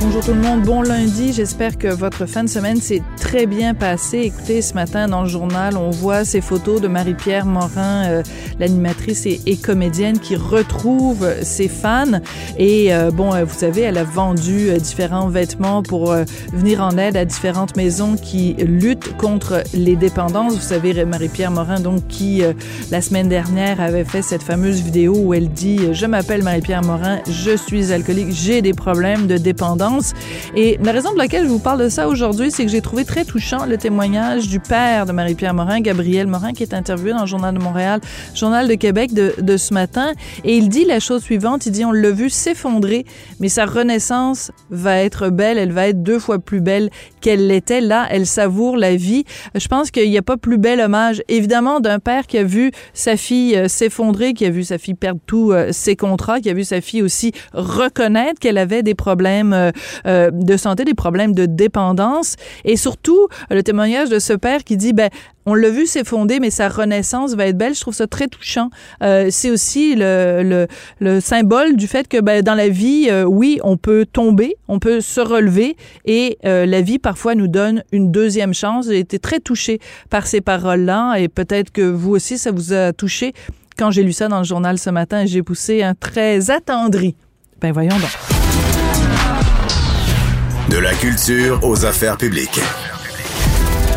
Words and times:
Bonjour 0.00 0.24
tout 0.24 0.32
le 0.32 0.40
monde, 0.40 0.62
bon 0.62 0.80
lundi. 0.80 1.32
J'espère 1.32 1.76
que 1.76 1.88
votre 1.88 2.24
fin 2.26 2.44
de 2.44 2.48
semaine 2.48 2.80
s'est 2.80 3.02
très 3.16 3.46
bien 3.46 3.74
passée. 3.74 4.20
Écoutez, 4.20 4.62
ce 4.62 4.74
matin 4.74 5.08
dans 5.08 5.22
le 5.22 5.28
journal, 5.28 5.76
on 5.76 5.90
voit 5.90 6.24
ces 6.24 6.40
photos 6.40 6.80
de 6.80 6.86
Marie-Pierre 6.86 7.46
Morin, 7.46 8.04
euh, 8.06 8.22
l'animatrice 8.60 9.26
et, 9.26 9.56
comédienne 9.56 10.20
qui 10.20 10.36
retrouve 10.36 11.28
ses 11.42 11.66
fans. 11.66 12.20
Et 12.58 12.94
euh, 12.94 13.10
bon, 13.10 13.34
euh, 13.34 13.42
vous 13.42 13.58
savez, 13.58 13.80
elle 13.80 13.98
a 13.98 14.04
vendu 14.04 14.70
différents 14.78 15.28
vêtements 15.28 15.82
pour 15.82 16.14
venir 16.52 16.80
en 16.80 16.96
aide 16.96 17.16
à 17.16 17.24
différentes 17.24 17.76
maisons 17.76 18.14
qui 18.14 18.54
luttent 18.54 19.16
contre 19.16 19.64
les 19.74 19.96
dépendances. 19.96 20.54
Vous 20.54 20.60
savez, 20.60 21.04
Marie-Pierre 21.04 21.50
Morin, 21.50 21.80
donc, 21.80 22.06
qui 22.06 22.42
la 22.92 23.00
semaine 23.00 23.28
dernière 23.28 23.80
avait 23.80 24.04
fait 24.04 24.22
cette 24.22 24.44
fameuse 24.44 24.80
vidéo 24.80 25.14
où 25.16 25.34
elle 25.34 25.50
dit 25.50 25.80
«Je 25.92 26.06
m'appelle 26.06 26.44
Marie-Pierre 26.44 26.82
Morin, 26.82 27.18
je 27.28 27.56
suis 27.56 27.92
alcoolique, 27.92 28.30
j'ai 28.30 28.62
des 28.62 28.74
problèmes 28.74 29.26
de 29.26 29.36
dépendance.» 29.36 29.86
Et 30.54 30.78
la 30.82 30.92
raison 30.92 31.10
pour 31.10 31.18
laquelle 31.18 31.44
je 31.44 31.48
vous 31.48 31.58
parle 31.58 31.80
de 31.80 31.88
ça 31.88 32.08
aujourd'hui, 32.08 32.50
c'est 32.50 32.64
que 32.64 32.70
j'ai 32.70 32.80
trouvé 32.80 33.04
très 33.04 33.24
touchant 33.24 33.66
le 33.66 33.76
témoignage 33.76 34.48
du 34.48 34.60
père 34.60 35.06
de 35.06 35.12
Marie-Pierre 35.12 35.54
Morin, 35.54 35.80
Gabriel 35.80 36.26
Morin, 36.26 36.52
qui 36.52 36.62
est 36.62 36.74
interviewé 36.74 37.12
dans 37.12 37.22
le 37.22 37.26
Journal 37.26 37.54
de 37.54 37.62
Montréal, 37.62 38.00
Journal 38.34 38.68
de 38.68 38.74
Québec 38.74 39.12
de, 39.12 39.34
de 39.38 39.56
ce 39.56 39.74
matin. 39.74 40.12
Et 40.44 40.56
il 40.56 40.68
dit 40.68 40.84
la 40.84 41.00
chose 41.00 41.22
suivante, 41.22 41.66
il 41.66 41.72
dit, 41.72 41.84
on 41.84 41.92
l'a 41.92 42.10
vu 42.10 42.30
s'effondrer, 42.30 43.04
mais 43.40 43.48
sa 43.48 43.66
renaissance 43.66 44.50
va 44.70 44.98
être 44.98 45.30
belle, 45.30 45.58
elle 45.58 45.72
va 45.72 45.88
être 45.88 46.02
deux 46.02 46.18
fois 46.18 46.38
plus 46.38 46.60
belle 46.60 46.90
qu'elle 47.20 47.46
l'était. 47.46 47.80
Là, 47.80 48.06
elle 48.10 48.26
savoure 48.26 48.76
la 48.76 48.96
vie. 48.96 49.24
Je 49.54 49.68
pense 49.68 49.90
qu'il 49.90 50.10
n'y 50.10 50.18
a 50.18 50.22
pas 50.22 50.36
plus 50.36 50.58
bel 50.58 50.80
hommage, 50.80 51.22
évidemment, 51.28 51.80
d'un 51.80 51.98
père 51.98 52.26
qui 52.26 52.38
a 52.38 52.44
vu 52.44 52.70
sa 52.92 53.16
fille 53.16 53.56
euh, 53.56 53.68
s'effondrer, 53.68 54.34
qui 54.34 54.44
a 54.44 54.50
vu 54.50 54.64
sa 54.64 54.78
fille 54.78 54.94
perdre 54.94 55.20
tous 55.26 55.52
euh, 55.52 55.68
ses 55.72 55.96
contrats, 55.96 56.40
qui 56.40 56.50
a 56.50 56.54
vu 56.54 56.64
sa 56.64 56.80
fille 56.80 57.02
aussi 57.02 57.32
reconnaître 57.52 58.38
qu'elle 58.40 58.58
avait 58.58 58.82
des 58.82 58.94
problèmes 58.94 59.52
euh, 60.06 60.18
euh, 60.18 60.30
de 60.32 60.56
santé, 60.56 60.84
des 60.84 60.94
problèmes 60.94 61.34
de 61.34 61.46
dépendance. 61.46 62.36
Et 62.64 62.76
surtout, 62.76 63.28
le 63.50 63.62
témoignage 63.62 64.08
de 64.08 64.18
ce 64.18 64.32
père 64.32 64.64
qui 64.64 64.76
dit, 64.76 64.92
ben, 64.92 65.10
on 65.46 65.54
l'a 65.54 65.70
vu 65.70 65.86
s'effondrer, 65.86 66.40
mais 66.40 66.50
sa 66.50 66.68
renaissance 66.68 67.34
va 67.34 67.46
être 67.46 67.56
belle. 67.56 67.74
Je 67.74 67.80
trouve 67.80 67.94
ça 67.94 68.06
très 68.06 68.28
touchant. 68.28 68.68
Euh, 69.02 69.28
c'est 69.30 69.50
aussi 69.50 69.94
le, 69.94 70.42
le, 70.44 70.66
le, 71.00 71.20
symbole 71.20 71.76
du 71.76 71.86
fait 71.86 72.06
que 72.06 72.20
ben, 72.20 72.42
dans 72.42 72.54
la 72.54 72.68
vie, 72.68 73.08
euh, 73.10 73.24
oui, 73.24 73.58
on 73.64 73.78
peut 73.78 74.04
tomber, 74.04 74.56
on 74.68 74.78
peut 74.78 75.00
se 75.00 75.20
relever 75.20 75.76
et 76.04 76.36
euh, 76.44 76.66
la 76.66 76.82
vie 76.82 76.98
parfois 76.98 77.34
nous 77.34 77.48
donne 77.48 77.82
une 77.92 78.12
deuxième 78.12 78.52
chance. 78.52 78.88
J'ai 78.88 78.98
été 78.98 79.18
très 79.18 79.40
touchée 79.40 79.78
par 80.10 80.26
ces 80.26 80.42
paroles-là 80.42 81.16
et 81.16 81.28
peut-être 81.28 81.70
que 81.70 81.82
vous 81.82 82.10
aussi, 82.10 82.36
ça 82.36 82.50
vous 82.50 82.74
a 82.74 82.92
touché. 82.92 83.32
Quand 83.78 83.90
j'ai 83.90 84.02
lu 84.02 84.12
ça 84.12 84.28
dans 84.28 84.38
le 84.38 84.44
journal 84.44 84.78
ce 84.78 84.90
matin, 84.90 85.24
j'ai 85.24 85.42
poussé 85.42 85.82
un 85.82 85.94
très 85.94 86.50
attendri. 86.50 87.16
Ben 87.60 87.72
voyons 87.72 87.96
donc. 87.96 88.37
De 90.70 90.76
la 90.76 90.92
culture 90.92 91.60
aux 91.62 91.86
affaires 91.86 92.18
publiques. 92.18 92.60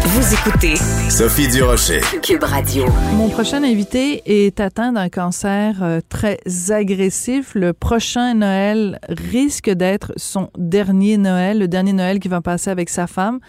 Vous 0.03 0.33
écoutez 0.33 0.75
Sophie 1.09 1.49
Durocher. 1.49 1.99
Cube 2.21 2.43
Radio. 2.43 2.85
Mon 3.13 3.29
prochain 3.29 3.63
invité 3.63 4.21
est 4.25 4.59
atteint 4.59 4.93
d'un 4.93 5.09
cancer 5.09 5.83
euh, 5.83 5.99
très 6.07 6.39
agressif. 6.69 7.55
Le 7.55 7.73
prochain 7.73 8.33
Noël 8.35 8.99
risque 9.09 9.69
d'être 9.69 10.13
son 10.15 10.49
dernier 10.57 11.17
Noël, 11.17 11.59
le 11.59 11.67
dernier 11.67 11.93
Noël 11.93 12.19
qu'il 12.19 12.31
va 12.31 12.41
passer 12.41 12.69
avec 12.69 12.89
sa 12.89 13.05
femme 13.05 13.39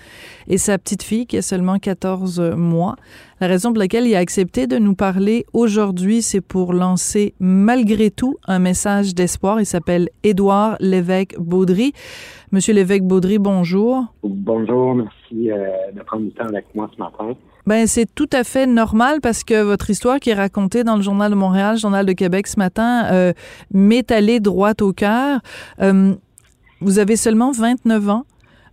et 0.49 0.59
sa 0.59 0.77
petite 0.79 1.05
fille 1.05 1.27
qui 1.27 1.37
a 1.37 1.43
seulement 1.43 1.79
14 1.79 2.41
mois. 2.57 2.97
La 3.41 3.47
raison 3.47 3.71
pour 3.73 3.79
laquelle 3.79 4.07
il 4.07 4.15
a 4.15 4.19
accepté 4.19 4.67
de 4.67 4.79
nous 4.79 4.95
parler 4.95 5.47
aujourd'hui, 5.53 6.23
c'est 6.23 6.41
pour 6.41 6.73
lancer 6.73 7.35
malgré 7.41 8.11
tout 8.11 8.37
un 8.47 8.59
message 8.59 9.15
d'espoir. 9.15 9.61
Il 9.61 9.67
s'appelle 9.67 10.11
Édouard 10.23 10.77
Lévesque 10.81 11.35
Baudry. 11.39 11.93
Monsieur 12.53 12.75
Lévesque 12.75 13.05
Baudry, 13.05 13.39
bonjour. 13.39 14.05
Bonjour, 14.23 14.95
merci 14.95 15.51
euh, 15.51 15.71
de 15.95 16.03
prendre 16.03 16.25
du 16.25 16.33
temps 16.33 16.45
avec 16.45 16.67
moi 16.75 16.91
ce 16.95 17.01
matin. 17.01 17.35
Ben 17.67 17.87
c'est 17.87 18.05
tout 18.15 18.29
à 18.31 18.45
fait 18.45 18.67
normal 18.67 19.21
parce 19.23 19.43
que 19.43 19.63
votre 19.63 19.89
histoire 19.89 20.21
qui 20.21 20.29
est 20.29 20.35
racontée 20.35 20.85
dans 20.85 20.97
le 20.97 21.01
Journal 21.01 21.31
de 21.31 21.35
Montréal, 21.35 21.77
le 21.77 21.79
Journal 21.79 22.05
de 22.05 22.13
Québec 22.13 22.47
ce 22.47 22.59
matin, 22.59 23.07
euh, 23.11 23.33
m'est 23.73 24.11
allée 24.13 24.39
droit 24.39 24.75
au 24.83 24.93
cœur. 24.93 25.41
Euh, 25.81 26.13
vous 26.83 26.99
avez 26.99 27.17
seulement 27.17 27.53
29 27.53 28.11
ans. 28.11 28.25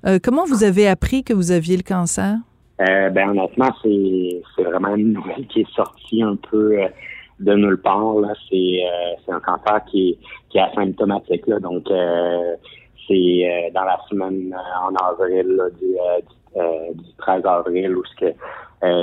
Euh, 0.05 0.19
comment 0.21 0.43
vous 0.43 0.65
avez 0.65 0.85
appris 0.85 1.23
que 1.23 1.31
vous 1.31 1.51
aviez 1.51 1.77
le 1.77 1.83
cancer? 1.83 2.35
Ben 2.79 3.29
honnêtement, 3.29 3.69
c'est 3.81 4.41
c'est 4.57 4.63
vraiment 4.63 4.93
une 4.95 5.13
nouvelle 5.13 5.47
qui 5.47 5.61
est 5.61 5.73
sortie 5.73 6.21
un 6.21 6.35
peu 6.35 6.75
de 7.39 7.53
nulle 7.53 7.79
part. 7.81 8.15
Là, 8.15 8.33
c'est 8.49 8.81
c'est 9.25 9.31
un 9.31 9.39
cancer 9.39 9.85
qui 9.89 10.09
est 10.09 10.17
qui 10.49 10.57
est 10.57 10.61
asymptomatique. 10.61 11.47
Là, 11.47 11.59
donc 11.59 11.87
c'est 13.09 13.71
dans 13.73 13.83
la 13.83 13.99
semaine 14.09 14.55
en 14.81 14.95
avril 14.95 15.47
là, 15.47 15.69
du, 15.71 15.95
du, 16.95 17.13
13 17.17 17.45
avril 17.45 17.97
où 17.97 18.03
que 18.17 18.33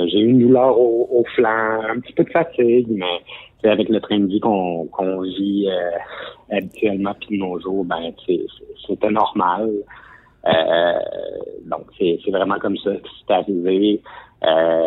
j'ai 0.09 0.19
eu 0.19 0.29
une 0.29 0.39
douleur 0.39 0.79
au, 0.79 1.07
au, 1.11 1.23
flanc, 1.35 1.81
un 1.89 1.99
petit 1.99 2.13
peu 2.13 2.23
de 2.23 2.31
fatigue, 2.31 2.87
mais 2.89 3.69
avec 3.69 3.89
le 3.89 3.99
train 3.99 4.19
de 4.19 4.27
vie 4.27 4.39
qu'on 4.39 5.21
vit 5.21 5.69
habituellement 6.51 7.13
puis 7.19 7.37
nos 7.37 7.59
jours, 7.59 7.85
ben 7.85 8.11
c'était 8.87 9.11
normal. 9.11 9.69
Euh, 10.47 10.99
donc, 11.65 11.85
c'est 11.97 12.31
vraiment 12.31 12.59
comme 12.59 12.77
ça 12.77 12.91
que 12.91 13.07
c'est 13.19 13.33
arrivé. 13.33 14.01
Euh, 14.43 14.83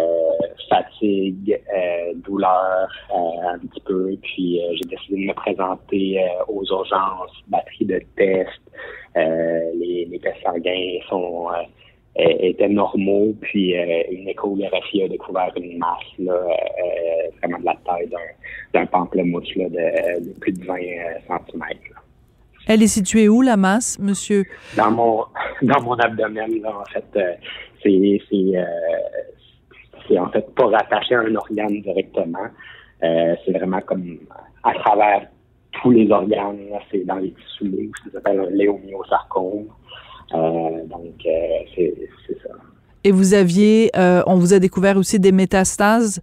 fatigue, 0.68 1.60
euh, 1.74 2.12
douleur 2.14 2.88
un 3.12 3.58
petit 3.58 3.80
peu. 3.80 4.16
Puis 4.22 4.60
j'ai 4.74 4.88
décidé 4.88 5.22
de 5.22 5.28
me 5.28 5.34
présenter 5.34 6.24
aux 6.48 6.64
urgences, 6.64 7.32
batterie 7.48 7.86
de 7.86 8.00
tests. 8.16 8.60
Les, 9.16 10.08
les 10.10 10.18
tests 10.20 10.42
sanguins 10.42 10.98
sont 11.08 11.48
étaient 12.16 12.68
normaux, 12.68 13.34
puis 13.40 13.72
une 13.72 14.28
échographie 14.28 15.02
a 15.02 15.08
découvert 15.08 15.52
une 15.56 15.78
masse 15.78 15.98
là, 16.18 16.34
vraiment 17.38 17.58
de 17.58 17.64
la 17.64 17.76
taille 17.86 18.10
d'un 18.74 18.86
pamplemousse 18.86 19.54
là, 19.56 19.68
de, 19.68 20.24
de, 20.24 20.32
plus 20.40 20.52
de 20.52 20.64
20 20.64 20.76
cm. 21.28 21.64
Elle 22.66 22.82
est 22.82 22.88
située 22.88 23.28
où, 23.28 23.42
la 23.42 23.56
masse, 23.56 23.98
monsieur? 23.98 24.44
Dans 24.76 24.90
mon, 24.90 25.24
dans 25.62 25.82
mon 25.82 25.94
abdomen, 25.94 26.60
là, 26.62 26.72
en 26.78 26.84
fait. 26.84 27.04
Euh, 27.16 27.32
c'est, 27.82 28.20
c'est, 28.30 28.58
euh, 28.58 28.64
c'est 30.06 30.18
en 30.18 30.30
fait 30.30 30.54
pas 30.54 30.66
rattaché 30.66 31.14
à 31.14 31.20
un 31.20 31.34
organe 31.34 31.80
directement. 31.80 32.46
Euh, 33.02 33.34
c'est 33.44 33.52
vraiment 33.52 33.80
comme 33.80 34.18
à 34.62 34.74
travers 34.74 35.26
tous 35.82 35.90
les 35.90 36.10
organes. 36.10 36.58
C'est 36.90 37.04
dans 37.04 37.16
les 37.16 37.32
tissus, 37.32 37.90
ça 38.04 38.12
s'appelle 38.12 38.40
un 38.40 38.50
léomyosarcome. 38.50 39.66
Euh, 40.32 40.84
donc, 40.86 41.14
c'est, 41.74 41.94
c'est 42.26 42.38
ça. 42.42 42.54
Et 43.04 43.10
vous 43.12 43.34
aviez, 43.34 43.90
on 44.26 44.34
vous 44.36 44.52
a 44.54 44.58
découvert 44.58 44.96
aussi 44.96 45.18
des 45.18 45.32
métastases. 45.32 46.20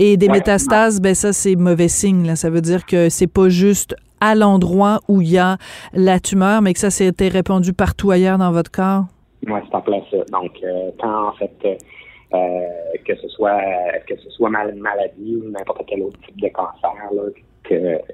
Et 0.00 0.16
des 0.16 0.28
Ouais, 0.28 0.34
métastases, 0.34 1.00
ben 1.00 1.12
ça 1.12 1.32
c'est 1.32 1.56
mauvais 1.56 1.88
signe. 1.88 2.24
Là. 2.24 2.36
Ça 2.36 2.50
veut 2.50 2.60
dire 2.60 2.86
que 2.86 3.08
c'est 3.08 3.26
pas 3.26 3.48
juste 3.48 3.96
à 4.20 4.36
l'endroit 4.36 5.00
où 5.08 5.20
il 5.20 5.30
y 5.30 5.38
a 5.38 5.56
la 5.92 6.20
tumeur, 6.20 6.62
mais 6.62 6.72
que 6.72 6.78
ça 6.78 6.90
s'était 6.90 7.26
répandu 7.26 7.72
partout 7.72 8.12
ailleurs 8.12 8.38
dans 8.38 8.52
votre 8.52 8.70
corps. 8.70 9.06
Oui, 9.46 9.60
c'est 9.68 9.74
en 9.74 9.80
plein 9.80 10.00
ça. 10.10 10.18
Donc, 10.32 10.52
euh, 10.62 10.90
quand 11.00 11.28
en 11.28 11.32
fait 11.32 11.50
euh, 12.32 12.36
que 13.04 13.16
ce 13.16 13.28
soit 13.28 13.60
que 14.06 14.16
ce 14.16 14.30
soit 14.30 14.50
mal, 14.50 14.74
maladie 14.76 15.36
ou 15.36 15.50
n'importe 15.50 15.82
quel 15.88 16.02
autre 16.02 16.18
type 16.26 16.40
de 16.40 16.48
cancer, 16.48 16.94
là, 17.12 17.22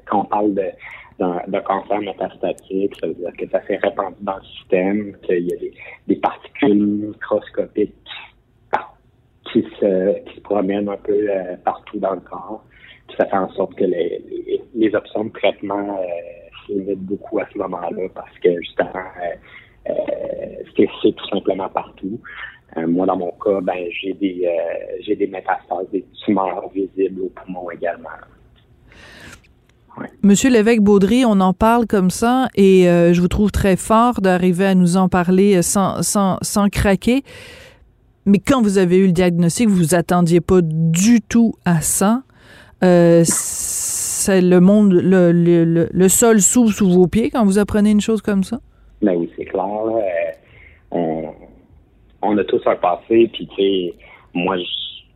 quand 0.06 0.20
on 0.20 0.24
parle 0.24 0.54
de 0.54 1.58
cancer 1.60 2.00
métastatique, 2.00 2.94
ça 3.00 3.06
veut 3.06 3.14
dire 3.14 3.32
que 3.38 3.48
ça 3.48 3.64
s'est 3.66 3.76
répandu 3.76 4.16
dans 4.20 4.36
le 4.36 4.44
système, 4.44 5.16
qu'il 5.22 5.46
y 5.46 5.52
a 5.52 5.56
des, 6.08 6.16
particules 6.16 6.86
microscopiques 7.08 7.94
qui 9.52 9.62
se, 9.80 10.40
promènent 10.40 10.88
un 10.88 10.96
peu 10.96 11.30
euh, 11.30 11.56
partout 11.64 11.98
dans 11.98 12.14
le 12.14 12.20
corps. 12.20 12.64
Puis 13.06 13.16
ça 13.16 13.26
fait 13.26 13.36
en 13.36 13.50
sorte 13.52 13.74
que 13.76 13.84
les, 13.84 14.94
options 14.94 15.24
de 15.24 15.30
traitement 15.30 15.98
euh, 15.98 16.04
se 16.66 16.72
limitent 16.72 17.00
beaucoup 17.00 17.38
à 17.38 17.46
ce 17.52 17.58
moment-là 17.58 18.08
parce 18.14 18.38
que 18.38 18.60
justement, 18.60 18.90
euh, 18.94 19.90
euh 19.90 19.94
c'est 20.76 21.14
tout 21.14 21.28
simplement 21.28 21.68
partout. 21.68 22.20
Euh, 22.76 22.86
moi, 22.86 23.06
dans 23.06 23.16
mon 23.16 23.30
cas, 23.32 23.60
ben 23.60 23.86
j'ai 23.90 24.12
des 24.14 24.48
j'ai 25.00 25.14
des 25.14 25.26
métastases, 25.26 25.88
des 25.92 26.04
tumeurs 26.24 26.68
visibles 26.70 27.22
au 27.22 27.28
poumon 27.28 27.70
également. 27.70 28.08
Monsieur 30.22 30.50
l'évêque 30.50 30.80
Baudry, 30.80 31.24
on 31.24 31.40
en 31.40 31.52
parle 31.52 31.86
comme 31.86 32.10
ça 32.10 32.48
et 32.54 32.88
euh, 32.88 33.12
je 33.12 33.20
vous 33.20 33.28
trouve 33.28 33.50
très 33.50 33.76
fort 33.76 34.20
d'arriver 34.20 34.66
à 34.66 34.74
nous 34.74 34.96
en 34.96 35.08
parler 35.08 35.62
sans, 35.62 36.02
sans, 36.02 36.38
sans 36.42 36.68
craquer. 36.68 37.22
Mais 38.26 38.38
quand 38.38 38.62
vous 38.62 38.78
avez 38.78 38.96
eu 38.96 39.06
le 39.06 39.12
diagnostic, 39.12 39.68
vous 39.68 39.76
vous 39.76 39.94
attendiez 39.94 40.40
pas 40.40 40.60
du 40.62 41.20
tout 41.20 41.54
à 41.64 41.80
ça. 41.80 42.22
Euh, 42.82 43.22
c'est 43.24 44.40
le 44.40 44.60
monde, 44.60 44.92
le, 44.92 45.32
le, 45.32 45.88
le 45.90 46.08
sol 46.08 46.40
s'ouvre 46.40 46.72
sous 46.72 46.90
vos 46.90 47.06
pieds 47.06 47.30
quand 47.30 47.44
vous 47.44 47.58
apprenez 47.58 47.90
une 47.90 48.00
chose 48.00 48.22
comme 48.22 48.42
ça? 48.42 48.60
Ben 49.02 49.14
oui, 49.16 49.30
c'est 49.36 49.44
clair. 49.44 49.64
On, 50.90 51.24
on, 52.22 52.38
a 52.38 52.44
tous 52.44 52.62
un 52.66 52.76
passé, 52.76 53.28
puis 53.32 53.46
tu 53.48 53.54
sais, 53.56 53.94
moi, 54.32 54.56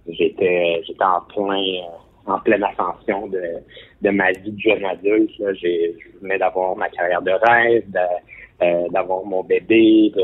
j'étais 0.06 0.82
j'étais 0.86 1.04
en 1.04 1.22
plein 1.32 1.62
en 2.26 2.38
pleine 2.40 2.62
ascension 2.62 3.28
de, 3.28 3.40
de 4.02 4.10
ma 4.10 4.32
vie 4.32 4.52
de 4.52 4.60
jeune 4.60 4.84
adulte. 4.84 5.36
Là. 5.38 5.52
J'ai, 5.54 5.94
je 5.98 6.18
venais 6.20 6.38
d'avoir 6.38 6.76
ma 6.76 6.88
carrière 6.88 7.22
de 7.22 7.32
rêve, 7.32 7.84
euh, 8.62 8.88
d'avoir 8.90 9.24
mon 9.24 9.42
bébé, 9.42 10.12
de, 10.14 10.22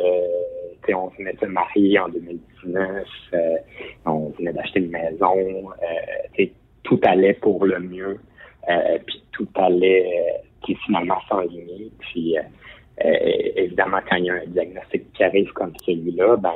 on 0.93 1.09
venait 1.09 1.33
de 1.33 1.41
se 1.41 1.47
marier 1.47 1.99
en 1.99 2.09
2019, 2.09 3.07
euh, 3.33 3.57
on 4.05 4.31
venait 4.31 4.53
d'acheter 4.53 4.81
une 4.81 4.91
maison, 4.91 5.37
euh, 5.39 6.47
tout 6.83 7.01
allait 7.05 7.35
pour 7.35 7.65
le 7.65 7.79
mieux, 7.81 8.21
euh, 8.69 8.99
puis 9.07 9.23
tout 9.33 9.49
allait 9.55 10.43
qui 10.63 10.75
finalement 10.87 11.19
s'enligner. 11.29 11.91
Puis 12.01 12.37
évidemment, 13.57 14.01
quand 14.09 14.17
il 14.17 14.27
y 14.27 14.31
a 14.31 14.35
un 14.35 14.47
diagnostic 14.47 15.11
qui 15.15 15.25
arrive 15.25 15.51
comme 15.53 15.73
celui-là, 15.85 16.37
ben 16.37 16.53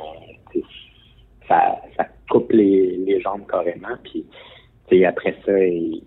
ça, 1.47 1.81
ça 1.97 2.05
coupe 2.29 2.51
les, 2.51 2.97
les 2.97 3.19
jambes 3.21 3.47
carrément. 3.49 3.97
Puis 4.03 5.05
après 5.05 5.35
ça, 5.45 5.57
il, 5.57 6.03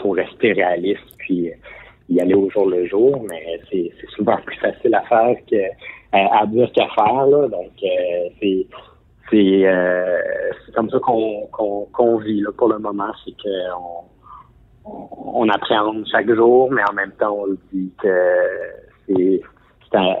faut 0.00 0.10
rester 0.10 0.52
réaliste 0.52 1.16
puis 1.18 1.50
y 2.08 2.20
aller 2.20 2.34
au 2.34 2.50
jour 2.50 2.66
le 2.68 2.86
jour, 2.86 3.24
mais 3.28 3.60
c'est 3.70 3.90
souvent 4.16 4.36
plus 4.44 4.56
facile 4.56 4.94
à 4.94 5.02
faire 5.02 5.36
que 5.50 5.56
à 6.12 6.46
dire 6.46 6.70
qu'à 6.72 6.86
faire. 6.94 7.26
Là. 7.26 7.48
Donc 7.48 7.72
euh, 7.82 8.28
c'est 8.40 8.66
c'est 9.30 9.66
euh, 9.66 10.20
comme 10.74 10.90
ça 10.90 10.98
qu'on 10.98 11.46
qu'on 11.92 12.18
vit 12.18 12.40
là, 12.40 12.50
pour 12.56 12.68
le 12.68 12.78
moment, 12.78 13.12
c'est 13.24 13.34
qu'on 13.42 14.04
on, 14.84 15.44
on, 15.46 15.48
appréhende 15.48 16.04
chaque 16.10 16.30
jour, 16.32 16.70
mais 16.70 16.82
en 16.88 16.92
même 16.92 17.12
temps 17.12 17.36
on 17.36 17.56
dit 17.72 17.90
que 18.02 18.10
c'est 19.08 19.40
à, 19.94 20.18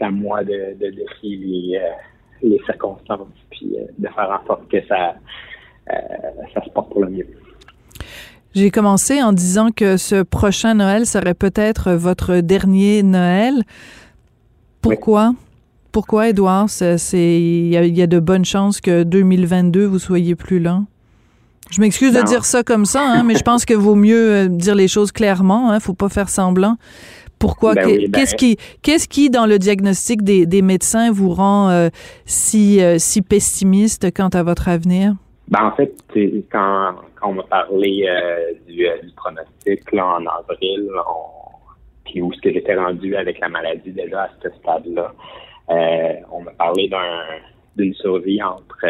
à, 0.00 0.10
moi 0.10 0.42
de, 0.44 0.76
de 0.78 0.92
les, 1.22 1.78
euh, 1.78 1.90
les 2.42 2.58
circonstances 2.66 3.28
puis 3.50 3.76
de 3.98 4.08
faire 4.08 4.40
en 4.42 4.46
sorte 4.46 4.68
que 4.68 4.84
ça 4.86 5.14
euh, 5.90 5.94
ça 6.52 6.64
se 6.64 6.70
porte 6.70 6.90
pour 6.90 7.04
le 7.04 7.10
mieux. 7.10 7.26
J'ai 8.54 8.70
commencé 8.70 9.20
en 9.20 9.32
disant 9.32 9.70
que 9.74 9.96
ce 9.96 10.22
prochain 10.22 10.74
Noël 10.74 11.06
serait 11.06 11.34
peut-être 11.34 11.92
votre 11.92 12.36
dernier 12.36 13.02
Noël. 13.02 13.64
Pourquoi? 14.80 15.34
Pourquoi, 15.90 16.28
Edouard? 16.28 16.68
Il 17.12 17.18
y, 17.18 17.70
y, 17.70 18.02
a 18.02 18.06
de 18.06 18.20
bonnes 18.20 18.44
chances 18.44 18.80
que 18.80 19.02
2022, 19.02 19.86
vous 19.86 19.98
soyez 19.98 20.36
plus 20.36 20.60
là? 20.60 20.82
Je 21.70 21.80
m'excuse 21.80 22.12
de 22.12 22.22
dire 22.22 22.44
ça 22.44 22.62
comme 22.62 22.86
ça, 22.86 23.02
hein, 23.04 23.22
mais 23.26 23.34
je 23.34 23.42
pense 23.42 23.64
que 23.64 23.74
vaut 23.74 23.96
mieux 23.96 24.32
euh, 24.32 24.48
dire 24.48 24.76
les 24.76 24.86
choses 24.86 25.10
clairement. 25.10 25.72
Hein, 25.72 25.80
faut 25.80 25.94
pas 25.94 26.08
faire 26.08 26.28
semblant. 26.28 26.76
Pourquoi? 27.40 27.74
Ben 27.74 27.86
ben 27.86 28.12
qu'est-ce 28.12 28.36
qui, 28.36 28.56
qu'est-ce 28.82 29.08
qui, 29.08 29.30
dans 29.30 29.46
le 29.46 29.58
diagnostic 29.58 30.22
des, 30.22 30.46
des 30.46 30.62
médecins, 30.62 31.10
vous 31.10 31.30
rend 31.30 31.70
euh, 31.70 31.88
si, 32.24 32.80
si 32.98 33.20
pessimiste 33.22 34.12
quant 34.14 34.28
à 34.28 34.44
votre 34.44 34.68
avenir? 34.68 35.16
Ben, 35.48 35.64
en 35.64 35.72
fait, 35.76 35.92
quand, 36.50 36.94
quand 37.16 37.30
on 37.30 37.34
m'a 37.34 37.42
parlé 37.42 38.06
euh, 38.08 38.52
du, 38.66 38.86
euh, 38.86 38.98
du, 39.02 39.12
pronostic 39.12 39.92
là, 39.92 40.06
en 40.06 40.26
avril, 40.26 40.90
puis 42.04 42.22
où 42.22 42.32
ce 42.32 42.40
que 42.40 42.52
j'étais 42.52 42.74
rendu 42.74 43.14
avec 43.14 43.38
la 43.40 43.48
maladie 43.48 43.92
déjà 43.92 44.22
à 44.22 44.30
ce 44.42 44.48
stade-là, 44.58 45.12
euh, 45.70 46.14
on 46.32 46.42
m'a 46.42 46.52
parlé 46.52 46.88
d'un 46.88 47.24
d'une 47.76 47.94
survie 47.94 48.40
entre 48.40 48.86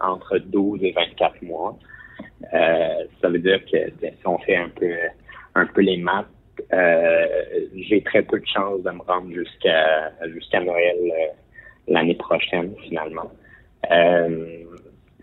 entre 0.00 0.38
12 0.38 0.84
et 0.84 0.92
24 0.92 1.42
mois. 1.42 1.76
ça 2.52 3.28
veut 3.28 3.40
dire 3.40 3.60
que 3.64 3.78
si 4.00 4.26
on 4.26 4.38
fait 4.38 4.56
un 4.56 4.68
peu 4.68 4.92
un 5.56 5.66
peu 5.66 5.80
les 5.80 5.96
maths, 5.96 6.26
j'ai 7.74 8.00
très 8.02 8.22
peu 8.22 8.38
de 8.38 8.46
chances 8.46 8.82
de 8.82 8.90
me 8.90 9.02
rendre 9.02 9.32
jusqu'à 9.32 10.12
jusqu'à 10.28 10.60
Noël 10.60 10.96
l'année 11.88 12.14
prochaine 12.14 12.74
finalement. 12.86 13.30
Euh, 13.90 14.64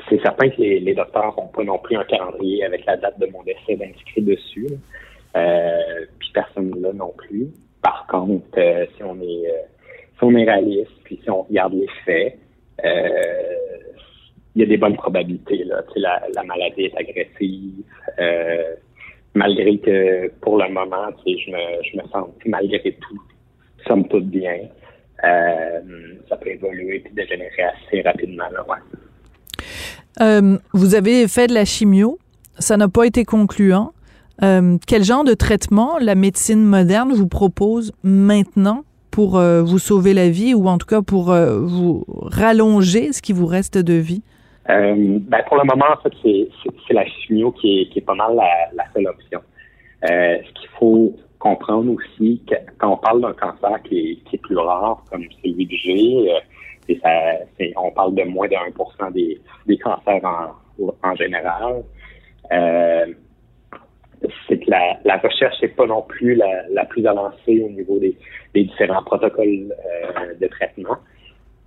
c'est 0.09 0.21
certain 0.21 0.49
que 0.49 0.61
les, 0.61 0.93
docteurs 0.93 1.35
n'ont 1.37 1.47
pas 1.47 1.63
non 1.63 1.79
plus 1.79 1.95
un 1.95 2.03
calendrier 2.03 2.63
avec 2.63 2.85
la 2.85 2.97
date 2.97 3.19
de 3.19 3.25
mon 3.27 3.43
décès 3.43 3.77
inscrit 3.83 4.21
dessus. 4.21 4.67
Euh, 5.35 6.05
puis 6.19 6.29
personne 6.33 6.79
là 6.81 6.93
non 6.93 7.13
plus. 7.17 7.47
Par 7.81 8.07
contre, 8.07 8.57
euh, 8.57 8.85
si 8.95 9.03
on 9.03 9.19
est 9.21 9.49
euh, 9.49 9.63
si 10.17 10.23
on 10.23 10.31
est 10.35 10.45
réaliste, 10.45 10.91
puis 11.03 11.19
si 11.21 11.29
on 11.29 11.43
regarde 11.43 11.73
les 11.73 11.87
faits, 12.05 12.37
il 14.55 14.61
y 14.61 14.63
a 14.63 14.65
des 14.65 14.77
bonnes 14.77 14.95
probabilités. 14.95 15.63
Là. 15.65 15.81
La, 15.97 16.23
la 16.33 16.43
maladie 16.43 16.85
est 16.85 16.97
agressive. 16.97 17.83
malgré 19.33 19.77
que 19.79 20.31
pour 20.39 20.57
le 20.57 20.69
moment, 20.69 21.07
je 21.25 21.51
me, 21.51 21.83
je 21.83 21.97
me 21.97 22.07
sens 22.07 22.29
malgré 22.45 22.93
tout, 22.93 23.21
somme 23.85 24.07
toute 24.07 24.27
bien. 24.27 24.59
ça 25.21 26.37
peut 26.39 26.51
évoluer 26.51 27.03
et 27.05 27.09
dégénérer 27.11 27.63
assez 27.63 28.01
rapidement. 28.01 28.49
Là, 28.51 28.65
ouais. 28.69 28.77
Euh, 30.21 30.57
vous 30.73 30.95
avez 30.95 31.27
fait 31.27 31.47
de 31.47 31.53
la 31.53 31.65
chimio, 31.65 32.19
ça 32.57 32.77
n'a 32.77 32.87
pas 32.87 33.05
été 33.05 33.25
concluant. 33.25 33.91
Euh, 34.43 34.77
quel 34.85 35.03
genre 35.03 35.23
de 35.23 35.33
traitement 35.33 35.97
la 35.99 36.15
médecine 36.15 36.63
moderne 36.63 37.13
vous 37.13 37.27
propose 37.27 37.93
maintenant 38.03 38.83
pour 39.11 39.37
euh, 39.37 39.61
vous 39.63 39.79
sauver 39.79 40.13
la 40.13 40.29
vie 40.29 40.53
ou 40.53 40.67
en 40.67 40.77
tout 40.77 40.87
cas 40.87 41.01
pour 41.01 41.31
euh, 41.31 41.59
vous 41.59 42.03
rallonger 42.07 43.13
ce 43.13 43.21
qui 43.21 43.31
vous 43.31 43.45
reste 43.45 43.77
de 43.77 43.93
vie? 43.93 44.23
Ben 44.67 45.43
pour 45.47 45.57
le 45.57 45.63
moment, 45.63 45.85
en 45.93 46.01
fait, 46.01 46.49
c'est 46.87 46.93
la 46.93 47.05
chimio 47.05 47.51
qui 47.51 47.87
est, 47.95 48.01
pas 48.01 48.15
mal 48.15 48.35
la, 48.35 48.83
seule 48.95 49.07
option. 49.07 49.39
ce 50.01 50.53
qu'il 50.59 50.69
faut 50.79 51.15
comprendre 51.37 51.91
aussi, 51.91 52.41
quand 52.79 52.93
on 52.93 52.97
parle 52.97 53.21
d'un 53.21 53.33
cancer 53.33 53.79
qui 53.83 53.99
est, 53.99 54.15
qui 54.27 54.37
est 54.37 54.39
plus 54.39 54.57
rare, 54.57 55.03
comme 55.11 55.23
celui 55.43 55.67
que 55.67 55.75
j'ai, 55.75 56.31
on 57.77 57.91
parle 57.91 58.15
de 58.15 58.23
moins 58.23 58.47
de 58.47 58.55
1 58.99 59.11
des, 59.11 59.41
des 59.65 59.77
cancers 59.77 60.21
en, 60.23 61.15
général. 61.15 61.83
Euh, 62.51 63.05
c'est 64.47 64.59
que 64.59 64.69
la, 64.69 65.17
recherche 65.17 65.61
n'est 65.61 65.69
pas 65.69 65.85
non 65.85 66.01
plus 66.01 66.35
la, 66.35 66.85
plus 66.85 67.05
avancée 67.05 67.61
au 67.61 67.69
niveau 67.69 67.99
des, 67.99 68.15
différents 68.53 69.03
protocoles 69.03 69.71
euh, 69.71 70.33
de 70.39 70.47
traitement. 70.47 70.97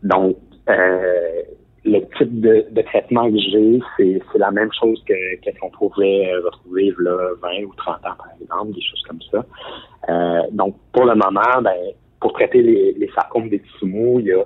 Donc, 0.02 0.36
euh, 0.68 1.42
le 1.84 2.00
type 2.18 2.40
de, 2.40 2.82
traitement 2.82 3.30
que 3.30 3.38
j'ai, 3.38 3.80
c'est, 3.96 4.38
la 4.38 4.50
même 4.50 4.70
chose 4.78 5.02
que, 5.06 5.14
qu'on 5.60 5.70
pouvait 5.70 6.32
retrouver 6.44 6.92
là, 6.98 7.34
20 7.42 7.64
ou 7.64 7.74
30 7.76 7.96
ans, 7.96 8.00
par 8.00 8.28
exemple, 8.40 8.72
des 8.72 8.82
choses 8.82 9.02
comme 9.08 9.20
ça. 9.30 10.48
Donc, 10.52 10.76
pour 10.92 11.04
le 11.04 11.14
moment, 11.14 11.62
ben, 11.62 11.76
pour 12.20 12.32
traiter 12.32 12.62
les, 12.62 12.92
les 12.94 13.08
sarcomes 13.14 13.48
des 13.48 13.62
Tsumu, 13.78 14.20
il 14.20 14.26
y 14.26 14.32
a 14.32 14.44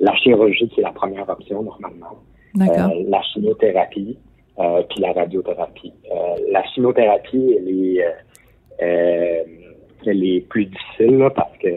la 0.00 0.14
chirurgie, 0.16 0.70
c'est 0.74 0.82
la 0.82 0.92
première 0.92 1.28
option 1.28 1.62
normalement. 1.62 2.18
Euh, 2.60 3.04
la 3.08 3.22
chimiothérapie, 3.22 4.18
euh, 4.58 4.82
puis 4.88 5.00
la 5.00 5.12
radiothérapie. 5.12 5.92
Euh, 6.10 6.36
la 6.50 6.64
chimiothérapie, 6.64 7.56
elle 7.58 7.68
est, 7.68 8.04
euh, 8.82 9.44
elle 10.06 10.24
est 10.24 10.40
plus 10.48 10.66
difficile 10.66 11.18
là, 11.18 11.30
parce 11.30 11.56
que 11.58 11.68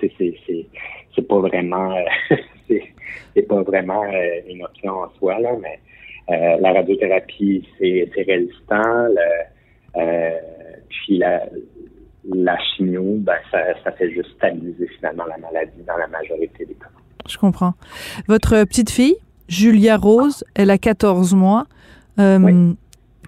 c'est 0.00 0.12
c'est 0.18 0.66
c'est 1.14 1.28
pas 1.28 1.38
vraiment 1.38 1.94
c'est 2.68 3.42
pas 3.48 3.62
vraiment 3.62 4.04
une 4.48 4.62
option 4.64 4.92
en 5.00 5.10
soi 5.18 5.38
là, 5.40 5.52
mais 5.60 5.78
la 6.60 6.72
radiothérapie 6.72 7.66
c'est 7.78 8.08
résistant. 8.16 9.08
puis 10.88 11.18
la 11.18 11.42
la 12.24 12.56
chimio, 12.58 13.16
ben, 13.16 13.38
ça, 13.50 13.58
ça 13.82 13.90
fait 13.92 14.10
juste 14.12 14.30
stabiliser 14.36 14.86
finalement 14.98 15.24
la 15.24 15.38
maladie 15.38 15.82
dans 15.84 15.96
la 15.96 16.06
majorité 16.06 16.64
des 16.64 16.74
cas. 16.74 16.86
Je 17.28 17.38
comprends. 17.38 17.74
Votre 18.28 18.64
petite 18.64 18.90
fille, 18.90 19.16
Julia 19.48 19.96
Rose, 19.96 20.44
elle 20.54 20.70
a 20.70 20.78
14 20.78 21.34
mois. 21.34 21.64
Euh, 22.18 22.72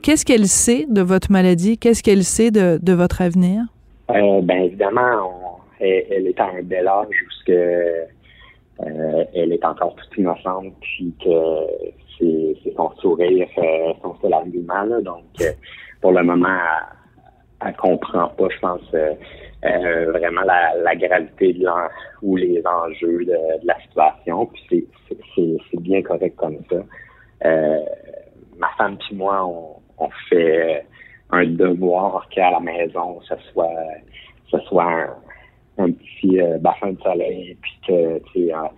Qu'est-ce 0.02 0.26
qu'elle 0.26 0.46
sait 0.46 0.86
de 0.88 1.00
votre 1.00 1.32
maladie? 1.32 1.78
Qu'est-ce 1.78 2.02
qu'elle 2.02 2.24
sait 2.24 2.50
de, 2.50 2.78
de, 2.82 2.92
votre 2.92 3.22
avenir? 3.22 3.62
Euh, 4.10 4.42
ben 4.42 4.64
évidemment, 4.64 5.00
on, 5.22 5.60
elle, 5.80 6.04
elle, 6.10 6.26
est 6.26 6.38
à 6.38 6.50
un 6.50 6.62
bel 6.62 6.86
âge 6.86 7.06
où 7.08 7.50
euh, 7.50 9.24
elle 9.34 9.52
est 9.52 9.64
encore 9.64 9.94
toute 9.94 10.18
innocente, 10.18 10.74
puis 10.82 11.14
que 11.24 11.30
c'est 12.18 12.74
son 12.76 12.90
sourire, 13.00 13.48
son 14.02 14.14
seul 14.20 14.34
argument. 14.34 14.82
Là, 14.82 15.00
donc, 15.00 15.24
pour 16.02 16.12
le 16.12 16.22
moment, 16.22 16.48
elle, 17.62 17.68
elle 17.68 17.76
comprend 17.76 18.28
pas, 18.28 18.48
je 18.50 18.58
pense, 18.60 18.82
euh, 19.64 19.68
euh, 19.68 20.12
vraiment 20.12 20.42
la, 20.42 20.74
la 20.82 20.94
gravité 20.94 21.52
de 21.54 21.66
ou 22.22 22.36
les 22.36 22.62
enjeux 22.66 23.24
de, 23.24 23.60
de 23.62 23.66
la 23.66 23.78
situation. 23.80 24.46
Puis 24.46 24.86
c'est 25.36 25.80
bien 25.80 26.02
correct 26.02 26.36
comme 26.36 26.58
ça. 26.70 26.76
Euh, 27.44 27.80
ma 28.58 28.68
femme 28.78 28.96
puis 28.98 29.16
moi, 29.16 29.44
on, 29.46 29.76
on 29.98 30.08
fait 30.28 30.84
un 31.30 31.46
devoir 31.46 32.28
qu'à 32.28 32.50
la 32.50 32.60
maison, 32.60 33.20
ce 33.22 33.34
soit, 33.52 33.70
ce 34.50 34.58
soit 34.60 35.08
un, 35.78 35.90
petit 35.90 36.40
euh, 36.40 36.58
bassin 36.58 36.92
de 36.92 37.00
soleil, 37.00 37.56
puis 37.60 37.72
que 37.86 38.18
tu 38.32 38.46
sais, 38.46 38.54
euh, 38.54 38.68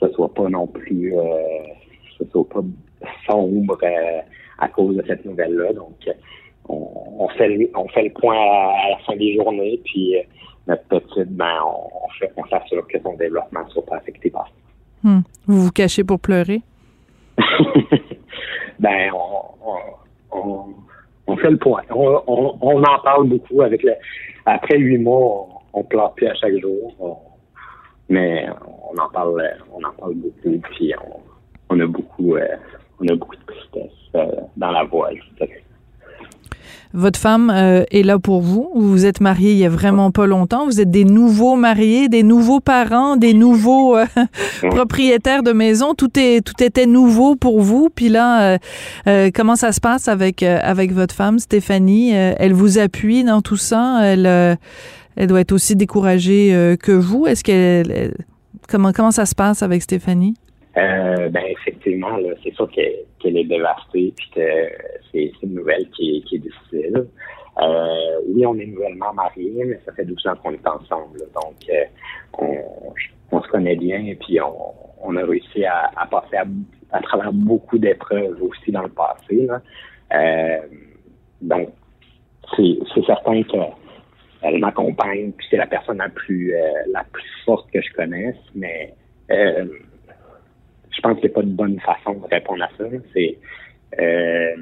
ce 0.00 0.08
soit 0.12 0.32
pas 0.32 0.48
non 0.48 0.66
plus, 0.66 1.16
euh, 1.16 1.22
ce 2.18 2.24
soit 2.30 2.48
pas 2.48 2.60
sombre 3.26 3.78
euh, 3.82 4.20
à 4.58 4.68
cause 4.68 4.96
de 4.96 5.04
cette 5.06 5.24
nouvelle-là. 5.24 5.72
Donc, 5.74 5.96
on, 6.68 6.88
on, 7.18 7.28
fait 7.30 7.48
le, 7.48 7.70
on 7.74 7.88
fait 7.88 8.04
le 8.04 8.10
point 8.10 8.36
à, 8.36 8.72
à 8.84 8.90
la 8.90 8.98
fin 8.98 9.16
des 9.16 9.34
journées, 9.34 9.80
puis 9.84 10.16
euh, 10.16 10.22
notre 10.66 10.84
petite, 10.84 11.30
ben, 11.30 11.58
on, 11.64 12.04
on 12.04 12.08
fait, 12.18 12.32
on 12.36 12.44
s'assure 12.46 12.86
que 12.86 13.00
son 13.00 13.14
développement 13.14 13.64
ne 13.64 13.70
soit 13.70 13.86
pas 13.86 13.96
affecté 13.96 14.30
par 14.30 14.46
ça. 14.46 14.52
Hmm. 15.08 15.20
Vous 15.46 15.62
vous 15.62 15.70
cachez 15.70 16.04
pour 16.04 16.18
pleurer? 16.20 16.62
ben, 18.80 19.10
on, 19.14 19.76
on, 20.32 20.64
on, 21.26 21.36
fait 21.36 21.50
le 21.50 21.58
point. 21.58 21.82
On, 21.90 22.22
on, 22.60 22.82
en 22.82 22.98
parle 23.00 23.28
beaucoup 23.28 23.62
avec 23.62 23.82
le. 23.82 23.92
Après 24.46 24.78
huit 24.78 24.98
mois, 24.98 25.48
on, 25.72 25.82
pleure 25.84 26.14
plus 26.14 26.26
à 26.28 26.34
chaque 26.34 26.56
jour. 26.60 27.20
mais 28.08 28.46
on 28.66 28.98
en 28.98 29.08
parle, 29.10 29.42
on 29.72 29.84
en 29.84 29.92
parle 29.92 30.14
beaucoup, 30.14 30.58
puis 30.70 30.92
on, 31.68 31.80
a 31.80 31.86
beaucoup, 31.86 32.36
euh, 32.36 32.46
on 33.00 33.08
a 33.08 33.14
beaucoup 33.14 33.36
de 33.36 33.44
tristesse 33.46 33.92
euh, 34.14 34.40
dans 34.56 34.70
la 34.70 34.84
voix, 34.84 35.10
je. 35.14 35.44
Votre 36.92 37.18
femme 37.18 37.50
euh, 37.54 37.84
est 37.90 38.02
là 38.02 38.18
pour 38.18 38.40
vous. 38.40 38.70
Vous 38.74 38.90
vous 38.90 39.06
êtes 39.06 39.20
mariés 39.20 39.52
il 39.52 39.58
y 39.58 39.64
a 39.64 39.68
vraiment 39.68 40.10
pas 40.10 40.26
longtemps. 40.26 40.64
Vous 40.64 40.80
êtes 40.80 40.90
des 40.90 41.04
nouveaux 41.04 41.56
mariés, 41.56 42.08
des 42.08 42.22
nouveaux 42.22 42.60
parents, 42.60 43.16
des 43.16 43.34
nouveaux 43.34 43.96
euh, 43.96 44.06
propriétaires 44.70 45.42
de 45.42 45.52
maison. 45.52 45.94
Tout 45.94 46.18
est 46.18 46.44
tout 46.44 46.62
était 46.62 46.86
nouveau 46.86 47.36
pour 47.36 47.60
vous. 47.60 47.88
Puis 47.94 48.08
là, 48.08 48.58
euh, 49.06 49.30
comment 49.34 49.56
ça 49.56 49.72
se 49.72 49.80
passe 49.80 50.08
avec 50.08 50.42
avec 50.42 50.92
votre 50.92 51.14
femme 51.14 51.38
Stéphanie? 51.38 52.10
Elle 52.12 52.52
vous 52.52 52.78
appuie 52.78 53.24
dans 53.24 53.42
tout 53.42 53.56
ça? 53.56 54.00
Elle 54.02 54.58
elle 55.16 55.26
doit 55.28 55.40
être 55.40 55.52
aussi 55.52 55.76
découragée 55.76 56.76
que 56.82 56.92
vous? 56.92 57.26
Est-ce 57.26 57.42
qu'elle 57.42 58.14
comment 58.68 58.92
comment 58.92 59.10
ça 59.10 59.26
se 59.26 59.34
passe 59.34 59.62
avec 59.62 59.82
Stéphanie? 59.82 60.34
Euh, 60.76 61.28
ben 61.30 61.44
effectivement, 61.48 62.18
c'est 62.42 62.54
sûr 62.54 62.70
qu'elle 62.70 63.04
qu 63.18 63.28
est 63.28 63.44
dévastée 63.44 64.12
puis 64.16 64.30
que 64.34 64.68
c'est 65.10 65.32
une 65.42 65.54
nouvelle 65.54 65.88
qui 65.90 66.22
est, 66.30 66.38
difficile. 66.38 67.06
Euh, 67.62 68.20
oui, 68.28 68.44
on 68.44 68.58
est 68.58 68.66
nouvellement 68.66 69.14
mariés, 69.14 69.64
mais 69.64 69.80
ça 69.86 69.92
fait 69.92 70.04
12 70.04 70.26
ans 70.26 70.36
qu'on 70.42 70.52
est 70.52 70.66
ensemble. 70.66 71.20
Donc, 71.34 71.56
euh, 71.70 72.56
on, 73.32 73.40
se 73.40 73.48
connaît 73.48 73.76
bien 73.76 74.04
et 74.04 74.14
puis 74.16 74.38
on, 74.40 75.16
a 75.16 75.24
réussi 75.24 75.64
à, 75.64 75.90
à 75.96 76.06
passer 76.06 76.36
à, 76.36 76.44
à, 76.92 77.00
travers 77.00 77.32
beaucoup 77.32 77.78
d'épreuves 77.78 78.42
aussi 78.42 78.70
dans 78.70 78.82
le 78.82 78.90
passé. 78.90 79.46
Là. 79.46 79.62
Euh, 80.12 80.60
donc, 81.40 81.70
c'est 82.56 83.04
certain 83.06 83.42
que 83.42 83.56
elle 84.42 84.58
m'accompagne, 84.58 85.32
puis 85.32 85.46
c'est 85.50 85.56
la 85.56 85.66
personne 85.66 85.98
la 85.98 86.08
plus 86.08 86.54
euh, 86.54 86.60
la 86.92 87.04
plus 87.04 87.28
forte 87.44 87.70
que 87.72 87.80
je 87.80 87.92
connaisse, 87.94 88.36
mais 88.54 88.94
euh, 89.30 89.66
je 90.96 91.02
pense 91.02 91.14
qu'il 91.20 91.28
n'y 91.28 91.32
a 91.32 91.34
pas 91.34 91.42
de 91.42 91.48
bonne 91.48 91.78
façon 91.80 92.14
de 92.14 92.26
répondre 92.30 92.62
à 92.64 92.68
ça. 92.78 92.84
C'est 93.12 93.38
euh, 94.00 94.56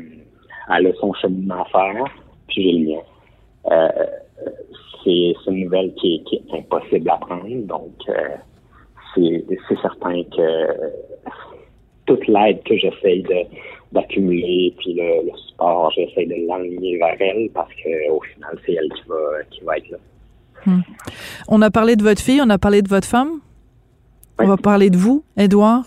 elle 0.75 0.87
a 0.87 0.93
son 1.01 1.13
cheminement 1.15 1.63
à 1.63 1.65
faire, 1.67 2.05
puis 2.49 2.63
j'ai 2.63 2.73
le 2.73 2.87
mien. 2.87 3.03
Euh, 3.71 4.07
c'est 5.05 5.35
une 5.47 5.65
nouvelle 5.65 5.93
qui 5.95 6.17
est, 6.17 6.25
qui 6.25 6.37
est, 6.37 6.59
impossible 6.59 7.09
à 7.11 7.17
prendre, 7.17 7.67
donc 7.67 7.93
euh, 8.09 8.37
c'est 9.15 9.81
certain 9.81 10.23
que 10.25 10.91
toute 12.07 12.27
l'aide 12.27 12.63
que 12.65 12.77
j'essaye 12.77 13.23
de 13.23 13.45
d'accumuler, 13.93 14.75
puis 14.79 14.95
le, 14.95 15.31
le 15.31 15.37
support, 15.37 15.93
j'essaie 15.93 16.27
de 16.27 16.49
l'enligner 16.49 16.99
vers 16.99 17.17
elle 17.21 17.49
parce 17.55 17.73
que 17.75 18.11
au 18.11 18.21
final, 18.23 18.59
c'est 18.67 18.73
elle 18.73 18.89
qui 18.93 19.03
va, 19.07 19.17
qui 19.51 19.61
va 19.63 19.77
être 19.77 19.91
là. 19.91 19.99
Hmm. 20.67 20.81
On 21.49 21.63
a 21.63 21.71
parlé 21.71 21.95
de 21.95 22.03
votre 22.03 22.21
fille, 22.21 22.41
on 22.43 22.51
a 22.51 22.59
parlé 22.59 22.83
de 22.83 22.89
votre 22.89 23.07
femme. 23.07 23.41
Oui. 24.39 24.47
On 24.47 24.49
va 24.49 24.57
parler 24.57 24.91
de 24.91 24.97
vous, 24.97 25.23
Edouard. 25.37 25.85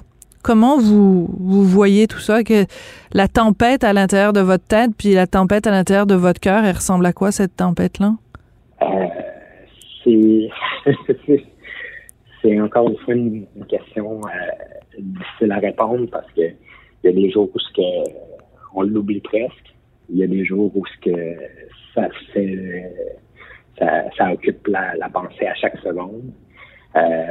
Comment 0.48 0.78
vous, 0.78 1.28
vous 1.42 1.64
voyez 1.66 2.08
tout 2.08 2.20
ça, 2.20 2.42
que 2.42 2.64
la 3.12 3.28
tempête 3.28 3.84
à 3.84 3.92
l'intérieur 3.92 4.32
de 4.32 4.40
votre 4.40 4.66
tête, 4.66 4.92
puis 4.98 5.14
la 5.14 5.28
tempête 5.28 5.68
à 5.68 5.72
l'intérieur 5.72 6.06
de 6.06 6.16
votre 6.16 6.40
cœur, 6.40 6.64
elle 6.64 6.76
ressemble 6.76 7.06
à 7.06 7.12
quoi 7.12 7.34
cette 7.34 7.58
tempête-là? 7.58 8.14
Euh, 8.82 9.08
c'est 10.06 10.50
encore 12.62 12.90
une 12.90 12.98
fois 13.00 13.14
une, 13.14 13.46
question 13.68 14.22
euh, 14.22 14.98
difficile 14.98 15.52
à 15.52 15.58
répondre 15.58 16.10
parce 16.10 16.32
que 16.32 16.44
il 16.44 17.04
y 17.04 17.10
a 17.10 17.12
des 17.12 17.30
jours 17.30 17.50
où 17.54 17.58
que 17.76 18.10
on 18.74 18.84
l'oublie 18.84 19.20
presque. 19.20 19.76
Il 20.10 20.20
y 20.20 20.24
a 20.24 20.28
des 20.28 20.46
jours 20.46 20.72
où 20.74 20.84
que 21.02 21.36
ça 21.94 22.08
ça, 23.78 23.86
ça 24.18 24.32
occupe 24.32 24.66
la, 24.68 24.96
la, 24.96 25.10
pensée 25.10 25.46
à 25.46 25.56
chaque 25.56 25.78
seconde. 25.80 26.32
Euh, 26.96 27.26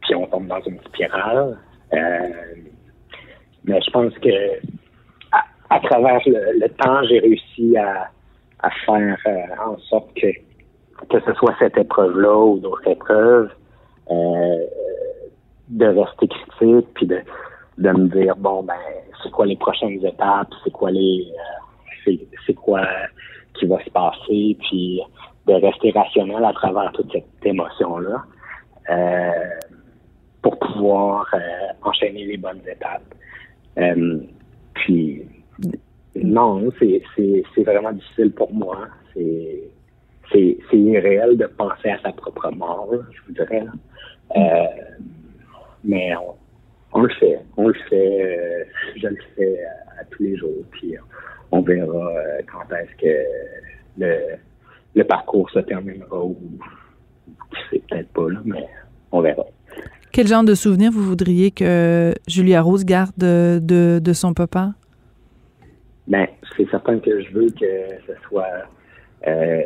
puis 0.00 0.14
on 0.14 0.28
tombe 0.28 0.46
dans 0.46 0.62
une 0.62 0.78
spirale. 0.82 1.58
Euh, 1.92 2.28
mais 3.64 3.80
je 3.80 3.90
pense 3.90 4.14
que 4.18 4.58
à, 5.32 5.44
à 5.70 5.80
travers 5.80 6.20
le, 6.26 6.68
temps, 6.68 7.02
j'ai 7.08 7.18
réussi 7.20 7.76
à, 7.76 8.10
à 8.60 8.70
faire 8.84 9.18
euh, 9.26 9.64
en 9.64 9.78
sorte 9.78 10.12
que 10.14 10.26
que 11.10 11.20
ce 11.20 11.32
soit 11.34 11.54
cette 11.58 11.76
épreuve-là 11.76 12.36
ou 12.38 12.58
d'autres 12.58 12.88
épreuves, 12.88 13.50
euh, 14.10 14.64
de 15.68 15.86
rester 15.86 16.28
critique 16.28 16.86
puis 16.94 17.06
de 17.06 17.20
de 17.78 17.90
me 17.90 18.08
dire 18.08 18.34
bon 18.36 18.62
ben 18.62 18.74
c'est 19.22 19.30
quoi 19.30 19.46
les 19.46 19.56
prochaines 19.56 20.04
étapes, 20.04 20.48
c'est 20.64 20.72
quoi 20.72 20.90
les 20.90 21.28
euh, 22.08 22.12
c'est 22.46 22.54
quoi 22.54 22.82
qui 23.54 23.66
va 23.66 23.82
se 23.84 23.90
passer, 23.90 24.56
puis 24.60 25.00
de 25.46 25.54
rester 25.54 25.90
rationnel 25.90 26.44
à 26.44 26.52
travers 26.52 26.92
toute 26.92 27.10
cette 27.12 27.24
émotion 27.44 27.98
là 27.98 28.24
euh, 28.90 29.30
pour 30.42 30.58
pouvoir 30.58 31.26
euh, 31.34 31.38
enchaîner 31.82 32.24
les 32.24 32.36
bonnes 32.36 32.62
étapes. 32.66 33.14
Euh, 33.78 34.20
puis 34.74 35.22
non, 36.14 36.68
c'est 36.78 37.62
vraiment 37.62 37.92
difficile 37.92 38.32
pour 38.32 38.52
moi. 38.52 38.88
C'est 39.14 39.62
c'est 40.32 40.58
irréel 40.72 41.36
de 41.36 41.46
penser 41.46 41.88
à 41.88 42.00
sa 42.00 42.12
propre 42.12 42.50
mort, 42.50 42.90
je 43.12 43.20
vous 43.26 43.32
dirais. 43.32 43.64
Euh, 44.36 44.64
mais 45.84 46.14
on, 46.16 46.34
on 46.92 47.02
le 47.02 47.14
fait, 47.14 47.38
on 47.56 47.68
le 47.68 47.74
fait, 47.88 48.22
euh, 48.24 48.64
je 48.96 49.06
le 49.06 49.16
fais 49.36 49.64
à, 49.64 50.00
à, 50.00 50.04
tous 50.04 50.24
les 50.24 50.36
jours, 50.36 50.64
puis 50.72 50.94
on 51.52 51.60
verra 51.62 52.12
euh, 52.12 52.40
quand 52.50 52.74
est-ce 52.74 52.96
que 53.00 53.24
le, 53.98 54.36
le 54.94 55.04
parcours 55.04 55.48
se 55.50 55.60
terminera 55.60 56.24
ou 56.24 56.36
c'est 57.70 57.86
peut-être 57.86 58.12
pas 58.12 58.28
là, 58.28 58.40
mais 58.44 58.66
on 59.12 59.20
verra. 59.20 59.44
Quel 60.16 60.28
genre 60.28 60.44
de 60.44 60.54
souvenir 60.54 60.92
vous 60.92 61.02
voudriez 61.02 61.50
que 61.50 62.14
Julia 62.26 62.62
Rose 62.62 62.86
garde 62.86 63.12
de, 63.18 64.12
son 64.14 64.32
papa? 64.32 64.72
Ben, 66.08 66.26
c'est 66.56 66.66
certain 66.70 66.98
que 66.98 67.22
je 67.22 67.30
veux 67.34 67.50
que 67.50 67.66
ce 68.06 68.14
soit 68.26 68.64
euh, 69.26 69.60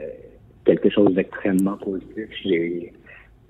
quelque 0.64 0.90
chose 0.90 1.14
d'extrêmement 1.14 1.76
positif. 1.76 2.28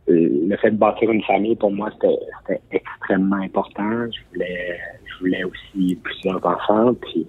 Le 0.08 0.56
fait 0.58 0.72
de 0.72 0.76
bâtir 0.76 1.10
une 1.10 1.22
famille, 1.22 1.56
pour 1.56 1.72
moi, 1.72 1.88
c'était 1.94 2.60
extrêmement 2.70 3.36
important. 3.36 4.04
Je 4.12 4.20
voulais, 4.34 4.78
je 5.06 5.18
voulais 5.20 5.44
aussi 5.44 5.98
plusieurs 6.02 6.44
enfants. 6.44 6.92
Puis, 6.92 7.26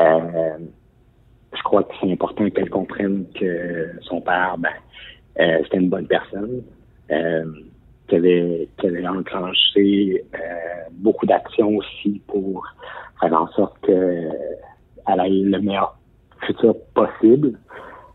euh, 0.00 0.56
je 1.54 1.62
crois 1.64 1.82
que 1.82 1.92
c'est 2.00 2.10
important 2.10 2.48
qu'elle 2.48 2.70
comprenne 2.70 3.26
que 3.38 3.90
son 4.00 4.22
père, 4.22 4.56
ben, 4.56 4.70
euh, 5.38 5.58
c'était 5.64 5.76
une 5.76 5.90
bonne 5.90 6.06
personne, 6.06 6.62
qui 8.12 8.86
avait, 8.86 9.08
enclenché 9.08 10.24
euh, 10.34 10.38
beaucoup 10.92 11.26
d'actions 11.26 11.76
aussi 11.76 12.20
pour 12.26 12.66
faire 13.20 13.32
en 13.32 13.48
sorte 13.52 13.74
qu'elle 13.82 14.00
ait 15.06 15.28
le 15.28 15.60
meilleur 15.60 15.96
futur 16.46 16.74
possible. 16.94 17.58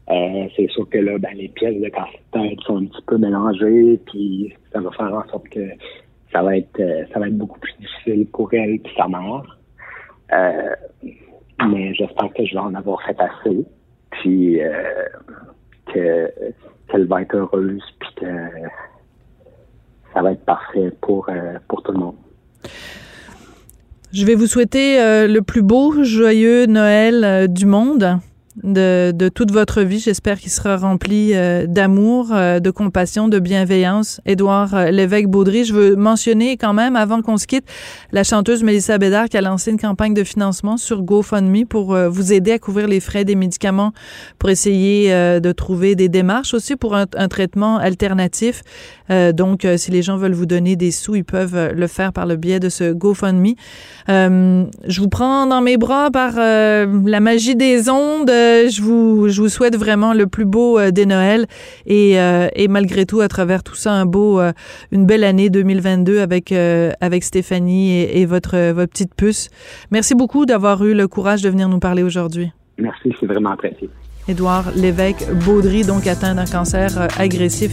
Euh, 0.10 0.48
c'est 0.56 0.70
sûr 0.70 0.88
que 0.90 1.00
là, 1.00 1.18
ben, 1.18 1.36
les 1.36 1.50
pièces 1.50 1.82
de 1.82 1.90
casse-tête 1.90 2.60
sont 2.62 2.78
un 2.78 2.86
petit 2.86 3.02
peu 3.08 3.18
mélangées, 3.18 4.00
puis 4.06 4.54
ça 4.72 4.80
va 4.80 4.92
faire 4.92 5.14
en 5.14 5.28
sorte 5.30 5.50
que 5.50 5.68
ça 6.32 6.44
va 6.44 6.58
être 6.58 6.82
ça 7.12 7.20
va 7.20 7.28
être 7.28 7.38
beaucoup 7.38 7.60
plus 7.60 7.74
difficile 7.80 8.28
pour 8.28 8.54
elle 8.54 8.76
et 8.76 8.84
sa 8.96 9.08
mère. 9.08 9.58
mais 11.70 11.94
j'espère 11.96 12.32
que 12.34 12.46
je 12.46 12.54
vais 12.54 12.60
en 12.60 12.76
avoir 12.76 13.02
fait 13.02 13.18
assez. 13.20 13.66
Puis 14.12 14.60
que 15.94 16.32
qu'elle 16.90 17.06
va 17.08 17.22
être 17.24 17.36
heureuse 17.36 17.84
puis 18.00 18.10
que 18.16 18.26
ça 20.14 20.22
va 20.22 20.32
être 20.32 20.46
parfait 20.46 20.92
pour, 21.02 21.30
pour 21.68 21.84
tout 21.84 21.92
le 21.92 22.00
monde. 22.00 22.16
Je 24.14 24.26
vais 24.26 24.36
vous 24.36 24.48
souhaiter 24.48 24.98
le 25.28 25.40
plus 25.42 25.62
beau, 25.62 26.04
joyeux 26.04 26.66
Noël 26.66 27.52
du 27.52 27.66
monde 27.66 28.20
de, 28.64 29.12
de 29.14 29.30
toute 29.30 29.52
votre 29.52 29.82
vie. 29.82 30.00
J'espère 30.00 30.40
qu'il 30.40 30.52
sera 30.52 30.78
rempli 30.78 31.32
euh, 31.34 31.68
d'amour, 31.68 32.30
euh, 32.32 32.60
de 32.60 32.72
compassion, 32.72 33.28
de 33.28 33.40
bienveillance. 33.40 34.20
Édouard 34.26 34.74
euh, 34.74 34.92
Lévesque-Baudry, 34.92 35.66
je 35.66 35.74
veux 35.74 35.96
mentionner 35.96 36.58
quand 36.58 36.74
même, 36.74 36.96
avant 36.96 37.22
qu'on 37.22 37.38
se 37.38 37.46
quitte, 37.46 37.66
la 38.12 38.24
chanteuse 38.24 38.64
Mélissa 38.64 38.98
Bédard 38.98 39.30
qui 39.30 39.38
a 39.38 39.42
lancé 39.42 39.72
une 39.72 39.80
campagne 39.80 40.14
de 40.14 40.24
financement 40.24 40.78
sur 40.78 41.04
GoFundMe 41.04 41.66
pour 41.66 41.96
vous 41.96 42.34
aider 42.34 42.52
à 42.52 42.60
couvrir 42.60 42.88
les 42.88 43.00
frais 43.00 43.26
des 43.26 43.36
médicaments, 43.36 43.94
pour 44.40 44.50
essayer 44.50 45.10
de 45.10 45.52
trouver 45.52 45.96
des 45.96 46.10
démarches 46.10 46.54
aussi 46.54 46.76
pour 46.76 46.96
un, 46.96 47.06
un 47.16 47.28
traitement 47.28 47.78
alternatif. 47.78 48.64
donc, 49.10 49.66
si 49.78 49.92
les 49.92 50.02
gens 50.02 50.18
veulent 50.18 50.34
vous 50.34 50.46
donner 50.46 50.76
des 50.76 50.92
sous, 50.92 51.16
ils 51.16 51.24
peuvent 51.24 51.72
le 51.74 51.88
faire 51.88 52.14
par 52.14 52.26
le 52.26 52.36
biais 52.36 52.60
de 52.60 52.70
ce 52.70 52.94
GoFundMe. 52.94 53.54
je 54.08 55.00
vous 55.00 55.10
prends 55.10 55.46
dans 55.46 55.62
mes 55.62 55.78
bras 55.78 56.10
par 56.12 56.36
la 56.36 57.20
magie 57.20 57.56
des 57.56 57.90
ondes 57.90 58.32
euh, 58.48 58.70
je, 58.70 58.82
vous, 58.82 59.30
je 59.30 59.42
vous 59.42 59.50
souhaite 59.50 59.76
vraiment 59.76 60.14
le 60.14 60.28
plus 60.28 60.46
beau 60.46 60.80
euh, 60.80 60.92
des 60.92 61.06
Noëls 61.06 61.46
et, 61.86 62.20
euh, 62.20 62.48
et 62.56 62.68
malgré 62.68 63.06
tout, 63.06 63.20
à 63.20 63.28
travers 63.28 63.64
tout 63.64 63.76
ça, 63.76 63.92
un 63.92 64.06
beau, 64.06 64.40
une 64.92 65.06
belle 65.06 65.24
année 65.24 65.50
2022 65.50 66.20
avec, 66.20 66.52
avec 66.52 67.24
Stéphanie 67.24 67.92
et, 67.92 68.22
et, 68.22 68.26
votre, 68.26 68.72
votre 68.72 68.92
petite 68.92 69.14
puce. 69.16 69.50
Merci 69.92 70.16
beaucoup 70.16 70.46
d'avoir 70.46 70.84
eu 70.84 70.94
le 70.94 71.08
courage 71.08 71.42
de 71.42 71.50
venir 71.50 71.70
nous 71.70 71.80
parler 71.80 72.04
aujourd'hui. 72.04 72.52
Merci, 72.78 73.14
c'est 73.20 73.26
vraiment 73.26 73.52
apprécié. 73.52 73.90
Édouard 74.28 74.66
Lévesque 74.76 75.26
Baudry, 75.46 75.84
donc 75.84 76.06
atteint 76.06 76.36
d'un 76.36 76.46
cancer 76.46 77.08
agressif. 77.18 77.72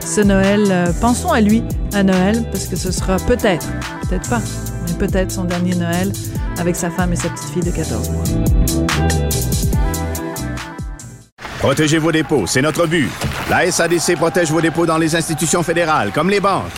Ce 0.00 0.20
Noël, 0.20 0.62
pensons 1.00 1.32
à 1.32 1.40
lui 1.40 1.62
à 1.94 2.02
Noël, 2.02 2.44
parce 2.50 2.66
que 2.66 2.76
ce 2.76 2.90
sera 2.90 3.16
peut-être, 3.18 3.68
peut-être 4.08 4.28
pas, 4.28 4.40
mais 4.86 5.06
peut-être 5.06 5.30
son 5.30 5.44
dernier 5.44 5.74
Noël 5.74 6.10
avec 6.58 6.76
sa 6.76 6.90
femme 6.90 7.12
et 7.12 7.16
sa 7.16 7.28
petite 7.28 7.50
fille 7.50 7.62
de 7.62 7.70
14 7.70 8.10
mois. 8.10 8.61
Protégez 11.62 11.98
vos 11.98 12.10
dépôts, 12.10 12.44
c'est 12.48 12.60
notre 12.60 12.88
but. 12.88 13.08
La 13.48 13.70
SADC 13.70 14.16
protège 14.16 14.50
vos 14.50 14.60
dépôts 14.60 14.84
dans 14.84 14.98
les 14.98 15.14
institutions 15.14 15.62
fédérales, 15.62 16.10
comme 16.12 16.28
les 16.28 16.40
banques. 16.40 16.72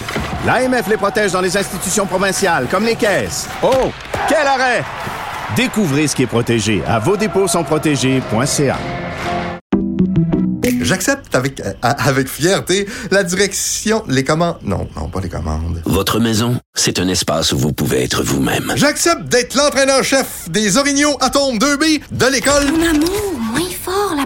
L'AMF 0.44 0.88
les 0.88 0.98
protège 0.98 1.32
dans 1.32 1.40
les 1.40 1.56
institutions 1.56 2.04
provinciales, 2.04 2.66
comme 2.70 2.84
les 2.84 2.94
caisses. 2.94 3.48
Oh, 3.62 3.90
quel 4.28 4.46
arrêt! 4.46 4.84
Découvrez 5.56 6.06
ce 6.06 6.14
qui 6.14 6.24
est 6.24 6.26
protégé 6.26 6.82
à 6.86 6.98
vos 6.98 7.16
dépôts 7.16 7.48
sont 7.48 7.64
protégés.ca. 7.64 8.76
J'accepte 10.82 11.34
avec, 11.34 11.60
euh, 11.60 11.72
avec 11.80 12.28
fierté 12.28 12.86
la 13.10 13.24
direction, 13.24 14.04
les 14.06 14.22
commandes. 14.22 14.58
Non, 14.62 14.86
non, 14.96 15.08
pas 15.08 15.20
les 15.20 15.30
commandes. 15.30 15.80
Votre 15.86 16.20
maison, 16.20 16.58
c'est 16.74 16.98
un 16.98 17.08
espace 17.08 17.52
où 17.52 17.58
vous 17.58 17.72
pouvez 17.72 18.04
être 18.04 18.22
vous-même. 18.22 18.70
J'accepte 18.76 19.24
d'être 19.24 19.56
l'entraîneur-chef 19.56 20.50
des 20.50 20.76
Orignaux 20.76 21.16
Atomes 21.22 21.56
2B 21.56 22.02
de 22.12 22.26
l'école. 22.26 22.70
Mon 22.70 22.86
amour, 22.86 23.32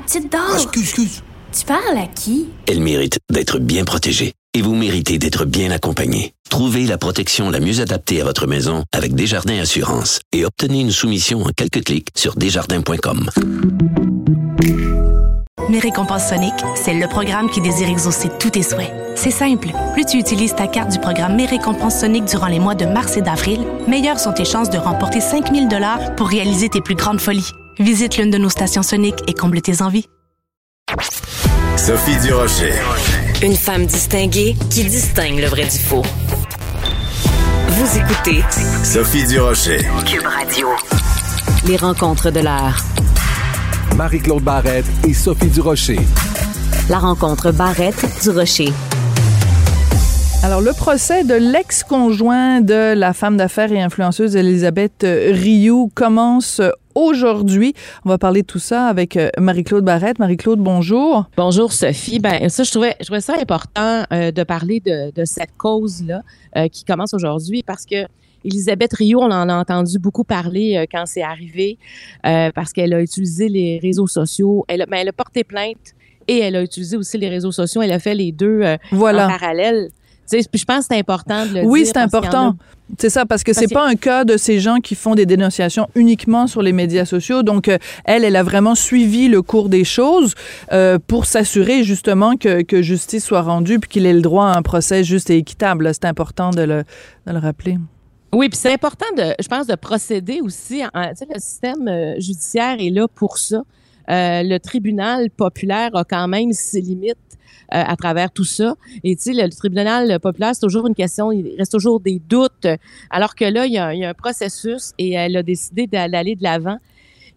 petite 0.08 0.32
dame. 0.32 0.40
Ah, 0.48 0.54
excuse, 0.54 0.82
excuse. 0.84 1.22
Tu 1.52 1.66
parles 1.66 1.98
à 1.98 2.06
qui? 2.06 2.48
Elle 2.66 2.80
mérite 2.80 3.18
d'être 3.30 3.58
bien 3.58 3.84
protégée. 3.84 4.32
Et 4.54 4.62
vous 4.62 4.74
méritez 4.74 5.18
d'être 5.18 5.44
bien 5.44 5.70
accompagnée. 5.70 6.32
Trouvez 6.48 6.86
la 6.86 6.96
protection 6.96 7.50
la 7.50 7.60
mieux 7.60 7.80
adaptée 7.80 8.22
à 8.22 8.24
votre 8.24 8.46
maison 8.46 8.84
avec 8.92 9.14
Desjardins 9.14 9.58
Assurance 9.60 10.20
et 10.32 10.46
obtenez 10.46 10.80
une 10.80 10.90
soumission 10.90 11.42
en 11.42 11.50
quelques 11.54 11.84
clics 11.84 12.08
sur 12.16 12.36
desjardins.com. 12.36 13.28
Mes 15.68 15.78
récompenses 15.78 16.30
Sonic, 16.30 16.54
c'est 16.74 16.94
le 16.94 17.06
programme 17.06 17.50
qui 17.50 17.60
désire 17.60 17.90
exaucer 17.90 18.30
tous 18.40 18.50
tes 18.50 18.62
souhaits. 18.62 18.90
C'est 19.14 19.30
simple. 19.30 19.68
Plus 19.92 20.06
tu 20.06 20.16
utilises 20.16 20.54
ta 20.54 20.66
carte 20.66 20.90
du 20.90 20.98
programme 20.98 21.36
Mes 21.36 21.44
récompenses 21.44 22.00
Sonic 22.00 22.24
durant 22.24 22.46
les 22.46 22.58
mois 22.58 22.74
de 22.74 22.86
mars 22.86 23.18
et 23.18 23.22
d'avril, 23.22 23.60
meilleures 23.86 24.18
sont 24.18 24.32
tes 24.32 24.46
chances 24.46 24.70
de 24.70 24.78
remporter 24.78 25.20
5000 25.20 25.68
dollars 25.68 26.14
pour 26.16 26.28
réaliser 26.28 26.70
tes 26.70 26.80
plus 26.80 26.94
grandes 26.94 27.20
folies. 27.20 27.52
Visite 27.80 28.16
l'une 28.16 28.30
de 28.30 28.38
nos 28.38 28.48
stations 28.48 28.82
Sonic 28.82 29.14
et 29.28 29.32
comble 29.32 29.60
tes 29.62 29.82
envies. 29.82 30.06
Sophie 31.76 32.18
Durocher. 32.20 32.72
Une 33.40 33.54
femme 33.54 33.86
distinguée 33.86 34.56
qui 34.68 34.82
distingue 34.82 35.38
le 35.38 35.46
vrai 35.46 35.62
du 35.62 35.78
faux. 35.78 36.02
Vous 37.68 37.98
écoutez 37.98 38.42
Sophie 38.82 39.24
Durocher. 39.28 39.78
Cube 40.06 40.26
Radio. 40.26 40.66
Les 41.68 41.76
rencontres 41.76 42.32
de 42.32 42.40
l'art. 42.40 42.82
Marie-Claude 43.96 44.42
Barrette 44.42 44.86
et 45.06 45.14
Sophie 45.14 45.46
Durocher. 45.46 46.00
La 46.90 46.98
rencontre 46.98 47.52
Barrette-Durocher. 47.52 48.72
Alors, 50.42 50.60
le 50.60 50.72
procès 50.72 51.22
de 51.24 51.34
l'ex-conjoint 51.34 52.60
de 52.60 52.94
la 52.94 53.12
femme 53.12 53.36
d'affaires 53.36 53.70
et 53.72 53.80
influenceuse 53.80 54.36
Elisabeth 54.36 55.04
Rioux 55.04 55.90
commence 55.94 56.60
aujourd'hui. 56.98 57.74
On 58.04 58.08
va 58.08 58.18
parler 58.18 58.42
de 58.42 58.46
tout 58.46 58.58
ça 58.58 58.86
avec 58.86 59.16
euh, 59.16 59.30
Marie-Claude 59.38 59.84
Barrette. 59.84 60.18
Marie-Claude, 60.18 60.58
bonjour. 60.58 61.26
Bonjour, 61.36 61.72
Sophie. 61.72 62.18
Ben, 62.18 62.48
ça, 62.48 62.64
je 62.64 62.70
trouvais, 62.70 62.96
je 63.00 63.06
trouvais 63.06 63.20
ça 63.20 63.34
important 63.40 64.04
euh, 64.12 64.30
de 64.30 64.42
parler 64.42 64.80
de, 64.80 65.12
de 65.12 65.24
cette 65.24 65.56
cause-là 65.56 66.22
euh, 66.56 66.68
qui 66.68 66.84
commence 66.84 67.14
aujourd'hui 67.14 67.62
parce 67.62 67.86
que 67.86 68.06
Elisabeth 68.44 68.94
Rio, 68.94 69.20
on 69.20 69.30
en 69.30 69.48
a 69.48 69.54
entendu 69.54 69.98
beaucoup 69.98 70.24
parler 70.24 70.76
euh, 70.76 70.86
quand 70.90 71.04
c'est 71.06 71.22
arrivé 71.22 71.78
parce 72.22 72.72
qu'elle 72.72 72.94
a 72.94 73.00
utilisé 73.00 73.48
les 73.48 73.78
réseaux 73.78 74.06
sociaux. 74.06 74.64
Elle, 74.68 74.84
ben, 74.88 74.98
elle 74.98 75.08
a 75.08 75.12
porté 75.12 75.44
plainte 75.44 75.94
et 76.28 76.38
elle 76.40 76.56
a 76.56 76.62
utilisé 76.62 76.96
aussi 76.96 77.18
les 77.18 77.28
réseaux 77.28 77.50
sociaux. 77.50 77.82
Elle 77.82 77.92
a 77.92 77.98
fait 77.98 78.14
les 78.14 78.30
deux 78.30 78.60
euh, 78.62 78.76
voilà. 78.92 79.26
en 79.26 79.30
parallèle. 79.30 79.88
Puis 80.30 80.60
je 80.60 80.64
pense 80.64 80.80
que 80.80 80.94
c'est 80.94 80.98
important 80.98 81.46
de 81.46 81.54
le 81.54 81.60
oui, 81.60 81.60
dire. 81.60 81.70
Oui, 81.70 81.86
c'est 81.86 81.96
important. 81.96 82.56
C'est 82.98 83.10
ça, 83.10 83.26
parce 83.26 83.44
que 83.44 83.52
c'est 83.52 83.68
pas 83.68 83.86
un 83.86 83.96
cas 83.96 84.24
de 84.24 84.38
ces 84.38 84.60
gens 84.60 84.76
qui 84.76 84.94
font 84.94 85.14
des 85.14 85.26
dénonciations 85.26 85.88
uniquement 85.94 86.46
sur 86.46 86.62
les 86.62 86.72
médias 86.72 87.04
sociaux. 87.04 87.42
Donc, 87.42 87.68
euh, 87.68 87.76
elle, 88.04 88.24
elle 88.24 88.36
a 88.36 88.42
vraiment 88.42 88.74
suivi 88.74 89.28
le 89.28 89.42
cours 89.42 89.68
des 89.68 89.84
choses 89.84 90.34
euh, 90.72 90.98
pour 91.06 91.26
s'assurer 91.26 91.84
justement 91.84 92.36
que, 92.36 92.62
que, 92.62 92.80
justice 92.80 93.24
soit 93.24 93.42
rendue 93.42 93.78
puis 93.78 93.90
qu'il 93.90 94.06
ait 94.06 94.14
le 94.14 94.22
droit 94.22 94.46
à 94.46 94.56
un 94.56 94.62
procès 94.62 95.04
juste 95.04 95.28
et 95.28 95.36
équitable. 95.36 95.90
C'est 95.92 96.06
important 96.06 96.50
de 96.50 96.62
le, 96.62 96.84
de 97.26 97.32
le 97.32 97.38
rappeler. 97.38 97.76
Oui, 98.32 98.48
puis 98.48 98.58
c'est 98.58 98.72
important 98.72 99.06
de, 99.16 99.34
je 99.40 99.48
pense, 99.48 99.66
de 99.66 99.74
procéder 99.74 100.40
aussi. 100.42 100.82
En, 100.94 101.10
le 101.10 101.40
système 101.40 101.88
euh, 101.88 102.14
judiciaire 102.14 102.76
est 102.78 102.90
là 102.90 103.06
pour 103.08 103.38
ça. 103.38 103.62
Euh, 104.10 104.42
le 104.42 104.58
tribunal 104.58 105.30
populaire 105.30 105.90
a 105.94 106.04
quand 106.04 106.28
même 106.28 106.52
ses 106.52 106.80
limites 106.80 107.16
à 107.70 107.96
travers 107.96 108.30
tout 108.30 108.44
ça. 108.44 108.74
Et 109.04 109.16
tu 109.16 109.22
sais, 109.22 109.32
le, 109.32 109.48
tribunal 109.50 110.18
populaire, 110.20 110.54
c'est 110.54 110.60
toujours 110.60 110.86
une 110.86 110.94
question, 110.94 111.32
il 111.32 111.54
reste 111.58 111.72
toujours 111.72 112.00
des 112.00 112.18
doutes. 112.18 112.66
Alors 113.10 113.34
que 113.34 113.44
là, 113.44 113.66
il 113.66 113.72
y 113.72 113.78
a, 113.78 113.88
un 113.88 114.14
processus 114.14 114.92
et 114.98 115.12
elle 115.12 115.36
a 115.36 115.42
décidé 115.42 115.86
d'aller 115.86 116.34
de 116.34 116.42
l'avant. 116.42 116.78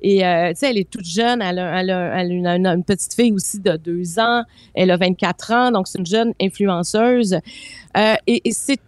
Et 0.02 0.26
euh, 0.26 0.50
tu 0.50 0.60
sais, 0.60 0.70
elle 0.72 0.80
est 0.80 0.90
toute 0.90 1.06
jeune, 1.06 1.42
elle 1.42 1.60
a, 1.60 2.24
une, 2.24 2.84
petite 2.84 3.14
fille 3.14 3.32
aussi 3.32 3.60
de 3.60 3.78
deux 3.78 4.20
ans, 4.20 4.44
elle 4.74 4.90
a 4.90 4.98
24 4.98 5.52
ans, 5.52 5.72
donc 5.72 5.88
c'est 5.88 6.00
une 6.00 6.06
jeune 6.06 6.34
influenceuse. 6.42 7.38
Euh, 7.98 8.16
et, 8.26 8.52
c'est 8.52 8.80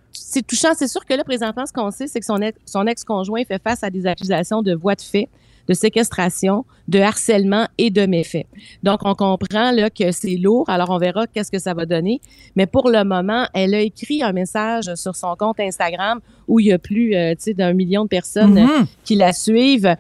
touchant. 0.48 0.70
C'est 0.76 0.88
sûr 0.88 1.06
que 1.06 1.14
là, 1.14 1.24
présentement, 1.24 1.66
ce 1.66 1.74
qu'on 1.74 1.92
sait, 1.92 2.08
c'est 2.08 2.20
que 2.20 2.26
son, 2.26 2.38
ex, 2.38 2.58
son 2.66 2.88
ex-conjoint 2.88 3.44
fait 3.46 3.62
face 3.62 3.84
à 3.84 3.92
des 3.92 4.08
accusations 4.08 4.64
de 4.64 4.74
voie 4.74 4.96
de 4.96 5.02
fait, 5.02 5.30
de 5.68 5.74
séquestration, 5.74 6.66
de 6.88 7.00
harcèlement 7.00 7.68
et 7.78 7.90
de 7.90 8.06
méfaits. 8.06 8.48
Donc, 8.84 9.00
on 9.06 9.16
comprend 9.16 9.72
là 9.72 9.90
que 9.90 10.12
c'est 10.12 10.36
lourd. 10.36 10.70
Alors, 10.70 10.90
on 10.90 10.98
verra 10.98 11.28
qu'est-ce 11.28 11.52
que 11.52 11.60
ça 11.60 11.74
va 11.74 11.86
donner. 11.86 12.22
Mais 12.56 12.66
pour 12.66 12.90
le 12.90 13.04
moment, 13.04 13.48
elle 13.54 13.74
a 13.74 13.80
écrit 13.80 14.24
un 14.24 14.34
message 14.34 14.94
sur 14.96 15.16
son 15.16 15.36
compte 15.36 15.60
Instagram 15.60 16.20
où 16.48 16.60
il 16.60 16.68
y 16.68 16.74
a 16.74 16.80
plus, 16.80 17.16
euh, 17.16 17.32
tu 17.36 17.44
sais, 17.44 17.54
d'un 17.54 17.74
million 17.74 18.04
de 18.04 18.10
personnes 18.10 18.56
mm 18.56 18.68
-hmm. 18.68 18.86
qui 19.06 19.16
la 19.16 19.32
suivent. 19.32 19.96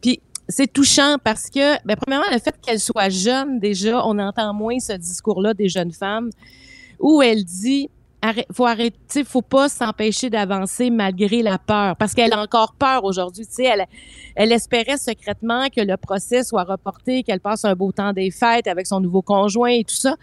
Puis, 0.00 0.20
c'est 0.48 0.72
touchant 0.72 1.16
parce 1.22 1.48
que, 1.50 1.66
ben, 1.86 1.96
premièrement, 1.96 2.30
le 2.32 2.38
fait 2.38 2.54
qu'elle 2.60 2.80
soit 2.80 3.10
jeune, 3.10 3.58
déjà, 3.58 4.06
on 4.06 4.18
entend 4.18 4.52
moins 4.54 4.78
ce 4.78 4.94
discours-là 4.94 5.54
des 5.54 5.68
jeunes 5.68 5.92
femmes 5.92 6.30
où 6.98 7.22
elle 7.22 7.44
dit 7.44 7.88
faut 8.52 8.66
arrêter, 8.66 9.24
faut 9.24 9.42
pas 9.42 9.68
s'empêcher 9.68 10.30
d'avancer 10.30 10.90
malgré 10.90 11.42
la 11.42 11.58
peur, 11.58 11.96
parce 11.96 12.14
qu'elle 12.14 12.32
a 12.32 12.40
encore 12.40 12.74
peur 12.78 13.04
aujourd'hui. 13.04 13.46
Tu 13.46 13.54
sais, 13.54 13.64
elle, 13.64 13.86
elle 14.36 14.52
espérait 14.52 14.96
secrètement 14.96 15.68
que 15.68 15.80
le 15.80 15.96
procès 15.96 16.44
soit 16.44 16.64
reporté, 16.64 17.22
qu'elle 17.22 17.40
passe 17.40 17.64
un 17.64 17.74
beau 17.74 17.92
temps 17.92 18.12
des 18.12 18.30
fêtes 18.30 18.68
avec 18.68 18.86
son 18.86 19.00
nouveau 19.00 19.22
conjoint 19.22 19.70
et 19.70 19.84
tout 19.84 19.94
ça. 19.94 20.16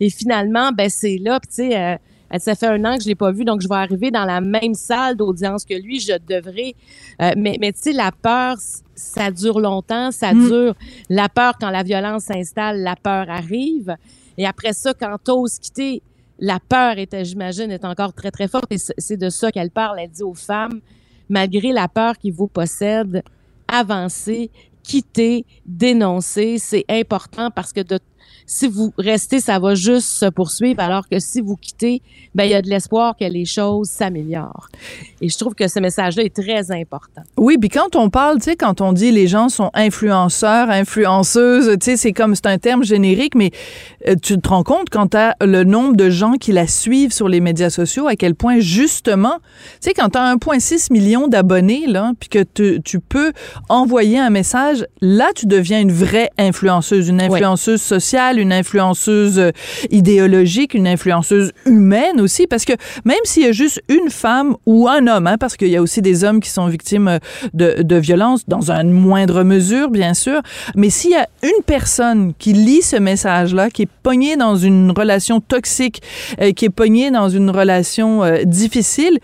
Et 0.00 0.10
finalement, 0.10 0.70
ben 0.72 0.90
c'est 0.90 1.18
là, 1.18 1.40
tu 1.40 1.46
sais. 1.50 1.78
Euh, 1.78 1.96
elle, 2.28 2.40
ça 2.40 2.56
fait 2.56 2.66
un 2.66 2.84
an 2.84 2.96
que 2.96 3.04
je 3.04 3.08
l'ai 3.08 3.14
pas 3.14 3.30
vu, 3.30 3.44
donc 3.44 3.60
je 3.60 3.68
vais 3.68 3.76
arriver 3.76 4.10
dans 4.10 4.24
la 4.24 4.40
même 4.40 4.74
salle 4.74 5.16
d'audience 5.16 5.64
que 5.64 5.74
lui. 5.74 6.00
Je 6.00 6.14
devrais. 6.28 6.74
Euh, 7.22 7.30
mais 7.36 7.56
mais 7.60 7.72
tu 7.72 7.80
sais, 7.80 7.92
la 7.92 8.10
peur, 8.10 8.56
ça 8.94 9.30
dure 9.30 9.60
longtemps, 9.60 10.10
ça 10.10 10.34
mm. 10.34 10.48
dure. 10.48 10.74
La 11.08 11.28
peur, 11.28 11.54
quand 11.60 11.70
la 11.70 11.84
violence 11.84 12.24
s'installe, 12.24 12.82
la 12.82 12.96
peur 12.96 13.30
arrive. 13.30 13.96
Et 14.38 14.46
après 14.46 14.72
ça, 14.72 14.92
quand 14.92 15.16
t'oses 15.22 15.58
quitter, 15.58 16.02
la 16.38 16.60
peur 16.60 16.98
était, 16.98 17.24
j'imagine, 17.24 17.70
est 17.70 17.84
encore 17.84 18.12
très, 18.12 18.30
très 18.30 18.48
forte. 18.48 18.70
Et 18.70 18.78
c'est 18.78 19.16
de 19.16 19.30
ça 19.30 19.50
qu'elle 19.50 19.70
parle. 19.70 19.98
Elle 20.00 20.10
dit 20.10 20.22
aux 20.22 20.34
femmes, 20.34 20.80
malgré 21.28 21.72
la 21.72 21.88
peur 21.88 22.18
qui 22.18 22.30
vous 22.30 22.46
possède, 22.46 23.22
avancez, 23.68 24.50
quittez, 24.82 25.44
dénoncez. 25.64 26.58
C'est 26.58 26.84
important 26.88 27.50
parce 27.50 27.72
que 27.72 27.80
de 27.80 27.98
si 28.46 28.68
vous 28.68 28.92
restez, 28.96 29.40
ça 29.40 29.58
va 29.58 29.74
juste 29.74 30.08
se 30.08 30.26
poursuivre, 30.26 30.80
alors 30.80 31.08
que 31.08 31.18
si 31.18 31.40
vous 31.40 31.56
quittez, 31.56 32.00
ben 32.34 32.44
il 32.44 32.50
y 32.50 32.54
a 32.54 32.62
de 32.62 32.68
l'espoir 32.68 33.16
que 33.18 33.24
les 33.24 33.44
choses 33.44 33.88
s'améliorent. 33.88 34.68
Et 35.20 35.28
je 35.28 35.36
trouve 35.36 35.54
que 35.54 35.66
ce 35.66 35.80
message-là 35.80 36.22
est 36.22 36.34
très 36.34 36.70
important. 36.70 37.22
Oui, 37.36 37.56
puis 37.58 37.68
quand 37.68 37.96
on 37.96 38.08
parle, 38.08 38.38
tu 38.38 38.44
sais, 38.44 38.56
quand 38.56 38.80
on 38.80 38.92
dit 38.92 39.10
les 39.10 39.26
gens 39.26 39.48
sont 39.48 39.70
influenceurs, 39.74 40.70
influenceuses, 40.70 41.76
tu 41.80 41.84
sais, 41.84 41.96
c'est 41.96 42.12
comme 42.12 42.34
c'est 42.36 42.46
un 42.46 42.58
terme 42.58 42.84
générique, 42.84 43.34
mais 43.34 43.50
euh, 44.06 44.14
tu 44.20 44.38
te 44.38 44.48
rends 44.48 44.62
compte 44.62 44.90
quand 44.90 45.08
tu 45.08 45.16
as 45.16 45.34
le 45.40 45.64
nombre 45.64 45.96
de 45.96 46.08
gens 46.08 46.34
qui 46.34 46.52
la 46.52 46.68
suivent 46.68 47.12
sur 47.12 47.28
les 47.28 47.40
médias 47.40 47.70
sociaux, 47.70 48.06
à 48.06 48.14
quel 48.14 48.34
point 48.34 48.60
justement, 48.60 49.38
tu 49.80 49.88
sais, 49.88 49.94
quand 49.94 50.10
tu 50.10 50.18
as 50.18 50.34
1,6 50.36 50.92
million 50.92 51.26
d'abonnés 51.26 51.86
là, 51.88 52.12
puis 52.20 52.28
que 52.28 52.44
tu, 52.44 52.80
tu 52.82 53.00
peux 53.00 53.32
envoyer 53.68 54.18
un 54.18 54.30
message, 54.30 54.86
là 55.00 55.26
tu 55.34 55.46
deviens 55.46 55.80
une 55.80 55.92
vraie 55.92 56.30
influenceuse, 56.38 57.08
une 57.08 57.20
influenceuse 57.20 57.82
sociale 57.82 58.35
une 58.38 58.52
influenceuse 58.52 59.38
euh, 59.38 59.50
idéologique, 59.90 60.74
une 60.74 60.86
influenceuse 60.86 61.52
humaine 61.64 62.20
aussi, 62.20 62.46
parce 62.46 62.64
que 62.64 62.72
même 63.04 63.16
s'il 63.24 63.44
y 63.44 63.46
a 63.46 63.52
juste 63.52 63.82
une 63.88 64.10
femme 64.10 64.56
ou 64.66 64.88
un 64.88 65.06
homme, 65.06 65.26
hein, 65.26 65.36
parce 65.38 65.56
qu'il 65.56 65.68
y 65.68 65.76
a 65.76 65.82
aussi 65.82 66.02
des 66.02 66.24
hommes 66.24 66.40
qui 66.40 66.50
sont 66.50 66.66
victimes 66.66 67.08
euh, 67.08 67.82
de, 67.82 67.96
violences, 67.96 68.46
dans 68.46 68.70
une 68.70 68.90
moindre 68.90 69.42
mesure, 69.42 69.90
bien 69.90 70.14
sûr, 70.14 70.40
mais 70.74 70.90
s'il 70.90 71.12
y 71.12 71.16
a 71.16 71.28
une 71.42 71.62
personne 71.64 72.32
qui 72.38 72.52
lit 72.52 72.82
ce 72.82 72.96
message-là, 72.96 73.70
qui 73.70 73.82
est 73.82 73.88
pognée 74.02 74.36
dans 74.36 74.56
une 74.56 74.90
relation 74.90 75.40
toxique, 75.40 76.02
euh, 76.40 76.52
qui 76.52 76.66
est 76.66 76.70
pognée 76.70 77.10
dans 77.10 77.28
une 77.28 77.50
relation 77.50 78.22
difficile, 78.44 79.18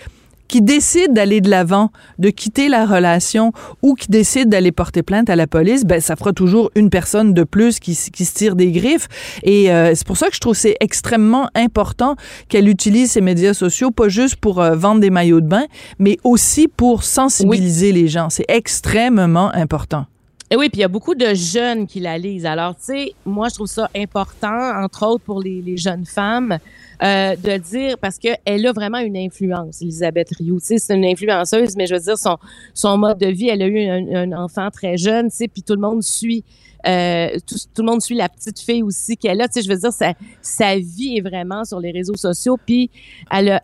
qui 0.53 0.61
décide 0.61 1.15
d'aller 1.15 1.41
de 1.41 1.49
l'avant, 1.49 1.89
de 2.19 2.29
quitter 2.29 2.69
la 2.69 2.85
relation 2.85 3.53
ou 3.81 3.95
qui 3.95 4.09
décide 4.11 4.51
d'aller 4.51 4.71
porter 4.71 5.03
plainte 5.03 5.31
à 5.31 5.35
la 5.35 5.47
police, 5.47 5.87
ben 5.87 5.99
ça 5.99 6.15
fera 6.15 6.35
toujours 6.35 6.71
une 6.75 6.91
personne 6.91 7.33
de 7.33 7.43
plus 7.43 7.81
qui, 7.81 7.97
qui 8.13 8.27
se 8.27 8.35
tire 8.35 8.55
des 8.55 8.71
griffes. 8.71 9.09
Et 9.45 9.73
euh, 9.73 9.95
c'est 9.95 10.07
pour 10.07 10.19
ça 10.19 10.29
que 10.29 10.35
je 10.35 10.41
trouve 10.41 10.55
c'est 10.55 10.77
extrêmement 10.81 11.49
important 11.55 12.17
qu'elle 12.51 12.69
utilise 12.69 13.13
ces 13.13 13.23
médias 13.23 13.55
sociaux, 13.55 13.93
pas 13.93 14.11
juste 14.11 14.37
pour 14.37 14.61
euh, 14.61 14.77
vendre 14.77 15.01
des 15.01 15.09
maillots 15.09 15.41
de 15.41 15.49
bain, 15.49 15.65
mais 15.99 16.19
aussi 16.23 16.69
pour 16.69 17.03
sensibiliser 17.03 17.93
les 17.93 18.07
gens. 18.07 18.29
C'est 18.29 18.45
extrêmement 18.49 19.51
important. 19.55 20.05
Et 20.51 20.57
oui, 20.57 20.69
puis 20.69 20.81
il 20.81 20.83
y 20.83 20.85
a 20.85 20.89
beaucoup 20.89 21.15
de 21.15 21.33
jeunes 21.33 21.87
qui 21.87 21.99
la 21.99 22.19
lisent. 22.19 22.45
Alors, 22.45 22.77
tu 22.77 22.85
sais, 22.85 23.15
moi, 23.25 23.49
je 23.49 23.55
trouve 23.55 23.69
ça 23.69 23.89
important, 23.97 24.83
entre 24.85 25.07
autres 25.07 25.25
pour 25.25 25.41
les, 25.41 25.63
les 25.63 25.79
jeunes 25.79 26.05
femmes, 26.05 26.59
euh, 27.03 27.35
de 27.37 27.57
dire 27.59 27.99
parce 27.99 28.19
qu'elle 28.19 28.67
a 28.67 28.73
vraiment 28.73 28.99
une 28.99 29.17
influence, 29.17 29.83
Elisabeth 29.83 30.31
Rioux. 30.39 30.59
C'est 30.61 30.79
une 30.91 31.05
influenceuse, 31.05 31.75
mais 31.77 31.87
je 31.87 31.95
veux 31.95 32.01
dire, 32.01 32.17
son, 32.17 32.37
son 32.75 32.97
mode 32.97 33.19
de 33.19 33.27
vie, 33.27 33.49
elle 33.49 33.63
a 33.63 33.67
eu 33.67 34.15
un, 34.15 34.33
enfant 34.33 34.71
très 34.71 34.97
jeune, 34.97 35.29
puis 35.53 35.63
tout 35.63 35.75
le 35.75 35.81
monde 35.81 36.03
suit. 36.03 36.45
Euh, 36.87 37.39
tout, 37.47 37.57
tout, 37.75 37.83
le 37.83 37.87
monde 37.87 38.03
suit 38.03 38.17
la 38.17 38.29
petite 38.29 38.59
fille 38.61 38.83
aussi 38.83 39.17
qu'elle 39.17 39.41
a. 39.41 39.49
Tu 39.49 39.55
sais, 39.55 39.63
je 39.63 39.69
veux 39.69 39.79
dire, 39.79 39.93
sa, 39.93 40.15
sa 40.41 40.77
vie 40.77 41.17
est 41.17 41.21
vraiment 41.21 41.65
sur 41.65 41.81
les 41.81 41.91
réseaux 41.91 42.17
sociaux. 42.17 42.57
Puis, 42.65 42.91
elle 43.31 43.51
a, 43.51 43.63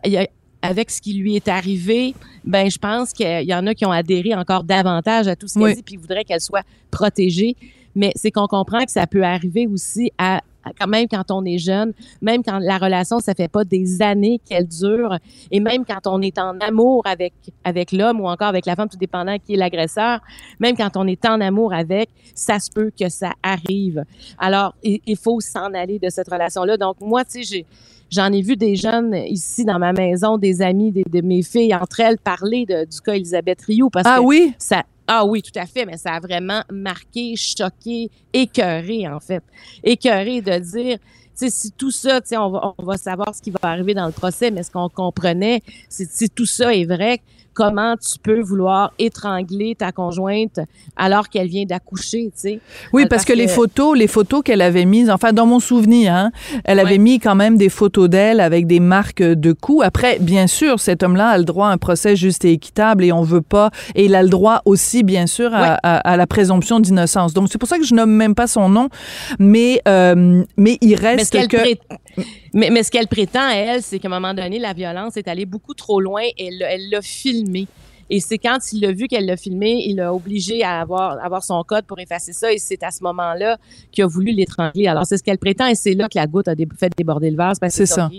avec 0.61 0.89
ce 0.89 1.01
qui 1.01 1.13
lui 1.13 1.35
est 1.35 1.47
arrivé, 1.47 2.15
ben 2.43 2.69
je 2.69 2.77
pense 2.77 3.13
qu'il 3.13 3.43
y 3.43 3.53
en 3.53 3.65
a 3.67 3.73
qui 3.73 3.85
ont 3.85 3.91
adhéré 3.91 4.35
encore 4.35 4.63
davantage 4.63 5.27
à 5.27 5.35
tout 5.35 5.47
ce 5.47 5.57
qu'elle 5.57 5.75
dit, 5.75 5.83
puis 5.83 5.95
voudraient 5.95 6.25
qu'elle 6.25 6.41
soit 6.41 6.63
protégée. 6.91 7.55
Mais 7.95 8.11
c'est 8.15 8.31
qu'on 8.31 8.47
comprend 8.47 8.83
que 8.85 8.91
ça 8.91 9.07
peut 9.07 9.23
arriver 9.23 9.67
aussi 9.67 10.11
à 10.17 10.41
quand 10.79 10.87
même 10.87 11.07
quand 11.07 11.31
on 11.31 11.43
est 11.45 11.57
jeune, 11.57 11.93
même 12.21 12.43
quand 12.43 12.59
la 12.59 12.77
relation, 12.77 13.19
ça 13.19 13.33
fait 13.33 13.47
pas 13.47 13.63
des 13.63 14.01
années 14.01 14.39
qu'elle 14.43 14.67
dure, 14.67 15.17
et 15.51 15.59
même 15.59 15.85
quand 15.85 16.07
on 16.07 16.21
est 16.21 16.37
en 16.37 16.59
amour 16.59 17.03
avec, 17.05 17.33
avec 17.63 17.91
l'homme 17.91 18.21
ou 18.21 18.27
encore 18.27 18.47
avec 18.47 18.65
la 18.65 18.75
femme, 18.75 18.89
tout 18.89 18.97
dépendant 18.97 19.37
qui 19.37 19.53
est 19.53 19.57
l'agresseur, 19.57 20.19
même 20.59 20.75
quand 20.75 20.95
on 20.95 21.07
est 21.07 21.25
en 21.25 21.41
amour 21.41 21.73
avec, 21.73 22.09
ça 22.35 22.59
se 22.59 22.69
peut 22.71 22.91
que 22.97 23.09
ça 23.09 23.31
arrive. 23.43 24.03
Alors, 24.37 24.75
il, 24.83 25.17
faut 25.17 25.39
s'en 25.39 25.73
aller 25.73 25.99
de 25.99 26.09
cette 26.09 26.29
relation-là. 26.29 26.77
Donc, 26.77 26.97
moi, 27.01 27.23
tu 27.25 27.43
sais, 27.43 27.43
j'ai, 27.43 27.65
J'en 28.11 28.31
ai 28.31 28.41
vu 28.41 28.55
des 28.55 28.75
jeunes 28.75 29.13
ici 29.13 29.65
dans 29.65 29.77
ma 29.77 29.93
maison, 29.93 30.39
des 30.39 30.63
amis 30.63 30.91
de, 30.91 31.21
mes 31.21 31.43
filles, 31.43 31.75
entre 31.75 31.99
elles, 31.99 32.17
parler 32.17 32.65
de, 32.65 32.85
du 32.85 33.01
cas 33.01 33.13
Elisabeth 33.13 33.61
Rio 33.61 33.91
parce 33.91 34.07
ah, 34.07 34.17
que 34.17 34.23
oui? 34.23 34.53
ça, 34.57 34.83
ah 35.11 35.25
oui, 35.25 35.41
tout 35.41 35.59
à 35.59 35.65
fait, 35.65 35.87
mais 35.87 35.97
ça 35.97 36.13
a 36.13 36.19
vraiment 36.19 36.61
marqué, 36.71 37.35
choqué, 37.35 38.11
écœuré, 38.31 39.07
en 39.07 39.19
fait. 39.19 39.43
Écœuré 39.83 40.43
de 40.43 40.59
dire, 40.59 40.99
tu 40.99 41.05
sais, 41.33 41.49
si 41.49 41.71
tout 41.71 41.89
ça, 41.89 42.21
on 42.33 42.49
va, 42.51 42.75
on 42.77 42.83
va 42.83 42.95
savoir 42.95 43.33
ce 43.33 43.41
qui 43.41 43.49
va 43.49 43.57
arriver 43.63 43.95
dans 43.95 44.05
le 44.05 44.11
procès, 44.11 44.51
mais 44.51 44.61
ce 44.61 44.69
qu'on 44.69 44.87
comprenait, 44.87 45.63
c'est 45.89 46.07
si 46.07 46.29
tout 46.29 46.45
ça 46.45 46.75
est 46.75 46.85
vrai, 46.85 47.21
comment 47.59 47.95
tu 47.97 48.17
peux 48.19 48.39
vouloir 48.39 48.93
étrangler 48.99 49.75
ta 49.75 49.91
conjointe 49.91 50.61
alors 50.95 51.27
qu'elle 51.27 51.49
vient 51.49 51.65
d'accoucher, 51.65 52.31
tu 52.33 52.39
sais. 52.39 52.59
Oui, 52.93 53.05
parce, 53.05 53.25
que, 53.25 53.33
les 53.33 53.49
photos, 53.49 53.97
les 53.97 54.07
photos 54.07 54.43
qu'elle 54.45 54.61
avait 54.61 54.85
mises, 54.85 55.09
enfin 55.09 55.33
dans 55.33 55.45
mon 55.45 55.59
souvenir, 55.59 56.13
hein, 56.13 56.31
elle 56.63 56.79
avait 56.79 56.97
mis 56.97 57.19
quand 57.19 57.35
même 57.35 57.57
des 57.57 57.67
photos 57.67 58.09
d'elle 58.09 58.39
avec 58.39 58.65
des 58.65 58.79
marques 58.79 59.21
de 59.21 59.51
coups. 59.51 59.85
Après, 59.85 60.19
bien 60.19 60.47
sûr, 60.47 60.79
cet 60.79 61.03
homme-là 61.03 61.31
a 61.31 61.37
le 61.37 61.43
droit 61.43 61.67
à 61.67 61.71
un 61.71 61.77
procès 61.77 62.15
juste 62.15 62.45
et 62.45 62.53
équitable 62.53 63.03
et 63.03 63.11
on 63.11 63.23
veut 63.23 63.41
pas, 63.41 63.71
et 63.93 64.05
il 64.05 64.15
a 64.15 64.23
le 64.23 64.29
droit 64.29 64.61
aussi, 64.63 65.03
bien 65.03 65.27
sûr, 65.27 65.51
à, 65.53 66.15
la 66.15 66.27
présomption 66.27 66.79
d'innocence. 66.79 67.33
Donc 67.33 67.49
c'est 67.51 67.57
pour 67.57 67.67
ça 67.67 67.77
que 67.77 67.83
je 67.83 67.93
nomme 67.93 68.11
même 68.11 68.35
pas 68.35 68.47
son 68.47 68.69
nom, 68.69 68.87
mais 69.37 69.81
euh, 69.85 70.45
mais 70.55 70.77
il 70.79 70.95
reste 70.95 71.33
mais 71.33 71.47
que. 71.47 71.57
Mais, 72.53 72.69
mais, 72.69 72.83
ce 72.83 72.91
qu'elle 72.91 73.07
prétend, 73.07 73.49
elle, 73.49 73.81
c'est 73.81 73.99
qu'à 73.99 74.07
un 74.07 74.11
moment 74.11 74.33
donné, 74.33 74.59
la 74.59 74.73
violence 74.73 75.17
est 75.17 75.27
allée 75.27 75.45
beaucoup 75.45 75.73
trop 75.73 76.01
loin 76.01 76.23
et 76.37 76.49
elle 76.61 76.89
l'a 76.89 77.01
filmé. 77.01 77.67
Et 78.09 78.19
c'est 78.19 78.39
quand 78.39 78.57
il 78.73 78.83
a 78.85 78.91
vu 78.91 79.07
qu'elle 79.07 79.25
l'a 79.25 79.37
filmé, 79.37 79.83
il 79.85 79.99
a 79.99 80.13
obligé 80.13 80.63
à 80.63 80.81
avoir, 80.81 81.23
avoir 81.23 81.43
son 81.43 81.63
code 81.63 81.85
pour 81.85 81.99
effacer 81.99 82.33
ça. 82.33 82.51
Et 82.51 82.57
c'est 82.57 82.81
à 82.83 82.91
ce 82.91 83.03
moment-là 83.03 83.57
qu'il 83.91 84.03
a 84.03 84.07
voulu 84.07 84.31
l'étrangler. 84.31 84.87
Alors, 84.87 85.05
c'est 85.05 85.17
ce 85.17 85.23
qu'elle 85.23 85.37
prétend 85.37 85.67
et 85.67 85.75
c'est 85.75 85.93
là 85.93 86.07
que 86.07 86.17
la 86.17 86.25
goutte 86.25 86.47
a 86.47 86.55
fait 86.77 86.91
déborder 86.97 87.29
le 87.29 87.37
vase. 87.37 87.59
C'est 87.69 87.85
ça. 87.85 88.09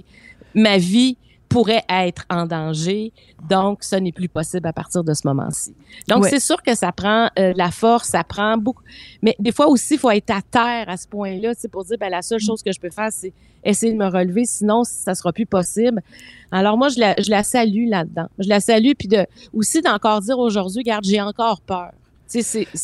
Ma 0.55 0.79
vie 0.79 1.17
pourrait 1.51 1.83
être 1.89 2.25
en 2.31 2.47
danger. 2.47 3.13
Donc, 3.51 3.83
ce 3.83 3.97
n'est 3.97 4.13
plus 4.13 4.29
possible 4.29 4.67
à 4.69 4.73
partir 4.73 5.03
de 5.03 5.13
ce 5.13 5.27
moment-ci. 5.27 5.75
Donc, 6.09 6.25
c'est 6.25 6.39
sûr 6.39 6.63
que 6.63 6.75
ça 6.77 6.93
prend 6.93 7.29
euh, 7.39 7.53
la 7.57 7.73
force, 7.73 8.09
ça 8.09 8.23
prend 8.23 8.57
beaucoup. 8.57 8.85
Mais 9.21 9.35
des 9.39 9.51
fois 9.51 9.67
aussi, 9.67 9.95
il 9.95 9.99
faut 9.99 10.11
être 10.11 10.31
à 10.31 10.41
terre 10.43 10.89
à 10.89 10.97
ce 10.97 11.09
point-là, 11.09 11.53
c'est 11.59 11.69
pour 11.69 11.85
dire, 11.85 11.99
ben, 11.99 12.09
la 12.09 12.23
seule 12.23 12.39
mm. 12.39 12.47
chose 12.47 12.63
que 12.63 12.73
je 12.73 12.79
peux 12.79 12.91
faire, 12.91 13.09
c'est 13.11 13.33
essayer 13.65 13.93
de 13.93 13.99
me 13.99 14.07
relever, 14.07 14.45
sinon, 14.45 14.85
ça 14.85 15.15
sera 15.15 15.33
plus 15.33 15.45
possible. 15.45 16.01
Alors, 16.53 16.79
moi, 16.79 16.89
je 16.89 17.01
la, 17.01 17.15
je 17.19 17.29
la 17.29 17.43
salue 17.43 17.89
là-dedans. 17.89 18.29
Je 18.39 18.49
la 18.49 18.61
salue, 18.61 18.93
puis 18.97 19.09
de, 19.09 19.27
aussi 19.53 19.83
d'encore 19.83 20.21
dire 20.21 20.39
aujourd'hui, 20.39 20.79
regarde, 20.79 21.05
j'ai 21.05 21.21
encore 21.21 21.61
peur 21.61 21.91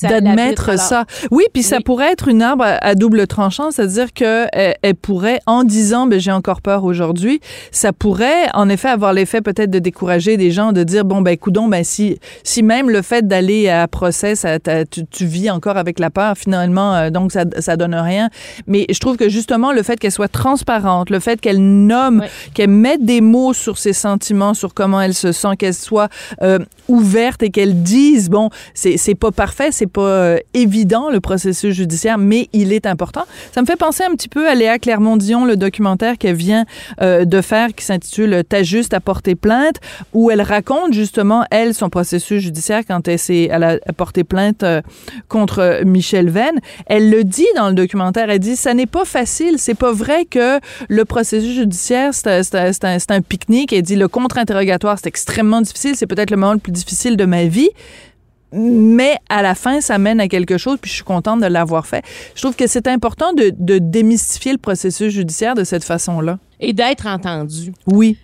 d'admettre 0.03 0.79
ça. 0.79 1.05
Oui, 1.31 1.45
puis 1.53 1.63
ça 1.63 1.81
pourrait 1.81 2.13
être 2.13 2.29
une 2.29 2.43
arbre 2.43 2.65
à, 2.67 2.95
double 2.95 3.27
tranchant, 3.27 3.71
c'est-à-dire 3.71 4.13
que 4.13 4.47
euh, 4.57 4.73
elle, 4.83 4.95
pourrait, 4.95 5.41
en 5.47 5.65
disant, 5.65 6.07
ben 6.07 6.19
j'ai 6.19 6.33
encore 6.33 6.63
peur 6.63 6.85
aujourd'hui, 6.85 7.41
ça 7.71 7.93
pourrait 7.93 8.49
en 8.55 8.69
effet 8.69 8.89
avoir 8.89 9.13
l'effet 9.13 9.41
peut-être 9.41 9.71
de 9.71 9.79
décourager 9.79 10.37
des 10.37 10.51
gens, 10.51 10.73
de 10.73 10.83
dire 10.83 11.05
bon 11.05 11.21
ben 11.21 11.37
coudon, 11.37 11.69
ben 11.69 11.85
si 11.85 12.19
si 12.43 12.63
même 12.63 12.91
le 12.91 13.03
fait 13.03 13.27
d'aller 13.27 13.69
à 13.69 13.87
procès, 13.89 14.35
ça, 14.35 14.59
tu, 14.59 15.07
tu, 15.07 15.27
vis 15.27 15.51
encore 15.51 15.77
avec 15.77 15.99
la 15.99 16.11
peur 16.11 16.37
finalement, 16.37 16.95
euh, 16.95 17.11
donc 17.11 17.33
ça 17.33 17.45
ça 17.59 17.77
donne 17.77 17.95
rien. 17.95 18.29
Mais 18.67 18.87
je 18.91 18.99
trouve 18.99 19.17
que 19.17 19.29
justement 19.29 19.73
le 19.73 19.83
fait 19.83 19.99
qu'elle 19.99 20.13
soit 20.13 20.29
transparente, 20.29 21.11
le 21.11 21.21
fait 21.21 21.41
qu'elle 21.41 21.61
nomme, 21.61 22.25
qu'elle 22.55 22.71
mette 22.71 23.05
des 23.05 23.21
mots 23.21 23.53
sur 23.53 23.79
ses 23.79 23.93
sentiments, 23.93 24.55
sur 24.55 24.75
comment 24.75 25.01
elle 25.01 25.15
se 25.15 25.33
sent, 25.33 25.57
qu'elle 25.59 25.75
soit 25.75 26.09
euh, 26.43 26.59
ouverte 26.89 27.43
et 27.43 27.51
qu'elle 27.51 27.83
dise 27.83 28.29
bon 28.31 28.51
c'est 28.75 28.97
c'est 28.97 29.15
pas 29.15 29.33
parfait, 29.37 29.69
c'est 29.71 29.87
pas 29.87 30.01
euh, 30.01 30.39
évident 30.55 31.11
le 31.11 31.21
processus 31.21 31.75
judiciaire, 31.75 32.19
mais 32.19 32.49
il 32.53 32.73
est 32.73 32.87
important. 32.87 33.25
Ça 33.53 33.61
me 33.61 33.67
fait 33.67 33.77
penser 33.77 34.03
un 34.03 34.15
petit 34.17 34.29
peu 34.29 34.49
à 34.49 34.55
Léa 34.55 34.79
Clermont-Dion, 34.79 35.45
le 35.45 35.57
documentaire 35.57 36.19
qu'elle 36.19 36.35
vient 36.35 36.65
euh, 37.01 37.25
de 37.25 37.41
faire 37.41 37.75
qui 37.75 37.85
s'intitule 37.85 38.43
T'as 38.49 38.63
juste 38.63 38.95
à 38.95 39.01
porter 39.01 39.35
plainte, 39.35 39.77
où 40.15 40.31
elle 40.31 40.41
raconte 40.41 40.93
justement, 40.93 41.45
elle, 41.51 41.75
son 41.75 41.91
processus 41.91 42.43
judiciaire 42.43 42.83
quand 42.87 43.07
elle 43.07 43.19
elle 43.29 43.65
a 43.65 43.93
porté 43.93 44.25
plainte 44.25 44.63
euh, 44.63 44.81
contre 45.29 45.83
Michel 45.85 46.31
Venn. 46.31 46.59
Elle 46.87 47.11
le 47.11 47.23
dit 47.23 47.47
dans 47.57 47.69
le 47.69 47.75
documentaire, 47.75 48.31
elle 48.31 48.39
dit, 48.39 48.57
ça 48.57 48.73
n'est 48.73 48.87
pas 48.87 49.05
facile, 49.05 49.57
c'est 49.59 49.75
pas 49.75 49.93
vrai 49.93 50.25
que 50.25 50.59
le 50.89 51.05
processus 51.05 51.55
judiciaire, 51.55 52.15
c'est 52.15 52.55
un, 52.55 52.99
un 53.11 53.21
pique-nique. 53.21 53.73
Elle 53.73 53.83
dit, 53.83 53.97
le 53.97 54.09
contre-interrogatoire, 54.09 54.99
c'est 54.99 55.09
extrêmement 55.09 55.61
difficile, 55.61 55.95
c'est 55.95 56.07
peut-être 56.07 56.31
le 56.31 56.37
moment 56.37 56.55
le 56.55 56.59
plus 56.59 56.73
difficile 56.73 57.17
de 57.17 57.25
ma 57.27 57.45
vie 57.45 57.71
mais 58.53 59.17
à 59.29 59.43
la 59.43 59.55
fin, 59.55 59.81
ça 59.81 59.99
mène 59.99 60.21
à 60.21 60.29
quelque 60.29 60.59
chose, 60.59 60.79
puis 60.81 60.91
je 60.91 60.97
suis 60.97 61.05
contente 61.05 61.41
de 61.41 61.47
l'avoir 61.47 61.87
fait. 61.87 62.05
Je 62.35 62.43
trouve 62.43 62.57
que 62.57 62.67
c'est 62.67 62.87
important 62.87 63.33
de, 63.33 63.79
démystifier 63.79 64.53
le 64.53 64.59
processus 64.59 65.13
judiciaire 65.13 65.55
de 65.55 65.65
cette 65.65 65.85
façon-là. 65.85 66.39
Et 66.61 66.73
d'être 66.73 67.07
entendu. 67.07 67.73
Oui. 67.87 68.19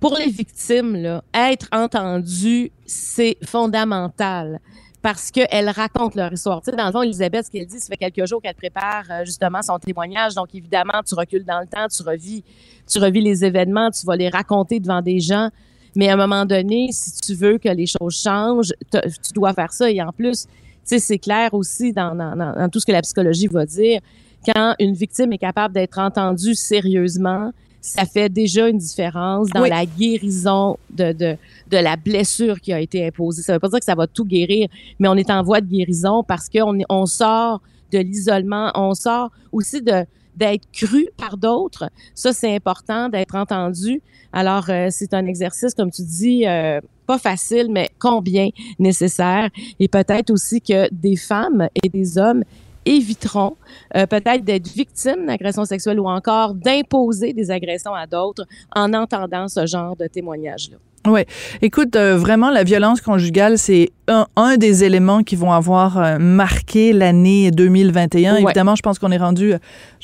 Pour 0.00 0.16
les 0.16 0.30
victimes, 0.30 0.96
là, 0.96 1.24
être 1.34 1.68
entendu, 1.72 2.70
c'est 2.86 3.36
fondamental. 3.44 4.60
parce 5.02 5.30
qu'elles 5.30 5.68
racontent 5.68 6.14
leur 6.16 6.32
histoire. 6.32 6.62
Tu 6.62 6.70
sais, 6.70 6.76
dans 6.78 6.86
le 6.86 6.92
fond, 6.92 7.02
Elisabeth, 7.02 7.44
ce 7.44 7.50
qu'elle 7.50 7.66
dit, 7.66 7.78
ça 7.78 7.88
fait 7.88 7.98
quelques 7.98 8.26
jours 8.26 8.40
qu'elle 8.40 8.54
prépare 8.54 9.04
euh, 9.10 9.24
justement 9.26 9.60
son 9.60 9.78
témoignage. 9.78 10.34
Donc, 10.34 10.54
évidemment, 10.54 11.02
tu 11.06 11.14
recules 11.14 11.44
dans 11.44 11.60
le 11.60 11.66
temps, 11.66 11.86
tu 11.88 12.02
revis, 12.02 12.42
tu 12.90 12.98
revis 12.98 13.20
les 13.20 13.44
événements, 13.44 13.90
tu 13.90 14.06
vas 14.06 14.16
les 14.16 14.30
raconter 14.30 14.80
devant 14.80 15.02
des 15.02 15.20
gens. 15.20 15.50
Mais 15.96 16.08
à 16.08 16.14
un 16.14 16.16
moment 16.16 16.44
donné, 16.44 16.88
si 16.92 17.20
tu 17.20 17.34
veux 17.34 17.58
que 17.58 17.68
les 17.68 17.86
choses 17.86 18.20
changent, 18.20 18.72
tu 18.90 19.32
dois 19.34 19.52
faire 19.52 19.72
ça. 19.72 19.90
Et 19.90 20.02
en 20.02 20.12
plus, 20.12 20.44
tu 20.44 20.50
sais, 20.84 20.98
c'est 20.98 21.18
clair 21.18 21.54
aussi 21.54 21.92
dans, 21.92 22.14
dans, 22.14 22.36
dans, 22.36 22.68
tout 22.68 22.80
ce 22.80 22.86
que 22.86 22.92
la 22.92 23.02
psychologie 23.02 23.46
va 23.46 23.64
dire. 23.64 24.00
Quand 24.46 24.74
une 24.78 24.94
victime 24.94 25.32
est 25.32 25.38
capable 25.38 25.74
d'être 25.74 25.98
entendue 25.98 26.54
sérieusement, 26.54 27.52
ça 27.80 28.06
fait 28.06 28.28
déjà 28.28 28.68
une 28.68 28.78
différence 28.78 29.48
dans 29.50 29.64
la 29.64 29.84
guérison 29.84 30.78
de, 30.90 31.12
de, 31.12 31.36
de 31.70 31.76
la 31.76 31.96
blessure 31.96 32.60
qui 32.60 32.72
a 32.72 32.80
été 32.80 33.06
imposée. 33.06 33.42
Ça 33.42 33.52
veut 33.52 33.58
pas 33.58 33.68
dire 33.68 33.78
que 33.78 33.84
ça 33.84 33.94
va 33.94 34.06
tout 34.06 34.24
guérir, 34.24 34.68
mais 34.98 35.08
on 35.08 35.14
est 35.14 35.30
en 35.30 35.42
voie 35.42 35.60
de 35.60 35.66
guérison 35.66 36.22
parce 36.22 36.48
qu'on 36.48 36.78
on 36.88 37.06
sort 37.06 37.60
de 37.92 37.98
l'isolement, 37.98 38.72
on 38.74 38.94
sort 38.94 39.30
aussi 39.52 39.82
de 39.82 40.04
d'être 40.36 40.64
cru 40.72 41.08
par 41.16 41.36
d'autres. 41.36 41.90
Ça, 42.14 42.32
c'est 42.32 42.54
important 42.54 43.08
d'être 43.08 43.34
entendu. 43.34 44.02
Alors, 44.32 44.68
euh, 44.68 44.88
c'est 44.90 45.14
un 45.14 45.26
exercice, 45.26 45.74
comme 45.74 45.90
tu 45.90 46.02
dis, 46.02 46.46
euh, 46.46 46.80
pas 47.06 47.18
facile, 47.18 47.68
mais 47.70 47.88
combien 47.98 48.48
nécessaire. 48.78 49.48
Et 49.78 49.88
peut-être 49.88 50.30
aussi 50.30 50.60
que 50.60 50.88
des 50.92 51.16
femmes 51.16 51.68
et 51.82 51.88
des 51.88 52.18
hommes 52.18 52.44
éviteront 52.86 53.56
euh, 53.96 54.06
peut-être 54.06 54.44
d'être 54.44 54.68
victimes 54.68 55.26
d'agressions 55.26 55.64
sexuelles 55.64 56.00
ou 56.00 56.08
encore 56.08 56.54
d'imposer 56.54 57.32
des 57.32 57.50
agressions 57.50 57.94
à 57.94 58.06
d'autres 58.06 58.46
en 58.74 58.92
entendant 58.92 59.48
ce 59.48 59.66
genre 59.66 59.96
de 59.96 60.06
témoignages-là. 60.06 60.76
Oui. 61.06 61.20
Écoute, 61.60 61.96
euh, 61.96 62.16
vraiment, 62.16 62.50
la 62.50 62.64
violence 62.64 63.02
conjugale, 63.02 63.58
c'est 63.58 63.90
un, 64.08 64.26
un, 64.36 64.56
des 64.56 64.84
éléments 64.84 65.22
qui 65.22 65.36
vont 65.36 65.52
avoir 65.52 65.98
euh, 65.98 66.18
marqué 66.18 66.94
l'année 66.94 67.50
2021. 67.50 68.36
Évidemment, 68.36 68.74
je 68.74 68.80
pense 68.80 68.98
qu'on 68.98 69.10
est 69.10 69.18
rendu, 69.18 69.52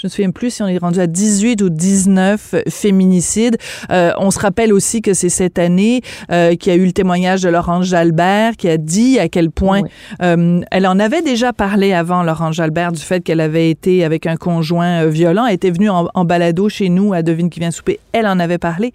je 0.00 0.06
ne 0.06 0.08
me 0.08 0.14
souviens 0.14 0.30
plus 0.30 0.48
si 0.48 0.62
on 0.62 0.66
est 0.66 0.78
rendu 0.78 0.98
à 0.98 1.06
18 1.06 1.60
ou 1.60 1.68
19 1.68 2.54
féminicides. 2.70 3.58
Euh, 3.90 4.12
on 4.16 4.30
se 4.30 4.38
rappelle 4.38 4.72
aussi 4.72 5.02
que 5.02 5.12
c'est 5.12 5.28
cette 5.28 5.58
année 5.58 6.00
euh, 6.32 6.56
qu'il 6.56 6.72
y 6.72 6.74
a 6.74 6.78
eu 6.78 6.86
le 6.86 6.92
témoignage 6.92 7.42
de 7.42 7.50
Laurence 7.50 7.84
Jalbert 7.84 8.56
qui 8.56 8.70
a 8.70 8.78
dit 8.78 9.18
à 9.18 9.28
quel 9.28 9.50
point 9.50 9.82
elle 10.20 10.86
en 10.86 10.98
avait 10.98 11.20
déjà 11.20 11.52
parlé 11.52 11.92
avant, 11.92 12.22
Laurence 12.22 12.54
Jalbert, 12.54 12.92
du 12.92 13.02
fait 13.02 13.20
qu'elle 13.20 13.40
avait 13.40 13.68
été 13.68 14.02
avec 14.02 14.26
un 14.26 14.36
conjoint 14.36 15.04
violent. 15.04 15.44
Elle 15.44 15.56
était 15.56 15.70
venue 15.70 15.90
en, 15.90 16.08
en 16.14 16.24
balado 16.24 16.70
chez 16.70 16.88
nous 16.88 17.12
à 17.12 17.20
Devine 17.20 17.50
qui 17.50 17.60
vient 17.60 17.70
souper. 17.70 18.00
Elle 18.12 18.26
en 18.26 18.40
avait 18.40 18.56
parlé. 18.56 18.94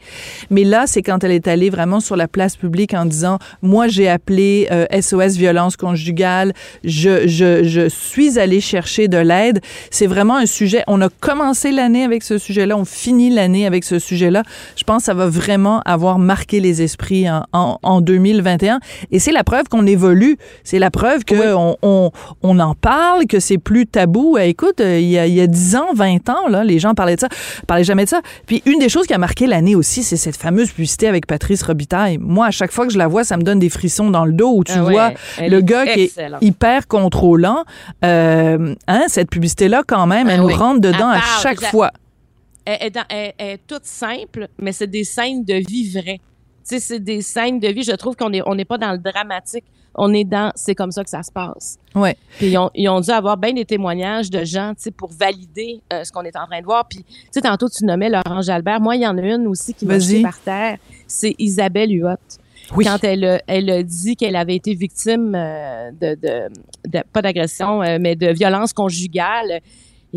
Mais 0.50 0.64
là, 0.64 0.86
c'est 0.88 1.04
quand 1.04 1.24
elle 1.24 1.34
est 1.34 1.48
allée 1.48 1.70
vraiment 1.70 2.00
sur 2.00 2.16
la 2.16 2.28
place 2.28 2.56
publique 2.56 2.96
en 2.96 3.06
disant, 3.06 3.38
moi, 3.62 3.88
j'ai 3.88 4.10
appelé 4.10 4.68
SOS 5.00 5.36
violence 5.36 5.78
conjugale. 5.78 6.54
Je, 6.84 7.28
je, 7.28 7.64
je 7.64 7.90
suis 7.90 8.40
allée 8.40 8.62
chercher 8.62 9.08
de 9.08 9.18
l'aide. 9.18 9.62
C'est 9.92 10.08
vraiment 10.08 10.38
un 10.38 10.48
sujet. 10.48 10.84
On 10.88 10.95
a 11.02 11.10
commencé 11.10 11.72
l'année 11.72 12.04
avec 12.04 12.24
ce 12.24 12.38
sujet-là. 12.38 12.78
On 12.78 12.86
finit 12.86 13.30
l'année 13.30 13.66
avec 13.66 13.84
ce 13.84 14.00
sujet-là. 14.00 14.44
Je 14.76 14.84
pense 14.84 15.04
que 15.04 15.06
ça 15.06 15.14
va 15.14 15.28
vraiment 15.28 15.82
avoir 15.86 16.20
marqué 16.20 16.60
les 16.60 16.82
esprits 16.82 17.30
en, 17.30 17.46
en, 17.54 17.80
en 17.82 18.02
2021. 18.02 18.80
Et 19.12 19.20
c'est 19.20 19.32
la 19.32 19.44
preuve 19.44 19.68
qu'on 19.70 19.86
évolue. 19.86 20.38
C'est 20.64 20.80
la 20.80 20.92
preuve 20.92 21.26
qu'on 21.26 21.78
on, 21.82 22.12
on, 22.44 22.60
en 22.60 22.76
parle, 22.76 23.26
que 23.28 23.40
c'est 23.40 23.58
plus 23.58 23.88
tabou. 23.88 24.38
Eh, 24.40 24.50
écoute, 24.50 24.82
euh, 24.82 25.00
il 25.00 25.08
y, 25.08 25.18
a, 25.18 25.28
il 25.28 25.34
y 25.34 25.42
a 25.42 25.48
10 25.48 25.76
ans, 25.76 25.94
20 25.94 26.30
ans, 26.30 26.48
là, 26.50 26.64
les 26.64 26.80
gens 26.80 26.94
parlaient 26.94 27.16
de 27.16 27.22
ça, 27.22 27.30
parlaient 27.68 27.84
jamais 27.84 28.06
de 28.06 28.10
ça. 28.10 28.22
Puis 28.46 28.62
une 28.66 28.80
des 28.80 28.90
choses 28.90 29.08
qui 29.08 29.14
a 29.14 29.18
marqué 29.18 29.48
l'année 29.48 29.76
aussi, 29.76 30.04
c'est 30.04 30.18
cette 30.18 30.38
fameuse 30.38 30.72
publicité 30.72 31.08
avec 31.08 31.28
Patrice 31.28 31.64
Robitaille. 31.64 32.18
Moi, 32.20 32.48
à 32.48 32.52
chaque 32.52 32.72
fois 32.72 32.86
que 32.86 32.94
je 32.94 32.98
la 32.98 33.08
vois, 33.08 33.24
ça 33.24 33.38
me 33.38 33.44
donne 33.44 33.60
des 33.60 33.70
frissons 33.70 34.10
dans 34.12 34.26
le 34.26 34.34
dos 34.34 34.54
où 34.56 34.64
tu 34.64 34.74
ah 34.76 34.82
vois 34.82 35.12
le 35.40 35.62
gars 35.62 35.86
qui 35.86 36.02
est 36.02 36.14
hyper 36.42 36.88
contrôlant. 36.88 37.64
Euh, 38.04 38.76
hein, 38.88 39.04
cette 39.08 39.30
publicité-là, 39.30 39.84
quand 39.88 40.08
même, 40.08 40.30
elle 40.30 40.40
ah 40.40 40.44
nous 40.44 40.56
rentre 40.56 40.82
dedans 40.86 41.10
à 41.10 41.22
chaque 41.42 41.64
fois. 41.66 41.92
Elle, 42.66 42.92
est 43.38 43.60
toute 43.68 43.86
simple, 43.86 44.48
mais 44.60 44.72
c'est 44.72 44.88
des 44.88 45.04
scènes 45.04 45.44
de 45.44 45.56
vie 45.56 45.92
vraies. 45.92 46.20
Tu 46.68 46.76
sais, 46.76 46.80
c'est 46.80 47.00
des 47.00 47.22
scènes 47.22 47.60
de 47.60 47.68
vie. 47.68 47.84
Je 47.84 47.92
trouve 47.92 48.16
qu'on 48.16 48.32
n'est 48.32 48.42
on 48.46 48.56
n'est 48.56 48.66
pas 48.66 48.80
dans 48.80 48.92
le 48.92 48.98
dramatique. 48.98 49.66
On 49.94 50.14
est 50.14 50.24
dans 50.24 50.52
c'est 50.56 50.76
comme 50.76 50.92
ça 50.92 51.04
que 51.04 51.10
ça 51.10 51.22
se 51.24 51.32
passe. 51.32 51.78
Ouais. 51.94 52.18
Puis 52.38 52.48
ils 52.48 52.58
ont, 52.58 52.70
ils 52.74 52.90
ont 52.90 53.00
dû 53.00 53.12
avoir 53.12 53.38
bien 53.38 53.54
des 53.54 53.66
témoignages 53.66 54.30
de 54.30 54.44
gens, 54.44 54.74
tu 54.76 54.84
sais, 54.84 54.92
pour 54.92 55.12
valider 55.12 55.80
euh, 55.94 56.04
ce 56.04 56.12
qu'on 56.12 56.24
est 56.24 56.36
en 56.36 56.46
train 56.48 56.60
de 56.60 56.66
voir. 56.66 56.86
Puis, 56.88 57.04
tu 57.04 57.16
sais, 57.32 57.42
tantôt 57.42 57.70
tu 57.70 57.86
nommais 57.86 58.10
Laurent 58.10 58.42
Jalbert. 58.42 58.82
Moi, 58.82 58.98
il 58.98 59.04
y 59.04 59.08
en 59.08 59.18
a 59.18 59.22
une 59.22 59.48
aussi 59.48 59.74
qui 59.74 59.86
m'a 59.86 60.00
jeté 60.00 60.22
par 60.22 60.40
terre. 60.40 60.78
C'est 61.08 61.36
Isabelle 61.38 61.92
Huot. 61.92 62.18
Quand 62.84 63.04
elle, 63.04 63.42
elle 63.48 63.70
a 63.70 63.84
dit 63.84 64.16
qu'elle 64.16 64.36
avait 64.36 64.56
été 64.56 64.74
victime 64.74 65.34
euh, 65.36 65.92
de, 65.92 66.16
de, 66.16 67.04
pas 67.14 67.22
d'agression, 67.22 67.82
euh, 67.82 67.98
mais 68.00 68.16
de 68.16 68.28
violence 68.34 68.74
conjugale. 68.74 69.62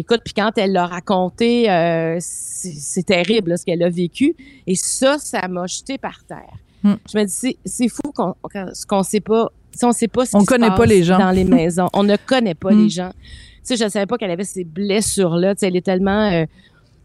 Écoute, 0.01 0.21
puis 0.25 0.33
quand 0.35 0.53
elle 0.57 0.73
l'a 0.73 0.87
raconté, 0.87 1.71
euh, 1.71 2.17
c'est 2.21 3.03
terrible 3.05 3.59
ce 3.59 3.65
qu'elle 3.65 3.83
a 3.83 3.91
vécu. 3.91 4.35
Et 4.67 4.75
ça, 4.77 5.19
ça 5.19 5.47
m'a 5.49 5.67
jeté 5.67 5.99
par 5.99 6.23
terre. 6.25 6.55
Hmm. 6.83 6.95
Je 7.13 7.19
me 7.19 7.25
dis, 7.25 7.59
c'est 7.65 7.89
fou 7.89 8.13
qu'on 8.15 8.35
qu'on 8.89 9.03
sait 9.03 9.21
pas, 9.21 9.51
si 9.75 9.85
on 9.85 9.93
sait 9.93 10.07
pas 10.09 10.25
ce 10.25 10.37
on 10.37 10.41
qui 10.41 10.47
connaît 10.47 10.67
se 10.67 10.71
passe 10.71 10.79
pas 10.79 10.87
les 10.87 11.03
gens. 11.03 11.19
dans 11.19 11.31
les 11.33 11.45
maisons. 11.59 11.89
On 11.93 12.05
ne 12.05 12.17
connaît 12.17 12.55
pas 12.55 12.71
Hmm. 12.73 12.83
les 12.85 12.89
gens. 12.89 13.11
Tu 13.67 13.77
sais, 13.77 13.85
je 13.85 13.91
savais 13.91 14.07
pas 14.07 14.17
qu'elle 14.17 14.31
avait 14.31 14.45
ces 14.45 14.65
blessures-là. 14.65 15.55
Tu 15.55 15.61
sais, 15.61 15.67
elle 15.67 15.77
est 15.77 15.85
tellement 15.85 16.31
euh, 16.33 16.45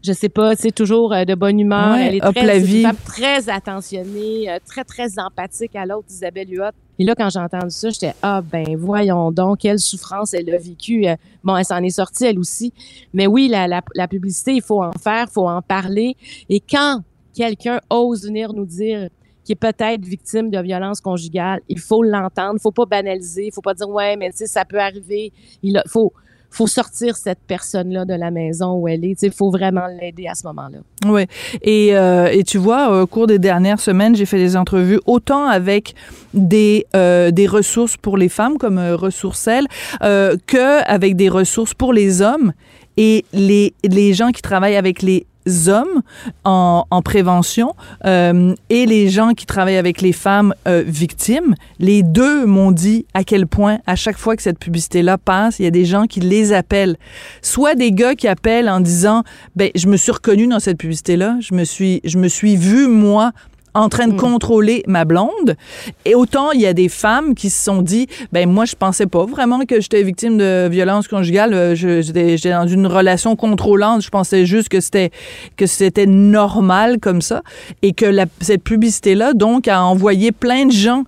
je 0.02 0.12
sais 0.12 0.28
pas, 0.28 0.54
c'est 0.54 0.70
toujours 0.70 1.12
euh, 1.14 1.24
de 1.24 1.34
bonne 1.34 1.58
humeur. 1.58 1.94
Ouais, 1.94 2.06
elle 2.06 2.14
est 2.16 2.20
très, 2.32 2.44
la 2.46 2.58
vie. 2.58 2.82
femme 2.82 2.96
très 3.04 3.48
attentionnée, 3.48 4.50
euh, 4.50 4.58
très, 4.66 4.84
très 4.84 5.18
empathique 5.18 5.74
à 5.74 5.86
l'autre, 5.86 6.06
Isabelle 6.10 6.48
Huot. 6.50 6.70
Et 6.98 7.04
là, 7.04 7.14
quand 7.16 7.28
j'ai 7.30 7.40
entendu 7.40 7.70
ça, 7.70 7.90
j'étais, 7.90 8.12
ah, 8.22 8.40
ben, 8.40 8.76
voyons 8.76 9.32
donc, 9.32 9.58
quelle 9.58 9.78
souffrance 9.80 10.32
elle 10.34 10.48
a 10.54 10.58
vécue. 10.58 11.06
Euh, 11.06 11.16
Bon, 11.42 11.56
elle 11.56 11.64
s'en 11.64 11.82
est 11.82 11.90
sortie, 11.90 12.24
elle 12.24 12.38
aussi. 12.38 12.72
Mais 13.12 13.26
oui, 13.26 13.48
la, 13.48 13.66
la, 13.68 13.82
la 13.94 14.08
publicité, 14.08 14.52
il 14.54 14.62
faut 14.62 14.82
en 14.82 14.92
faire, 14.92 15.26
il 15.28 15.32
faut 15.32 15.48
en 15.48 15.60
parler. 15.60 16.16
Et 16.48 16.60
quand 16.60 17.02
quelqu'un 17.34 17.80
ose 17.90 18.24
venir 18.24 18.52
nous 18.54 18.64
dire 18.64 19.08
qui 19.44 19.52
est 19.52 19.56
peut-être 19.56 20.02
victime 20.06 20.48
de 20.50 20.58
violence 20.60 21.02
conjugale, 21.02 21.60
il 21.68 21.78
faut 21.78 22.02
l'entendre, 22.02 22.54
il 22.54 22.60
faut 22.62 22.70
pas 22.70 22.86
banaliser, 22.86 23.46
il 23.48 23.52
faut 23.52 23.60
pas 23.60 23.74
dire, 23.74 23.88
ouais, 23.90 24.16
mais 24.16 24.30
tu 24.30 24.38
sais, 24.38 24.46
ça 24.46 24.64
peut 24.64 24.80
arriver. 24.80 25.32
Il 25.62 25.76
a- 25.76 25.84
faut, 25.86 26.14
faut 26.54 26.66
sortir 26.66 27.16
cette 27.16 27.40
personne-là 27.46 28.04
de 28.04 28.14
la 28.14 28.30
maison 28.30 28.74
où 28.74 28.88
elle 28.88 29.04
est. 29.04 29.22
Il 29.22 29.32
faut 29.32 29.50
vraiment 29.50 29.86
l'aider 29.86 30.26
à 30.26 30.34
ce 30.34 30.46
moment-là. 30.46 30.78
Oui. 31.06 31.26
Et, 31.62 31.96
euh, 31.96 32.26
et 32.30 32.44
tu 32.44 32.58
vois, 32.58 33.02
au 33.02 33.06
cours 33.06 33.26
des 33.26 33.38
dernières 33.38 33.80
semaines, 33.80 34.14
j'ai 34.14 34.26
fait 34.26 34.38
des 34.38 34.56
entrevues 34.56 35.00
autant 35.06 35.46
avec 35.46 35.94
des, 36.34 36.86
euh, 36.94 37.30
des 37.30 37.46
ressources 37.46 37.96
pour 37.96 38.16
les 38.16 38.28
femmes 38.28 38.58
comme 38.58 38.78
euh, 38.78 38.96
Ressourcelles 38.96 39.66
euh, 40.02 40.36
que 40.46 40.82
avec 40.84 41.16
des 41.16 41.28
ressources 41.28 41.74
pour 41.74 41.92
les 41.92 42.22
hommes 42.22 42.52
et 42.96 43.24
les, 43.32 43.74
les 43.82 44.14
gens 44.14 44.30
qui 44.30 44.42
travaillent 44.42 44.76
avec 44.76 45.02
les 45.02 45.26
hommes 45.68 46.02
en, 46.44 46.86
en 46.90 47.02
prévention 47.02 47.74
euh, 48.04 48.54
et 48.70 48.86
les 48.86 49.08
gens 49.08 49.32
qui 49.32 49.46
travaillent 49.46 49.76
avec 49.76 50.00
les 50.00 50.12
femmes 50.12 50.54
euh, 50.66 50.82
victimes, 50.86 51.54
les 51.78 52.02
deux 52.02 52.46
m'ont 52.46 52.70
dit 52.70 53.06
à 53.14 53.24
quel 53.24 53.46
point 53.46 53.78
à 53.86 53.96
chaque 53.96 54.16
fois 54.16 54.36
que 54.36 54.42
cette 54.42 54.58
publicité-là 54.58 55.18
passe, 55.18 55.58
il 55.58 55.64
y 55.64 55.66
a 55.66 55.70
des 55.70 55.84
gens 55.84 56.06
qui 56.06 56.20
les 56.20 56.52
appellent. 56.52 56.96
Soit 57.42 57.74
des 57.74 57.92
gars 57.92 58.14
qui 58.14 58.28
appellent 58.28 58.68
en 58.68 58.80
disant, 58.80 59.22
ben 59.56 59.70
je 59.74 59.86
me 59.88 59.96
suis 59.96 60.12
reconnu 60.12 60.46
dans 60.46 60.60
cette 60.60 60.78
publicité-là, 60.78 61.36
je 61.40 61.54
me 61.54 61.64
suis, 61.64 62.00
je 62.04 62.18
me 62.18 62.28
suis 62.28 62.56
vu 62.56 62.86
moi 62.86 63.32
en 63.74 63.88
train 63.88 64.06
de 64.06 64.18
contrôler 64.18 64.82
ma 64.86 65.04
blonde. 65.04 65.56
Et 66.04 66.14
autant 66.14 66.52
il 66.52 66.60
y 66.60 66.66
a 66.66 66.72
des 66.72 66.88
femmes 66.88 67.34
qui 67.34 67.50
se 67.50 67.62
sont 67.64 67.82
dit, 67.82 68.06
ben 68.32 68.48
moi 68.48 68.64
je 68.64 68.74
pensais 68.76 69.06
pas 69.06 69.26
vraiment 69.26 69.60
que 69.66 69.80
j'étais 69.80 70.02
victime 70.02 70.38
de 70.38 70.68
violence 70.68 71.08
conjugale. 71.08 71.54
Euh, 71.54 71.74
j'étais 71.74 72.50
dans 72.50 72.66
une 72.66 72.86
relation 72.86 73.36
contrôlante. 73.36 74.02
Je 74.02 74.10
pensais 74.10 74.46
juste 74.46 74.68
que 74.68 74.80
c'était 74.80 75.10
que 75.56 75.66
c'était 75.66 76.06
normal 76.06 76.98
comme 77.00 77.20
ça 77.20 77.42
et 77.82 77.92
que 77.92 78.06
la, 78.06 78.26
cette 78.40 78.62
publicité 78.62 79.14
là 79.14 79.32
donc 79.32 79.68
a 79.68 79.82
envoyé 79.82 80.32
plein 80.32 80.66
de 80.66 80.72
gens. 80.72 81.04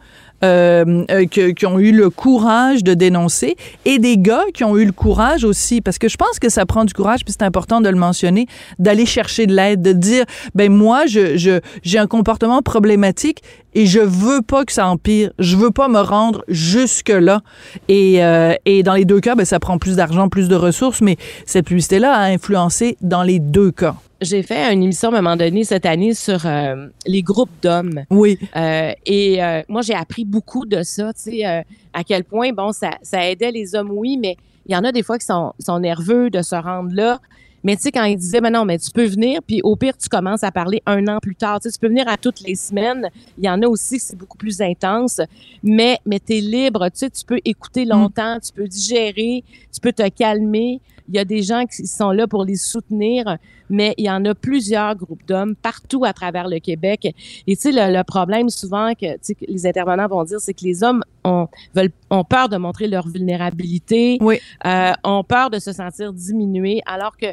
Euh, 0.46 1.04
euh, 1.11 1.24
qui 1.26 1.66
ont 1.66 1.78
eu 1.78 1.92
le 1.92 2.09
courage 2.11 2.85
de 2.85 2.94
dénoncer 2.94 3.56
et 3.85 3.98
des 3.98 4.16
gars 4.16 4.44
qui 4.54 4.62
ont 4.64 4.76
eu 4.76 4.85
le 4.85 4.92
courage 4.92 5.44
aussi 5.44 5.80
parce 5.80 5.98
que 5.98 6.09
je 6.09 6.16
pense 6.16 6.38
que 6.38 6.48
ça 6.48 6.64
prend 6.66 6.85
du 6.85 6.94
courage 6.94 7.20
puis 7.24 7.35
c'est 7.37 7.44
important 7.44 7.80
de 7.80 7.88
le 7.88 7.96
mentionner 7.96 8.46
d'aller 8.78 9.06
chercher 9.06 9.46
de 9.46 9.54
l'aide 9.54 9.82
de 9.82 9.92
dire 9.92 10.24
ben 10.54 10.70
moi 10.72 11.06
je- 11.06 11.61
j'ai 11.82 11.98
un 11.98 12.06
comportement 12.06 12.62
problématique 12.62 13.42
et 13.76 13.86
je 13.86 14.00
veux 14.00 14.42
pas 14.42 14.64
que 14.64 14.72
ça 14.72 14.88
empire 14.88 15.30
je 15.38 15.56
veux 15.56 15.70
pas 15.70 15.86
me 15.86 16.00
rendre 16.00 16.44
jusque 16.48 17.10
là 17.10 17.42
et 17.88 18.24
euh, 18.24 18.54
et 18.64 18.82
dans 18.82 18.94
les 18.94 19.04
deux 19.04 19.20
cas 19.20 19.34
ben 19.34 19.44
ça 19.44 19.60
prend 19.60 19.78
plus 19.78 19.96
d'argent 19.96 20.28
plus 20.28 20.48
de 20.48 20.56
ressources 20.56 21.02
mais 21.02 21.16
cette 21.44 21.66
publicité 21.66 21.98
là 21.98 22.12
a 22.14 22.24
influencé 22.24 22.96
dans 23.02 23.22
les 23.22 23.38
deux 23.38 23.70
cas 23.70 23.94
J'ai 24.22 24.42
fait 24.42 24.72
une 24.72 24.82
émission 24.82 25.10
à 25.10 25.18
un 25.18 25.20
moment 25.20 25.36
donné 25.36 25.62
cette 25.64 25.84
année 25.84 26.14
sur 26.14 26.46
euh, 26.46 26.86
les 27.06 27.22
groupes 27.22 27.50
d'hommes. 27.62 28.04
Oui. 28.08 28.38
Euh, 28.56 28.92
et 29.04 29.44
euh, 29.44 29.60
moi, 29.68 29.82
j'ai 29.82 29.92
appris 29.94 30.24
beaucoup 30.24 30.64
de 30.64 30.82
ça, 30.82 31.12
tu 31.12 31.30
sais, 31.30 31.44
à 31.44 32.02
quel 32.02 32.24
point, 32.24 32.50
bon, 32.52 32.72
ça, 32.72 32.92
ça 33.02 33.28
aidait 33.28 33.50
les 33.50 33.74
hommes, 33.74 33.90
oui, 33.92 34.16
mais 34.16 34.36
il 34.64 34.72
y 34.72 34.76
en 34.76 34.84
a 34.84 34.92
des 34.92 35.02
fois 35.02 35.18
qui 35.18 35.26
sont, 35.26 35.52
sont 35.58 35.78
nerveux 35.80 36.30
de 36.30 36.40
se 36.40 36.56
rendre 36.56 36.94
là. 36.94 37.20
Mais 37.66 37.74
tu 37.74 37.83
sais, 37.83 37.90
quand 37.90 38.05
il 38.05 38.16
disait, 38.16 38.40
ben 38.40 38.52
non, 38.52 38.64
mais 38.64 38.79
tu 38.79 38.92
peux 38.92 39.07
venir, 39.07 39.40
puis 39.44 39.61
au 39.64 39.74
pire, 39.74 39.96
tu 39.98 40.09
commences 40.09 40.44
à 40.44 40.52
parler 40.52 40.81
un 40.87 41.05
an 41.09 41.18
plus 41.20 41.35
tard. 41.35 41.59
Tu, 41.59 41.68
sais, 41.68 41.72
tu 41.72 41.81
peux 41.81 41.88
venir 41.88 42.07
à 42.07 42.16
toutes 42.16 42.40
les 42.42 42.55
semaines. 42.55 43.11
Il 43.38 43.44
y 43.44 43.50
en 43.50 43.61
a 43.61 43.66
aussi 43.66 43.98
c'est 43.98 44.14
beaucoup 44.14 44.38
plus 44.38 44.62
intense, 44.62 45.20
mais, 45.64 45.98
mais 46.07 46.20
tu 46.20 46.35
es 46.37 46.40
libre. 46.40 46.88
Tu 46.90 46.98
sais, 46.98 47.11
tu 47.11 47.24
peux 47.24 47.40
écouter 47.44 47.85
longtemps, 47.85 48.38
tu 48.38 48.52
peux 48.52 48.68
digérer, 48.68 49.42
tu 49.74 49.81
peux 49.81 49.92
te 49.92 50.09
calmer. 50.11 50.81
Il 51.09 51.16
y 51.16 51.18
a 51.18 51.24
des 51.24 51.42
gens 51.42 51.66
qui 51.66 51.88
sont 51.88 52.12
là 52.12 52.29
pour 52.29 52.44
les 52.44 52.55
soutenir, 52.55 53.37
mais 53.68 53.94
il 53.98 54.05
y 54.05 54.11
en 54.11 54.24
a 54.26 54.35
plusieurs 54.37 54.94
groupes 54.94 55.26
d'hommes 55.26 55.57
partout 55.57 56.05
à 56.05 56.12
travers 56.12 56.46
le 56.46 56.61
Québec. 56.61 57.12
Et 57.48 57.57
tu 57.57 57.62
sais, 57.62 57.72
le, 57.72 58.02
problème 58.05 58.48
souvent 58.48 58.92
que, 58.94 59.16
que 59.16 59.44
les 59.48 59.66
intervenants 59.66 60.07
vont 60.07 60.22
dire, 60.22 60.38
c'est 60.38 60.55
que 60.55 60.64
les 60.64 60.85
hommes 60.85 61.02
ont, 61.24 61.48
veulent, 61.74 61.90
ont 62.11 62.22
peur 62.22 62.48
de 62.48 62.59
montrer 62.59 62.87
leur 62.87 63.09
vulnérabilité, 63.09 64.18
oui. 64.20 64.38
euh, 64.64 64.92
ont 65.02 65.24
peur 65.24 65.50
de 65.50 65.59
se 65.59 65.72
sentir 65.72 66.12
diminués, 66.12 66.81
alors 66.87 67.16
que 67.16 67.26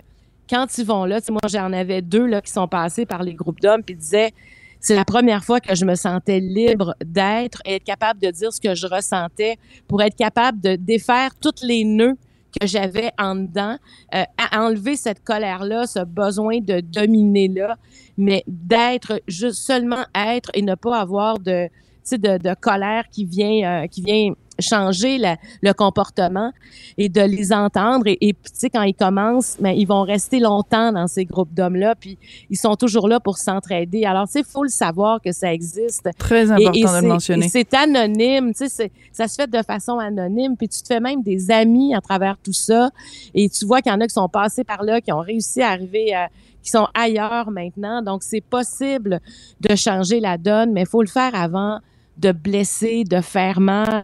quand 0.49 0.77
ils 0.77 0.86
vont 0.86 1.06
là, 1.06 1.19
moi 1.29 1.41
j'en 1.49 1.71
avais 1.73 2.01
deux 2.01 2.25
là 2.25 2.41
qui 2.41 2.51
sont 2.51 2.67
passés 2.67 3.06
par 3.06 3.23
les 3.23 3.34
groupes 3.34 3.60
d'hommes 3.60 3.84
puis 3.84 3.95
disaient 3.95 4.34
c'est 4.79 4.95
la 4.95 5.06
première 5.06 5.45
fois 5.45 5.62
que 5.62 5.75
je 5.75 5.86
me 5.86 5.95
sentais 5.95 6.41
libre 6.41 6.93
d'être 7.06 7.62
et 7.65 7.75
être 7.75 7.86
capable 7.86 8.19
de 8.19 8.29
dire 8.29 8.51
ce 8.51 8.60
que 8.60 8.75
je 8.75 8.86
ressentais 8.86 9.58
pour 9.88 10.01
être 10.01 10.15
capable 10.15 10.60
de 10.60 10.75
défaire 10.75 11.32
toutes 11.39 11.62
les 11.62 11.86
nœuds 11.86 12.17
que 12.60 12.67
j'avais 12.67 13.12
en 13.17 13.36
dedans, 13.36 13.77
euh, 14.13 14.23
à 14.38 14.62
enlever 14.62 14.95
cette 14.95 15.23
colère-là, 15.23 15.88
ce 15.88 16.03
besoin 16.03 16.60
de 16.60 16.82
dominer-là, 16.82 17.77
mais 18.17 18.43
d'être 18.45 19.21
juste 19.27 19.65
seulement 19.65 20.06
être 20.13 20.51
et 20.53 20.62
ne 20.62 20.75
pas 20.75 20.99
avoir 20.99 21.39
de, 21.39 21.69
de, 22.12 22.38
de 22.38 22.53
colère 22.60 23.06
qui 23.10 23.25
vient, 23.25 23.84
euh, 23.84 23.88
qui 23.88 24.01
vient 24.01 24.34
changer 24.60 25.18
le 25.62 25.74
comportement 25.74 26.52
et 26.98 27.10
de 27.10 27.22
les 27.22 27.54
entendre. 27.54 28.08
Et, 28.08 28.18
et 28.22 28.34
tu 28.34 28.39
sais, 28.54 28.70
quand 28.70 28.84
ils 28.84 28.94
commencent, 28.94 29.58
mais 29.60 29.74
ben, 29.74 29.80
ils 29.80 29.88
vont 29.88 30.04
rester 30.04 30.39
longtemps 30.39 30.92
dans 30.92 31.08
ces 31.08 31.26
groupes 31.26 31.54
d'hommes-là, 31.54 31.96
puis 31.96 32.18
ils 32.50 32.58
sont 32.58 32.76
toujours 32.76 33.08
là 33.08 33.20
pour 33.20 33.38
s'entraider. 33.38 34.06
Alors, 34.06 34.28
tu 34.28 34.34
sais, 34.34 34.39
il 34.42 34.46
faut 34.46 34.63
le 34.63 34.70
savoir 34.70 35.22
que 35.22 35.32
ça 35.32 35.54
existe. 35.54 36.10
Très 36.18 36.52
important 36.52 36.98
de 36.98 37.02
le 37.02 37.08
mentionner. 37.08 37.50
C'est 37.50 37.74
anonyme, 37.74 38.54
tu 38.54 38.68
sais, 38.70 38.92
ça 39.12 39.28
se 39.28 39.36
fait 39.36 39.50
de 39.50 39.62
façon 39.63 40.00
anonyme, 40.00 40.56
puis 40.58 40.68
tu 40.68 40.82
te 40.82 40.88
fais 40.88 41.00
même 41.00 41.22
des 41.24 41.52
amis 41.52 41.96
à 41.96 42.02
travers 42.02 42.38
tout 42.44 42.54
ça. 42.54 42.89
Et 43.34 43.50
tu 43.50 43.66
vois 43.66 43.82
qu'il 43.82 43.92
y 43.92 43.96
en 43.96 44.02
a 44.02 44.08
qui 44.08 44.13
sont 44.13 44.30
passés 44.30 44.63
par 44.63 44.84
là, 44.84 45.02
qui 45.02 45.12
ont 45.12 45.20
réussi 45.20 45.62
à 45.62 45.70
arriver 45.70 46.13
à 46.13 46.30
qui 46.62 46.72
sont 46.72 46.88
ailleurs 46.94 47.52
maintenant. 47.52 48.02
Donc, 48.02 48.24
c'est 48.24 48.42
possible 48.42 49.20
de 49.60 49.76
changer 49.76 50.20
la 50.20 50.38
donne, 50.38 50.72
mais 50.72 50.82
il 50.82 50.88
faut 50.88 51.02
le 51.02 51.10
faire 51.10 51.36
avant 51.36 51.80
de 52.17 52.32
blesser, 52.32 53.04
de 53.04 53.21
faire 53.21 53.60
mal. 53.60 54.04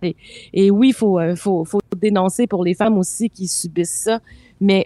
Et, 0.53 0.71
oui, 0.71 0.91
faut, 0.91 1.19
euh, 1.19 1.35
faut, 1.35 1.65
faut 1.65 1.81
dénoncer 1.97 2.47
pour 2.47 2.63
les 2.63 2.73
femmes 2.73 2.97
aussi 2.97 3.29
qui 3.29 3.47
subissent 3.47 4.03
ça. 4.03 4.19
Mais, 4.59 4.85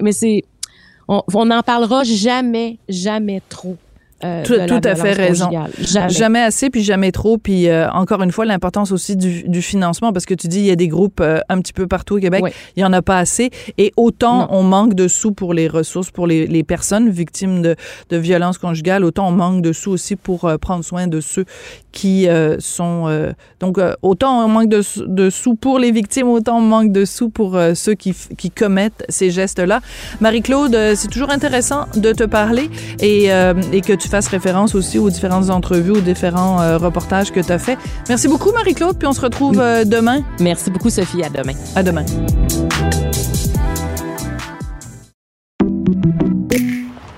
on 1.08 1.46
n'en 1.46 1.62
parlera 1.62 2.04
jamais, 2.04 2.78
jamais 2.88 3.42
trop. 3.50 3.78
Euh, 4.24 4.44
tout, 4.44 4.56
tout 4.68 4.82
à 4.88 4.96
fait 4.96 5.14
raison. 5.14 5.50
Jamais. 5.80 6.40
assez, 6.40 6.70
puis 6.70 6.84
jamais 6.84 7.12
trop. 7.12 7.38
Puis 7.38 7.68
euh, 7.68 7.90
encore 7.92 8.22
une 8.22 8.32
fois, 8.32 8.46
l'importance 8.46 8.92
aussi 8.92 9.16
du, 9.16 9.44
du, 9.44 9.62
financement, 9.62 10.14
parce 10.14 10.26
que 10.26 10.34
tu 10.34 10.48
dis, 10.48 10.60
il 10.60 10.66
y 10.66 10.72
a 10.72 10.76
des 10.76 10.88
groupes 10.88 11.20
euh, 11.20 11.40
un 11.50 11.60
petit 11.60 11.74
peu 11.74 11.88
partout 11.88 12.18
au 12.18 12.20
Québec, 12.20 12.44
il 12.76 12.82
y 12.82 12.86
en 12.86 12.94
a 12.94 13.02
pas 13.02 13.18
assez. 13.18 13.50
Et 13.78 13.92
autant 13.98 14.48
on 14.52 14.64
manque 14.64 14.94
de 14.94 15.08
sous 15.08 15.32
pour 15.32 15.54
les 15.54 15.68
ressources, 15.68 16.12
pour 16.12 16.28
les, 16.28 16.48
les 16.48 16.64
personnes 16.64 17.10
victimes 17.10 17.62
de, 17.62 17.76
de 18.10 18.18
violences 18.18 18.58
conjugales, 18.58 19.04
autant 19.04 19.28
on 19.28 19.32
manque 19.32 19.62
de 19.62 19.74
sous 19.74 19.92
aussi 19.92 20.16
pour 20.16 20.50
prendre 20.62 20.84
soin 20.84 21.08
de 21.08 21.20
ceux 21.20 21.46
qui 21.92 22.28
sont... 22.60 23.34
donc, 23.60 23.80
autant 24.02 24.44
on 24.44 24.48
manque 24.48 24.70
de, 24.70 24.82
de, 25.06 25.30
sous 25.30 25.56
pour 25.56 25.80
les 25.80 25.92
victimes, 25.92 26.28
autant 26.28 26.58
on 26.58 26.62
manque 26.62 26.92
de 26.92 27.06
sous 27.06 27.30
pour 27.30 27.58
ceux 27.76 27.94
qui, 27.94 28.16
qui 28.38 28.50
commettent 28.52 29.06
ces 29.10 29.30
gestes-là. 29.30 29.82
Marie-Claude, 30.20 30.76
c'est 30.96 31.10
toujours 31.10 31.30
intéressant 31.30 31.86
de 31.96 32.12
te 32.12 32.24
parler 32.24 32.70
et, 33.00 33.26
et 33.72 33.82
que 33.82 33.94
tu 33.94 34.08
fasse 34.14 34.28
référence 34.28 34.76
aussi 34.76 35.00
aux 35.00 35.10
différentes 35.10 35.50
entrevues, 35.50 35.90
aux 35.90 36.00
différents 36.00 36.62
euh, 36.62 36.78
reportages 36.78 37.32
que 37.32 37.40
tu 37.40 37.52
as 37.52 37.58
fait. 37.58 37.80
Merci 38.10 38.28
beaucoup, 38.28 38.52
Marie-Claude, 38.52 38.96
puis 38.96 39.08
on 39.08 39.14
se 39.14 39.22
retrouve 39.22 39.60
euh, 39.60 39.86
demain. 39.86 40.22
Merci 40.40 40.70
beaucoup, 40.70 40.92
Sophie. 40.92 41.24
À 41.24 41.30
demain. 41.30 41.54
À 41.76 41.82
demain. 41.82 42.06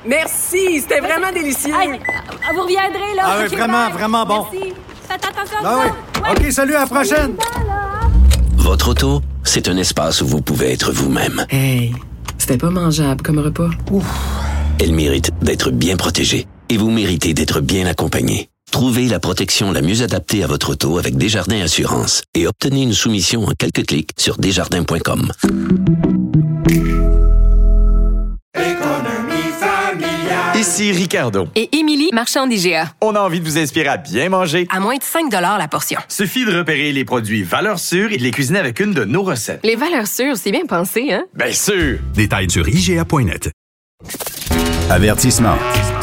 Merci, 0.08 0.80
c'était 0.80 1.02
vraiment 1.02 1.34
délicieux. 1.34 1.74
vous 1.74 2.62
reviendrez, 2.62 3.14
là. 3.18 3.24
Ah 3.26 3.38
oui, 3.42 3.54
vraiment, 3.54 3.90
vraiment 3.90 4.26
bon. 4.26 4.46
Merci. 4.54 4.74
Faites 5.10 5.26
attention 5.26 5.58
ah 5.66 5.80
oui. 5.84 6.22
OK, 6.32 6.52
salut, 6.54 6.76
à 6.76 6.80
la 6.80 6.86
prochaine. 6.86 7.36
Votre 8.56 8.92
auto, 8.92 9.22
c'est 9.44 9.68
un 9.68 9.76
espace 9.76 10.22
où 10.22 10.28
vous 10.28 10.40
pouvez 10.40 10.72
être 10.72 10.94
vous-même. 10.94 11.46
Hey, 11.50 11.94
c'était 12.38 12.58
pas 12.58 12.70
mangeable 12.70 13.22
comme 13.22 13.40
repas. 13.40 13.70
Ouf. 13.92 14.06
Elle 14.80 14.94
mérite 14.94 15.32
d'être 15.42 15.72
bien 15.72 15.98
protégée 15.98 16.48
et 16.70 16.78
vous 16.78 16.92
méritez 16.92 17.34
d'être 17.34 17.62
bien 17.62 17.86
accompagné. 17.86 18.50
Trouvez 18.72 19.08
la 19.08 19.20
protection 19.20 19.72
la 19.72 19.82
mieux 19.82 20.02
adaptée 20.02 20.44
à 20.44 20.48
votre 20.48 20.72
auto 20.72 20.98
avec 20.98 21.18
Desjardins 21.18 21.62
Assurance 21.62 22.24
et 22.34 22.48
obtenez 22.48 22.84
une 22.84 22.94
soumission 22.94 23.46
en 23.46 23.52
quelques 23.58 23.86
clics 23.86 24.12
sur 24.18 24.38
desjardins.com. 24.38 25.32
Ici 30.56 30.92
Ricardo. 30.92 31.48
Et 31.56 31.76
Émilie, 31.78 32.10
marchand 32.12 32.48
d'IGA. 32.48 32.92
On 33.02 33.16
a 33.16 33.20
envie 33.20 33.40
de 33.40 33.46
vous 33.46 33.58
inspirer 33.58 33.88
à 33.88 33.98
bien 33.98 34.30
manger. 34.30 34.68
À 34.72 34.80
moins 34.80 34.98
de 34.98 35.04
5 35.04 35.32
la 35.32 35.68
portion. 35.68 36.00
Suffit 36.08 36.44
de 36.44 36.58
repérer 36.58 36.92
les 36.92 37.06
produits 37.06 37.44
valeurs 37.44 37.80
sûres 37.80 38.12
et 38.12 38.18
de 38.18 38.24
les 38.24 38.32
cuisiner 38.32 38.60
avec 38.60 38.80
une 38.80 38.94
de 38.94 39.06
nos 39.06 39.24
recettes. 39.24 39.60
Les 39.64 39.76
valeurs 39.76 40.08
sûres, 40.08 40.38
c'est 40.38 40.52
bien 40.52 40.66
pensé, 40.66 41.14
hein? 41.14 41.26
Bien 41.36 41.52
sûr! 41.52 42.00
Détails 42.14 42.50
sur 42.50 42.68
IGA.net. 42.68 43.52
Avertissement. 44.90 45.56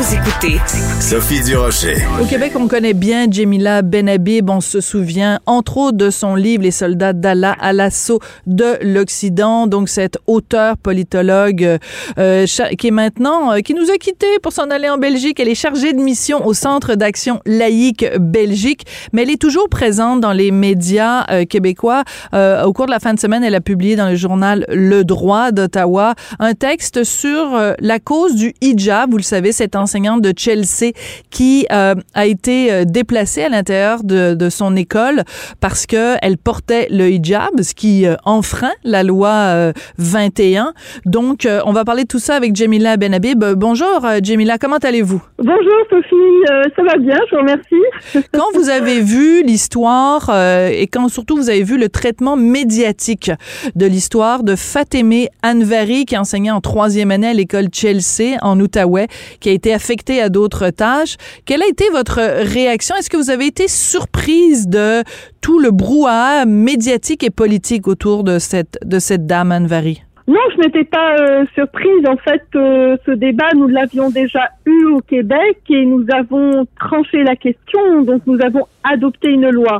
Vous 0.00 0.14
écoutez 0.14 0.56
Sophie 0.98 1.42
Durocher. 1.42 1.96
Au 2.22 2.24
Québec, 2.24 2.52
on 2.56 2.68
connaît 2.68 2.94
bien 2.94 3.30
Jemila 3.30 3.82
Benhabib. 3.82 4.48
On 4.48 4.62
se 4.62 4.80
souvient, 4.80 5.40
entre 5.44 5.76
autres, 5.76 5.98
de 5.98 6.08
son 6.08 6.36
livre 6.36 6.62
Les 6.62 6.70
soldats 6.70 7.12
d'Allah 7.12 7.54
à 7.60 7.74
l'assaut 7.74 8.18
de 8.46 8.78
l'Occident. 8.80 9.66
Donc, 9.66 9.90
cette 9.90 10.16
auteure 10.26 10.78
politologue 10.78 11.78
euh, 12.16 12.46
qui 12.78 12.86
est 12.86 12.90
maintenant, 12.90 13.52
euh, 13.52 13.58
qui 13.58 13.74
nous 13.74 13.90
a 13.90 13.98
quittés 13.98 14.38
pour 14.42 14.54
s'en 14.54 14.70
aller 14.70 14.88
en 14.88 14.96
Belgique. 14.96 15.38
Elle 15.38 15.48
est 15.48 15.54
chargée 15.54 15.92
de 15.92 16.00
mission 16.00 16.46
au 16.46 16.54
Centre 16.54 16.94
d'action 16.94 17.40
laïque 17.44 18.06
Belgique, 18.18 18.86
mais 19.12 19.24
elle 19.24 19.30
est 19.30 19.40
toujours 19.40 19.68
présente 19.68 20.22
dans 20.22 20.32
les 20.32 20.50
médias 20.50 21.26
euh, 21.30 21.44
québécois. 21.44 22.04
au 22.32 22.72
cours 22.72 22.86
de 22.86 22.90
la 22.90 23.00
fin 23.00 23.12
de 23.12 23.20
semaine, 23.20 23.44
elle 23.44 23.54
a 23.54 23.60
publié 23.60 23.96
dans 23.96 24.08
le 24.08 24.16
journal 24.16 24.64
Le 24.70 25.04
Droit 25.04 25.52
d'Ottawa 25.52 26.14
un 26.38 26.54
texte 26.54 27.04
sur 27.04 27.58
la 27.78 27.98
cause 27.98 28.34
du 28.34 28.54
hijab. 28.62 29.10
Vous 29.10 29.18
le 29.18 29.22
savez, 29.22 29.52
c'est 29.52 29.76
enseignante 29.90 30.22
de 30.22 30.32
Chelsea 30.36 30.92
qui 31.30 31.66
euh, 31.72 31.96
a 32.14 32.26
été 32.26 32.72
euh, 32.72 32.84
déplacée 32.84 33.42
à 33.42 33.48
l'intérieur 33.48 34.04
de, 34.04 34.34
de, 34.34 34.48
son 34.48 34.76
école 34.76 35.24
parce 35.60 35.84
que 35.86 36.14
elle 36.22 36.38
portait 36.38 36.86
le 36.90 37.10
hijab, 37.10 37.60
ce 37.60 37.74
qui 37.74 38.06
euh, 38.06 38.14
enfreint 38.24 38.70
la 38.84 39.02
loi 39.02 39.72
21. 39.98 40.72
Donc, 41.06 41.48
on 41.64 41.72
va 41.72 41.84
parler 41.84 42.02
de 42.02 42.08
tout 42.08 42.18
ça 42.18 42.36
avec 42.36 42.54
Jamila 42.54 42.96
Benhabib. 42.96 43.44
Bonjour, 43.56 44.06
Jamila, 44.22 44.58
comment 44.58 44.76
allez-vous? 44.76 45.22
Bonjour, 45.38 45.80
Sophie. 45.90 46.72
ça 46.76 46.82
va 46.82 46.96
bien, 46.98 47.16
je 47.28 47.34
vous 47.34 47.40
remercie. 47.40 48.28
quand 48.32 48.46
vous 48.54 48.68
avez 48.68 49.00
vu 49.00 49.42
l'histoire 49.42 50.30
et 50.70 50.86
quand 50.86 51.08
surtout 51.08 51.36
vous 51.36 51.50
avez 51.50 51.62
vu 51.62 51.78
le 51.78 51.88
traitement 51.88 52.36
médiatique 52.36 53.30
de 53.74 53.86
l'histoire 53.86 54.42
de 54.42 54.54
Fatemeh 54.56 55.28
Anvari, 55.42 56.04
qui 56.04 56.16
enseignait 56.16 56.50
en 56.50 56.60
troisième 56.60 57.10
année 57.10 57.28
à 57.28 57.34
l'école 57.34 57.68
Chelsea 57.72 58.36
en 58.42 58.58
Outaouais, 58.60 59.08
qui 59.40 59.48
a 59.48 59.52
été 59.52 59.72
affecté 59.80 60.20
à 60.20 60.28
d'autres 60.28 60.68
tâches. 60.70 61.16
Quelle 61.46 61.62
a 61.62 61.66
été 61.66 61.88
votre 61.90 62.20
réaction? 62.20 62.94
Est-ce 62.96 63.08
que 63.08 63.16
vous 63.16 63.30
avez 63.30 63.46
été 63.46 63.66
surprise 63.66 64.68
de 64.68 65.02
tout 65.40 65.58
le 65.58 65.70
brouhaha 65.70 66.44
médiatique 66.44 67.24
et 67.24 67.30
politique 67.30 67.88
autour 67.88 68.22
de 68.22 68.38
cette, 68.38 68.78
de 68.84 68.98
cette 68.98 69.26
dame 69.26 69.52
Anvari? 69.52 70.02
Non, 70.30 70.38
je 70.54 70.60
n'étais 70.60 70.84
pas 70.84 71.16
euh, 71.18 71.44
surprise. 71.56 72.06
En 72.06 72.16
fait, 72.16 72.44
euh, 72.54 72.96
ce 73.04 73.10
débat, 73.10 73.52
nous 73.56 73.66
l'avions 73.66 74.10
déjà 74.10 74.50
eu 74.64 74.84
au 74.84 75.00
Québec 75.00 75.58
et 75.68 75.84
nous 75.84 76.06
avons 76.12 76.68
tranché 76.78 77.24
la 77.24 77.34
question. 77.34 78.02
Donc, 78.02 78.22
nous 78.26 78.40
avons 78.40 78.68
adopté 78.84 79.30
une 79.30 79.50
loi. 79.50 79.78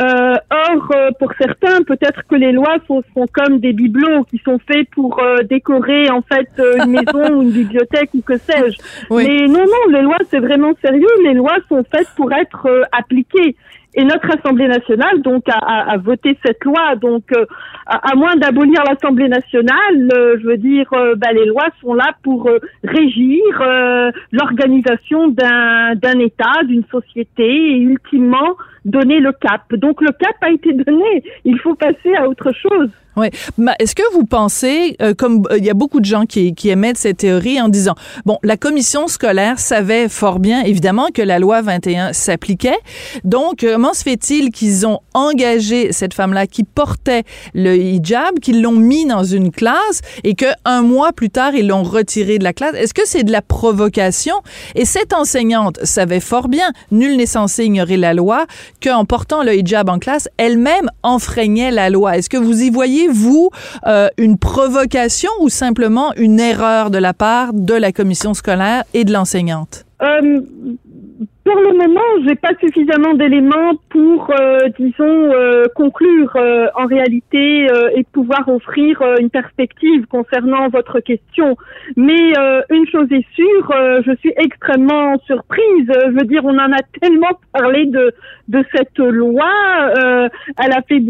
Euh, 0.00 0.34
or, 0.50 0.90
euh, 0.96 1.10
pour 1.20 1.32
certains, 1.38 1.84
peut-être 1.84 2.26
que 2.26 2.34
les 2.34 2.50
lois 2.50 2.78
sont, 2.88 3.04
comme 3.32 3.60
des 3.60 3.72
bibelots 3.72 4.24
qui 4.24 4.38
sont 4.44 4.58
faits 4.66 4.88
pour 4.90 5.22
euh, 5.22 5.44
décorer 5.44 6.10
en 6.10 6.22
fait 6.22 6.48
une 6.58 6.90
maison 6.90 7.36
ou 7.36 7.42
une 7.42 7.52
bibliothèque 7.52 8.10
ou 8.14 8.22
que 8.22 8.36
sais-je. 8.36 8.76
Mais 9.14 9.46
non, 9.46 9.64
non, 9.64 9.92
les 9.92 10.02
lois 10.02 10.18
c'est 10.28 10.40
vraiment 10.40 10.72
sérieux. 10.82 11.06
Les 11.22 11.34
lois 11.34 11.58
sont 11.68 11.84
faites 11.94 12.08
pour 12.16 12.32
être 12.32 12.66
appliquées. 12.90 13.54
Et 13.94 14.04
notre 14.04 14.28
Assemblée 14.36 14.66
nationale 14.66 15.22
donc 15.22 15.44
a, 15.48 15.92
a, 15.92 15.96
voté 15.98 16.36
cette 16.44 16.64
loi. 16.64 16.96
Donc, 16.96 17.24
euh, 17.32 17.46
à, 17.86 18.14
moins 18.16 18.34
d'abolir 18.36 18.82
l'Assemblée 18.88 19.28
nationale, 19.28 20.08
euh, 20.12 20.36
je 20.40 20.46
veux 20.46 20.56
dire, 20.56 20.92
euh, 20.92 21.14
bah, 21.16 21.32
les 21.32 21.46
lois 21.46 21.68
sont 21.80 21.94
là 21.94 22.12
pour 22.22 22.50
régir 22.82 23.42
l'organisation 24.32 25.28
d'un 25.28 25.94
d'un 25.94 26.18
État, 26.18 26.62
d'une 26.64 26.84
société 26.90 27.44
et 27.46 27.78
ultimement 27.78 28.56
donner 28.84 29.20
le 29.20 29.32
cap. 29.32 29.72
Donc, 29.74 30.00
le 30.00 30.12
cap 30.12 30.34
a 30.40 30.50
été 30.50 30.72
donné. 30.72 31.22
Il 31.44 31.58
faut 31.60 31.74
passer 31.74 32.14
à 32.16 32.28
autre 32.28 32.52
chose. 32.52 32.90
Mais 33.16 33.30
Est-ce 33.78 33.94
que 33.94 34.02
vous 34.12 34.24
pensez, 34.24 34.96
euh, 35.00 35.14
comme 35.14 35.42
euh, 35.50 35.58
il 35.58 35.64
y 35.64 35.70
a 35.70 35.74
beaucoup 35.74 36.00
de 36.00 36.04
gens 36.04 36.24
qui, 36.24 36.54
qui 36.54 36.70
émettent 36.70 36.98
cette 36.98 37.18
théorie 37.18 37.60
en 37.60 37.68
disant, 37.68 37.94
bon, 38.24 38.38
la 38.42 38.56
commission 38.56 39.06
scolaire 39.06 39.58
savait 39.58 40.08
fort 40.08 40.38
bien, 40.38 40.62
évidemment, 40.62 41.08
que 41.12 41.22
la 41.22 41.38
loi 41.38 41.62
21 41.62 42.12
s'appliquait. 42.12 42.78
Donc, 43.24 43.62
euh, 43.62 43.74
comment 43.74 43.92
se 43.92 44.04
fait-il 44.04 44.50
qu'ils 44.50 44.86
ont 44.86 45.00
engagé 45.14 45.92
cette 45.92 46.14
femme-là 46.14 46.46
qui 46.46 46.64
portait 46.64 47.24
le 47.54 47.76
hijab, 47.76 48.38
qu'ils 48.38 48.62
l'ont 48.62 48.72
mis 48.72 49.04
dans 49.04 49.24
une 49.24 49.50
classe 49.50 50.00
et 50.22 50.34
que 50.34 50.46
un 50.64 50.82
mois 50.82 51.12
plus 51.12 51.28
tard, 51.28 51.54
ils 51.54 51.66
l'ont 51.66 51.82
retiré 51.82 52.38
de 52.38 52.44
la 52.44 52.52
classe? 52.52 52.74
Est-ce 52.76 52.94
que 52.94 53.04
c'est 53.04 53.24
de 53.24 53.32
la 53.32 53.42
provocation? 53.42 54.34
Et 54.74 54.84
cette 54.84 55.12
enseignante 55.12 55.78
savait 55.84 56.20
fort 56.20 56.48
bien, 56.48 56.70
nul 56.92 57.16
n'est 57.16 57.26
censé 57.26 57.64
ignorer 57.64 57.96
la 57.96 58.14
loi, 58.14 58.46
qu'en 58.82 59.04
portant 59.04 59.42
le 59.42 59.54
hijab 59.56 59.88
en 59.88 59.98
classe, 59.98 60.28
elle-même 60.36 60.90
enfreignait 61.02 61.70
la 61.70 61.90
loi. 61.90 62.16
Est-ce 62.16 62.30
que 62.30 62.36
vous 62.36 62.62
y 62.62 62.70
voyez 62.70 63.03
vous, 63.08 63.50
euh, 63.86 64.08
une 64.18 64.38
provocation 64.38 65.30
ou 65.40 65.48
simplement 65.48 66.12
une 66.16 66.40
erreur 66.40 66.90
de 66.90 66.98
la 66.98 67.14
part 67.14 67.52
de 67.52 67.74
la 67.74 67.92
commission 67.92 68.34
scolaire 68.34 68.84
et 68.94 69.04
de 69.04 69.12
l'enseignante? 69.12 69.84
Euh, 70.02 70.40
pour 71.44 71.56
le 71.56 71.76
moment, 71.76 72.26
j'ai 72.26 72.34
pas 72.36 72.54
suffisamment 72.58 73.12
d'éléments 73.14 73.74
pour, 73.90 74.30
euh, 74.30 74.60
disons, 74.78 75.30
euh, 75.32 75.64
conclure 75.74 76.34
euh, 76.36 76.68
en 76.74 76.86
réalité 76.86 77.70
euh, 77.70 77.90
et 77.94 78.04
pouvoir 78.04 78.48
offrir 78.48 79.02
euh, 79.02 79.16
une 79.20 79.28
perspective 79.28 80.06
concernant 80.06 80.68
votre 80.68 81.00
question. 81.00 81.56
Mais 81.96 82.32
euh, 82.38 82.62
une 82.70 82.86
chose 82.88 83.08
est 83.12 83.26
sûre, 83.34 83.72
je 84.06 84.16
suis 84.20 84.32
extrêmement 84.36 85.18
surprise. 85.26 85.86
Je 85.86 86.18
veux 86.18 86.26
dire, 86.26 86.44
on 86.44 86.58
en 86.58 86.72
a 86.72 86.82
tellement 87.00 87.38
parlé 87.52 87.86
de 87.86 88.12
de 88.48 88.62
cette 88.74 88.98
loi. 88.98 89.50
elle 89.96 90.72
a 90.72 90.82
fait 90.86 91.02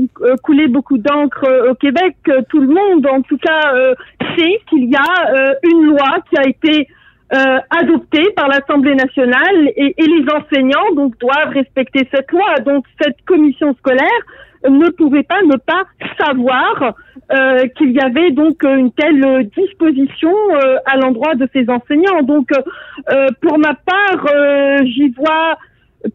couler 0.42 0.68
beaucoup 0.68 0.98
d'encre 0.98 1.44
au 1.70 1.74
Québec. 1.74 2.16
Tout 2.48 2.60
le 2.60 2.68
monde, 2.68 3.06
en 3.06 3.22
tout 3.22 3.38
cas, 3.38 3.94
sait 4.36 4.60
qu'il 4.68 4.90
y 4.90 4.96
a 4.96 5.54
une 5.64 5.86
loi 5.86 6.18
qui 6.28 6.38
a 6.38 6.48
été 6.48 6.88
euh, 7.32 7.58
adoptée 7.70 8.30
par 8.36 8.48
l'Assemblée 8.48 8.94
nationale 8.94 9.68
et, 9.76 9.94
et 9.96 10.06
les 10.06 10.24
enseignants 10.30 10.92
donc 10.94 11.18
doivent 11.18 11.52
respecter 11.52 12.08
cette 12.12 12.30
loi. 12.32 12.56
Donc 12.64 12.84
cette 13.00 13.16
commission 13.24 13.74
scolaire 13.74 14.20
ne 14.68 14.88
pouvait 14.90 15.22
pas 15.22 15.42
ne 15.42 15.56
pas 15.56 15.84
savoir 16.18 16.94
euh, 17.32 17.66
qu'il 17.76 17.92
y 17.92 18.00
avait 18.00 18.30
donc 18.30 18.62
une 18.62 18.92
telle 18.92 19.48
disposition 19.56 20.32
euh, 20.52 20.76
à 20.86 20.96
l'endroit 20.96 21.34
de 21.34 21.48
ces 21.52 21.68
enseignants. 21.68 22.22
Donc 22.22 22.50
euh, 22.52 23.26
pour 23.40 23.58
ma 23.58 23.74
part, 23.74 24.26
euh, 24.34 24.78
j'y 24.84 25.08
vois 25.10 25.56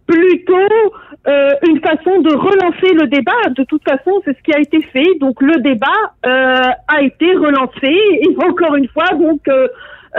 plutôt 0.06 0.94
euh, 1.28 1.50
une 1.68 1.80
façon 1.80 2.22
de 2.22 2.34
relancer 2.36 2.94
le 2.94 3.08
débat. 3.08 3.50
De 3.56 3.64
toute 3.64 3.84
façon, 3.84 4.22
c'est 4.24 4.38
ce 4.38 4.44
qui 4.44 4.54
a 4.54 4.60
été 4.60 4.82
fait. 4.94 5.18
Donc 5.20 5.42
le 5.42 5.60
débat 5.62 5.88
euh, 6.26 6.72
a 6.88 7.02
été 7.02 7.34
relancé 7.34 7.92
et 8.22 8.36
encore 8.48 8.76
une 8.76 8.88
fois, 8.90 9.10
donc 9.16 9.48
euh, 9.48 9.68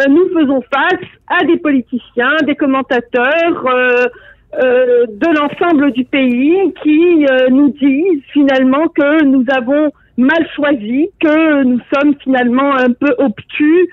nous 0.08 0.28
faisons 0.34 0.62
face 0.72 1.08
à 1.28 1.44
des 1.44 1.58
politiciens, 1.58 2.36
des 2.46 2.56
commentateurs. 2.56 3.66
euh, 3.66 4.06
euh, 4.54 5.06
de 5.06 5.38
l'ensemble 5.38 5.92
du 5.92 6.04
pays 6.04 6.74
qui 6.82 7.24
euh, 7.24 7.50
nous 7.50 7.70
disent 7.70 8.22
finalement 8.32 8.88
que 8.88 9.22
nous 9.24 9.44
avons 9.56 9.92
mal 10.16 10.44
choisi, 10.56 11.08
que 11.20 11.62
nous 11.62 11.78
sommes 11.94 12.16
finalement 12.20 12.74
un 12.74 12.90
peu 12.92 13.14
obtus 13.18 13.88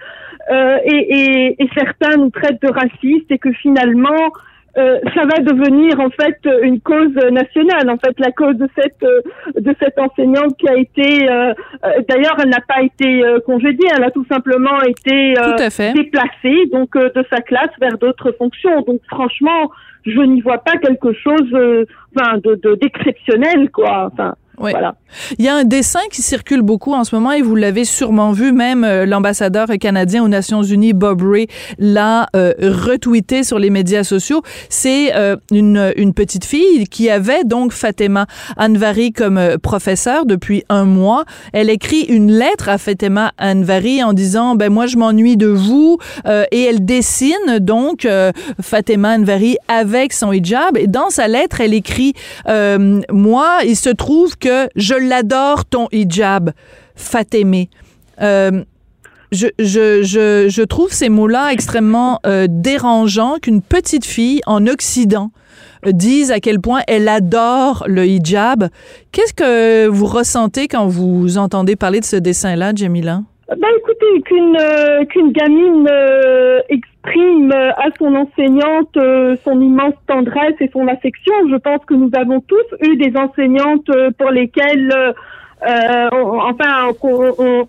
euh, 0.51 0.77
et, 0.83 0.95
et, 0.95 1.63
et 1.63 1.69
certains 1.77 2.17
nous 2.17 2.31
traitent 2.31 2.61
de 2.63 2.71
racistes 2.71 3.29
et 3.29 3.37
que 3.37 3.51
finalement 3.51 4.31
euh, 4.77 4.99
ça 5.15 5.21
va 5.25 5.39
devenir 5.43 5.99
en 5.99 6.09
fait 6.09 6.37
une 6.61 6.79
cause 6.81 7.13
nationale. 7.31 7.89
En 7.89 7.97
fait, 7.97 8.19
la 8.19 8.31
cause 8.31 8.55
de 8.57 8.67
cette 8.77 9.01
euh, 9.03 9.21
de 9.59 9.75
cette 9.81 9.97
enseignante 9.99 10.55
qui 10.57 10.67
a 10.69 10.75
été, 10.77 11.29
euh, 11.29 11.53
euh, 11.85 11.89
d'ailleurs, 12.07 12.35
elle 12.43 12.49
n'a 12.49 12.61
pas 12.67 12.81
été 12.83 13.23
euh, 13.25 13.39
congédiée, 13.39 13.87
elle 13.95 14.03
a 14.03 14.11
tout 14.11 14.25
simplement 14.31 14.79
été 14.81 15.33
euh, 15.39 15.55
Tout 15.55 15.63
à 15.63 15.69
fait. 15.69 15.93
déplacée 15.93 16.65
donc 16.71 16.95
euh, 16.95 17.09
de 17.15 17.23
sa 17.31 17.41
classe 17.41 17.71
vers 17.79 17.97
d'autres 17.97 18.31
fonctions. 18.33 18.81
Donc 18.81 18.99
franchement, 19.09 19.71
je 20.05 20.21
n'y 20.21 20.41
vois 20.41 20.59
pas 20.59 20.77
quelque 20.77 21.11
chose, 21.13 21.85
enfin, 22.15 22.37
de 22.37 22.55
de- 22.55 22.75
d'exceptionnel 22.75 23.69
quoi. 23.71 24.09
Enfin. 24.13 24.35
Oui. 24.59 24.71
Voilà. 24.71 24.95
Il 25.37 25.45
y 25.45 25.47
a 25.47 25.55
un 25.55 25.63
dessin 25.63 25.99
qui 26.11 26.21
circule 26.21 26.61
beaucoup 26.61 26.93
en 26.93 27.03
ce 27.03 27.15
moment 27.15 27.31
et 27.31 27.41
vous 27.41 27.55
l'avez 27.55 27.85
sûrement 27.85 28.31
vu, 28.31 28.51
même 28.51 28.83
euh, 28.83 29.05
l'ambassadeur 29.05 29.67
canadien 29.79 30.23
aux 30.23 30.27
Nations 30.27 30.63
Unies, 30.63 30.93
Bob 30.93 31.21
Ray, 31.21 31.47
l'a 31.77 32.27
euh, 32.35 32.53
retweeté 32.59 33.43
sur 33.43 33.59
les 33.59 33.69
médias 33.69 34.03
sociaux. 34.03 34.41
C'est 34.69 35.15
euh, 35.15 35.35
une, 35.51 35.93
une 35.95 36.13
petite 36.13 36.45
fille 36.45 36.87
qui 36.87 37.09
avait 37.09 37.43
donc 37.43 37.71
Fatima 37.71 38.25
Anvari 38.57 39.11
comme 39.11 39.37
euh, 39.37 39.57
professeur 39.57 40.25
depuis 40.25 40.63
un 40.69 40.85
mois. 40.85 41.25
Elle 41.53 41.69
écrit 41.69 42.01
une 42.01 42.31
lettre 42.31 42.69
à 42.69 42.77
Fatima 42.77 43.33
Anvari 43.39 44.03
en 44.03 44.13
disant, 44.13 44.55
ben 44.55 44.71
moi 44.71 44.87
je 44.87 44.97
m'ennuie 44.97 45.37
de 45.37 45.47
vous 45.47 45.97
euh, 46.25 46.45
et 46.51 46.63
elle 46.63 46.83
dessine 46.83 47.59
donc 47.59 48.05
euh, 48.05 48.31
Fatima 48.61 49.15
Anvari 49.15 49.57
avec 49.67 50.13
son 50.13 50.31
hijab 50.31 50.77
et 50.77 50.87
dans 50.87 51.09
sa 51.09 51.27
lettre 51.27 51.61
elle 51.61 51.73
écrit, 51.73 52.13
euh, 52.49 53.01
moi 53.11 53.59
il 53.65 53.75
se 53.75 53.89
trouve 53.89 54.37
que 54.37 54.46
je 54.75 54.95
l'adore 54.95 55.65
ton 55.65 55.87
hijab, 55.91 56.51
Fatémé. 56.95 57.69
Euh, 58.21 58.63
je, 59.31 60.63
trouve 60.63 60.91
ces 60.91 61.09
mots-là 61.09 61.51
extrêmement 61.51 62.19
euh, 62.25 62.47
dérangeants 62.49 63.37
qu'une 63.41 63.61
petite 63.61 64.05
fille 64.05 64.41
en 64.45 64.65
Occident 64.67 65.31
euh, 65.85 65.91
dise 65.91 66.31
à 66.31 66.39
quel 66.39 66.59
point 66.59 66.81
elle 66.87 67.07
adore 67.07 67.83
le 67.87 68.05
hijab. 68.05 68.69
Qu'est-ce 69.11 69.33
que 69.33 69.87
vous 69.87 70.05
ressentez 70.05 70.67
quand 70.67 70.87
vous 70.87 71.37
entendez 71.37 71.75
parler 71.75 71.99
de 71.99 72.05
ce 72.05 72.15
dessin-là, 72.15 72.71
Jamila? 72.75 73.21
Ben 73.49 73.69
écoutez, 73.77 74.21
qu'une 74.25 74.57
euh, 74.59 75.31
gamine 75.31 75.89
exprime 77.07 77.51
à 77.51 77.87
son 77.97 78.15
enseignante 78.15 78.95
euh, 78.97 79.35
son 79.43 79.59
immense 79.61 79.93
tendresse 80.07 80.55
et 80.59 80.69
son 80.71 80.87
affection, 80.87 81.33
je 81.49 81.55
pense 81.55 81.83
que 81.85 81.93
nous 81.93 82.09
avons 82.13 82.41
tous 82.41 82.87
eu 82.87 82.95
des 82.97 83.15
enseignantes 83.17 83.89
euh, 83.89 84.11
pour 84.17 84.31
lesquelles 84.31 84.91
euh, 84.95 85.13
euh, 85.67 86.09
enfin 86.11 86.91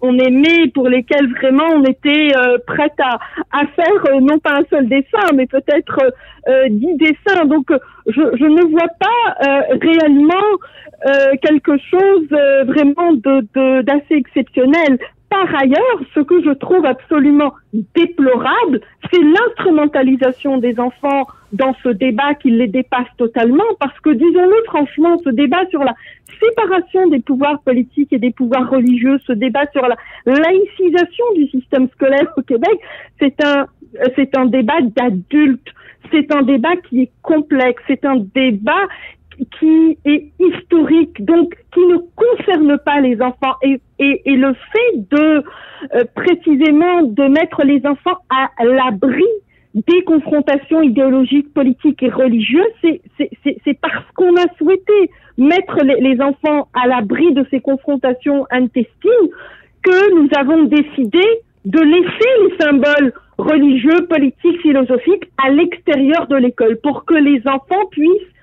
on, 0.02 0.18
aimait, 0.18 0.68
pour 0.74 0.88
lesquelles 0.88 1.32
vraiment 1.40 1.64
on 1.74 1.84
était 1.84 2.32
prête 2.66 2.92
à, 2.98 3.18
à 3.50 3.66
faire 3.74 4.20
non 4.20 4.38
pas 4.38 4.58
un 4.58 4.64
seul 4.68 4.88
dessin, 4.88 5.32
mais 5.34 5.46
peut-être 5.46 5.98
dix 6.68 6.96
dessins. 6.98 7.46
Donc 7.46 7.70
je, 8.06 8.44
ne 8.44 8.70
vois 8.70 8.88
pas 9.00 9.56
réellement 9.80 10.34
quelque 11.40 11.78
chose 11.90 12.28
vraiment 12.66 13.14
de- 13.14 13.80
d'assez 13.80 14.16
exceptionnel. 14.16 14.98
Par 15.30 15.54
ailleurs, 15.54 16.00
ce 16.14 16.20
que 16.20 16.42
je 16.42 16.50
trouve 16.50 16.86
absolument 16.86 17.52
déplorable, 17.94 18.80
c'est 19.12 19.22
l'instrumentalisation 19.22 20.58
des 20.58 20.80
enfants 20.80 21.26
dans 21.52 21.74
ce 21.82 21.90
débat 21.90 22.34
qui 22.34 22.50
les 22.50 22.66
dépasse 22.66 23.08
totalement, 23.16 23.64
parce 23.78 23.98
que 24.00 24.10
disons-le 24.10 24.62
franchement, 24.66 25.18
ce 25.24 25.30
débat 25.30 25.66
sur 25.70 25.84
la 25.84 25.94
séparation 26.40 27.08
des 27.08 27.20
pouvoirs 27.20 27.60
politiques 27.60 28.12
et 28.12 28.18
des 28.18 28.30
pouvoirs 28.30 28.70
religieux, 28.70 29.18
ce 29.26 29.32
débat 29.32 29.66
sur 29.72 29.86
la 29.86 29.96
laïcisation 30.24 31.24
du 31.36 31.46
système 31.48 31.88
scolaire 31.90 32.32
au 32.36 32.42
Québec, 32.42 32.78
c'est 33.18 33.44
un 33.44 33.66
c'est 34.16 34.36
un 34.36 34.46
débat 34.46 34.80
d'adultes, 34.82 35.72
c'est 36.10 36.34
un 36.34 36.42
débat 36.42 36.76
qui 36.88 37.02
est 37.02 37.10
complexe, 37.22 37.82
c'est 37.86 38.04
un 38.04 38.16
débat 38.34 38.86
qui 39.58 39.98
est 40.04 40.32
historique, 40.38 41.24
donc 41.24 41.54
qui 41.72 41.80
ne 41.80 41.98
concerne 42.16 42.78
pas 42.78 43.00
les 43.00 43.20
enfants. 43.20 43.54
Et, 43.62 43.80
le 44.00 44.54
fait 44.54 45.08
de 45.10 45.44
euh, 45.94 46.04
précisément 46.14 47.02
de 47.02 47.24
mettre 47.24 47.64
les 47.64 47.84
enfants 47.84 48.18
à 48.30 48.64
l'abri 48.64 49.26
des 49.74 50.02
confrontations 50.04 50.82
idéologiques, 50.82 51.52
politiques 51.52 52.02
et 52.02 52.08
religieuses, 52.08 52.62
c'est 52.82 53.80
parce 53.80 54.04
qu'on 54.14 54.34
a 54.36 54.46
souhaité 54.56 55.10
mettre 55.36 55.84
les, 55.84 56.00
les 56.00 56.20
enfants 56.20 56.68
à 56.74 56.86
l'abri 56.86 57.32
de 57.32 57.46
ces 57.50 57.60
confrontations 57.60 58.46
intestines 58.50 59.28
que 59.82 60.14
nous 60.14 60.28
avons 60.36 60.64
décidé 60.64 61.22
de 61.64 61.80
laisser 61.80 62.30
les 62.42 62.64
symboles 62.64 63.12
religieux, 63.36 64.06
politiques, 64.08 64.60
philosophiques 64.62 65.30
à 65.44 65.50
l'extérieur 65.50 66.26
de 66.26 66.36
l'école 66.36 66.78
pour 66.82 67.04
que 67.04 67.14
les 67.14 67.40
enfants 67.46 67.86
puissent 67.90 68.34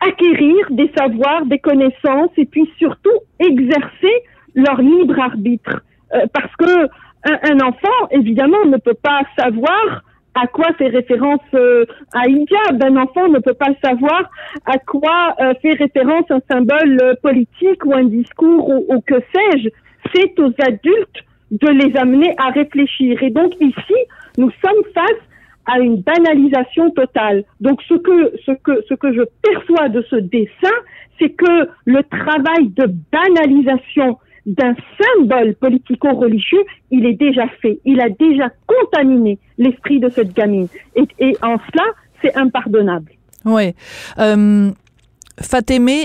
acquérir 0.00 0.66
des 0.70 0.90
savoirs, 0.96 1.46
des 1.46 1.58
connaissances 1.58 2.30
et 2.36 2.46
puis 2.46 2.70
surtout 2.78 3.18
exercer 3.38 4.22
leur 4.54 4.80
libre 4.80 5.18
arbitre. 5.18 5.82
Euh, 6.14 6.26
parce 6.32 6.54
que 6.56 6.88
un, 7.24 7.60
enfant, 7.60 8.08
évidemment, 8.10 8.64
ne 8.66 8.76
peut 8.76 8.96
pas 9.02 9.22
savoir 9.38 10.02
à 10.34 10.46
quoi 10.46 10.72
fait 10.76 10.88
référence 10.88 11.40
euh, 11.54 11.86
un 12.12 12.28
hijab. 12.28 12.82
Un 12.82 12.96
enfant 12.96 13.28
ne 13.28 13.38
peut 13.38 13.54
pas 13.54 13.72
savoir 13.82 14.30
à 14.66 14.78
quoi 14.78 15.34
euh, 15.40 15.54
fait 15.62 15.72
référence 15.72 16.24
un 16.30 16.40
symbole 16.50 16.98
euh, 17.02 17.14
politique 17.22 17.84
ou 17.84 17.94
un 17.94 18.04
discours 18.04 18.68
ou, 18.68 18.84
ou 18.88 19.00
que 19.00 19.14
sais-je. 19.34 19.68
C'est 20.14 20.38
aux 20.38 20.52
adultes 20.60 21.24
de 21.50 21.68
les 21.68 21.96
amener 21.96 22.34
à 22.36 22.50
réfléchir. 22.50 23.22
Et 23.22 23.30
donc 23.30 23.54
ici, 23.60 23.94
nous 24.36 24.50
sommes 24.62 24.84
face 24.92 25.22
à 25.66 25.78
une 25.80 26.02
banalisation 26.02 26.90
totale. 26.90 27.44
Donc 27.60 27.80
ce 27.88 27.94
que 27.94 29.12
je 29.12 29.22
perçois 29.42 29.88
de 29.88 30.02
ce 30.10 30.16
dessin, 30.16 30.74
c'est 31.18 31.30
que 31.30 31.68
le 31.84 32.02
travail 32.04 32.68
de 32.68 32.92
banalisation 33.12 34.18
d'un 34.46 34.74
symbole 35.00 35.54
politico-religieux, 35.54 36.64
il 36.90 37.06
est 37.06 37.14
déjà 37.14 37.48
fait. 37.62 37.80
Il 37.84 38.00
a 38.00 38.08
déjà 38.08 38.50
contaminé 38.66 39.38
l'esprit 39.58 40.00
de 40.00 40.08
cette 40.08 40.34
gamine. 40.34 40.68
Et, 40.96 41.36
en 41.42 41.56
cela, 41.58 41.84
c'est 42.20 42.36
impardonnable. 42.36 43.12
Oui. 43.44 43.74
Euh, 44.18 44.70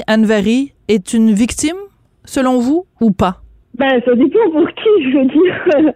Anvari 0.08 0.74
est 0.88 1.14
une 1.14 1.32
victime, 1.32 1.78
selon 2.26 2.60
vous, 2.60 2.86
ou 3.02 3.12
pas? 3.12 3.42
Ben, 3.80 4.02
ça 4.06 4.14
dépend 4.14 4.50
pour 4.52 4.68
qui, 4.70 5.04
je 5.12 5.18
veux 5.18 5.26
dire. 5.26 5.94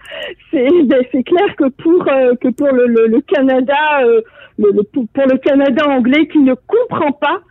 c'est 0.51 0.83
ben, 0.85 1.03
c'est 1.11 1.23
clair 1.23 1.55
que 1.57 1.69
pour 1.69 2.07
euh, 2.07 2.33
que 2.41 2.47
pour 2.49 2.67
le, 2.71 2.87
le, 2.87 3.07
le 3.07 3.21
Canada, 3.21 3.75
euh, 4.03 4.21
le, 4.57 4.71
le- 4.71 4.83
pour 4.83 5.05
le 5.29 5.37
Canada 5.37 5.83
anglais 5.89 6.27
qui 6.27 6.39
ne 6.39 6.53
comprend 6.53 7.11
pas, 7.11 7.41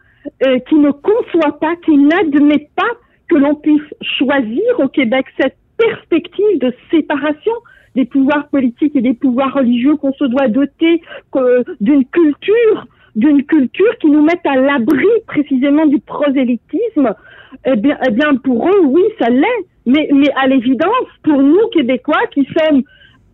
euh, 0.46 0.58
qui 0.68 0.76
ne 0.76 0.90
conçoit 0.90 1.58
pas, 1.60 1.76
qui 1.84 1.96
n'admet 1.98 2.68
pas 2.74 2.90
que 3.28 3.36
l'on 3.36 3.54
puisse 3.56 3.82
choisir 4.18 4.62
au 4.78 4.88
Québec 4.88 5.26
cette 5.40 5.56
perspective 5.76 6.58
de 6.60 6.72
séparation 6.90 7.52
des 7.94 8.06
pouvoirs 8.06 8.48
politiques 8.48 8.96
et 8.96 9.02
des 9.02 9.14
pouvoirs 9.14 9.52
religieux 9.52 9.96
qu'on 9.96 10.12
se 10.14 10.24
doit 10.24 10.48
doter 10.48 11.02
d'une 11.80 12.04
culture 12.06 12.86
d'une 13.16 13.44
culture 13.44 13.98
qui 14.00 14.08
nous 14.08 14.22
mette 14.22 14.44
à 14.44 14.56
l'abri 14.56 15.06
précisément 15.26 15.86
du 15.86 16.00
prosélytisme, 16.00 17.14
eh 17.66 17.76
bien, 17.76 17.98
eh 18.08 18.38
pour 18.42 18.68
eux, 18.68 18.80
oui, 18.84 19.02
ça 19.18 19.28
l'est. 19.28 19.66
Mais, 19.84 20.08
à 20.36 20.46
l'évidence, 20.46 21.08
pour 21.24 21.42
nous, 21.42 21.68
Québécois, 21.72 22.20
qui 22.32 22.46
sommes 22.56 22.82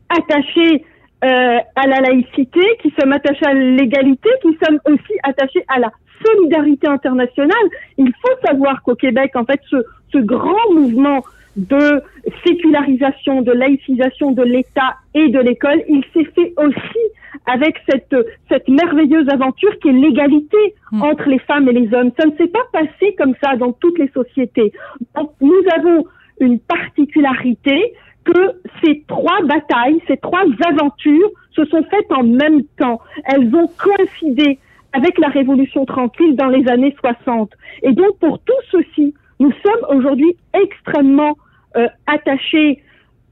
attachés 0.09 0.85
euh, 1.25 1.59
à 1.77 1.87
la 1.87 2.01
laïcité, 2.01 2.61
qui 2.83 2.93
sommes 2.99 3.13
attachés 3.13 3.47
à 3.47 3.53
l'égalité, 3.53 4.31
qui 4.43 4.57
sommes 4.65 4.81
aussi 4.87 5.13
attachés 5.23 5.65
à 5.69 5.79
la 5.79 5.91
solidarité 6.25 6.89
internationale, 6.89 7.69
il 7.99 8.11
faut 8.23 8.47
savoir 8.47 8.83
qu'au 8.83 8.95
Québec, 8.95 9.33
en 9.35 9.45
fait, 9.45 9.61
ce 9.71 10.19
grand 10.19 10.73
mouvement 10.73 11.23
de 11.57 12.03
sécularisation, 12.47 13.43
de 13.43 13.53
laïcisation 13.53 14.33
de 14.33 14.43
l'État 14.43 14.97
et 15.15 15.29
de 15.29 15.41
l'école, 15.41 15.83
il 15.89 16.05
s'est 16.13 16.31
fait 16.35 16.53
aussi 16.57 16.99
avec 17.47 17.77
cette, 17.89 18.15
cette 18.49 18.69
merveilleuse 18.69 19.29
aventure 19.29 19.79
qui 19.81 19.89
est 19.89 19.93
l'égalité 19.93 20.75
entre 20.93 21.29
les 21.29 21.39
femmes 21.41 21.69
et 21.69 21.73
les 21.73 21.93
hommes. 21.95 22.11
Ça 22.19 22.27
ne 22.27 22.33
s'est 22.37 22.49
pas 22.49 22.67
passé 22.73 23.15
comme 23.17 23.35
ça 23.43 23.57
dans 23.57 23.73
toutes 23.73 23.99
les 23.99 24.09
sociétés. 24.09 24.73
Donc, 25.17 25.33
nous 25.41 25.63
avons 25.77 26.05
une 26.41 26.61
particularité 26.61 27.95
que 28.25 28.53
ces 28.85 29.03
trois 29.09 29.43
batailles, 29.43 30.01
ces 30.07 30.19
trois 30.19 30.45
aventures 30.67 31.31
se 31.53 31.65
sont 31.65 31.83
faites 31.85 32.13
en 32.13 32.23
même 32.23 32.63
temps. 32.79 33.01
Elles 33.25 33.55
ont 33.55 33.69
coïncidé 33.79 34.59
avec 34.93 35.19
la 35.19 35.29
Révolution 35.29 35.85
tranquille 35.85 36.37
dans 36.37 36.49
les 36.49 36.69
années 36.69 36.95
60. 37.01 37.51
Et 37.83 37.93
donc, 37.93 38.19
pour 38.19 38.39
tout 38.41 38.53
ceci, 38.71 39.15
nous 39.41 39.53
sommes 39.65 39.97
aujourd'hui 39.97 40.37
extrêmement 40.55 41.37
euh, 41.77 41.87
attachés 42.07 42.83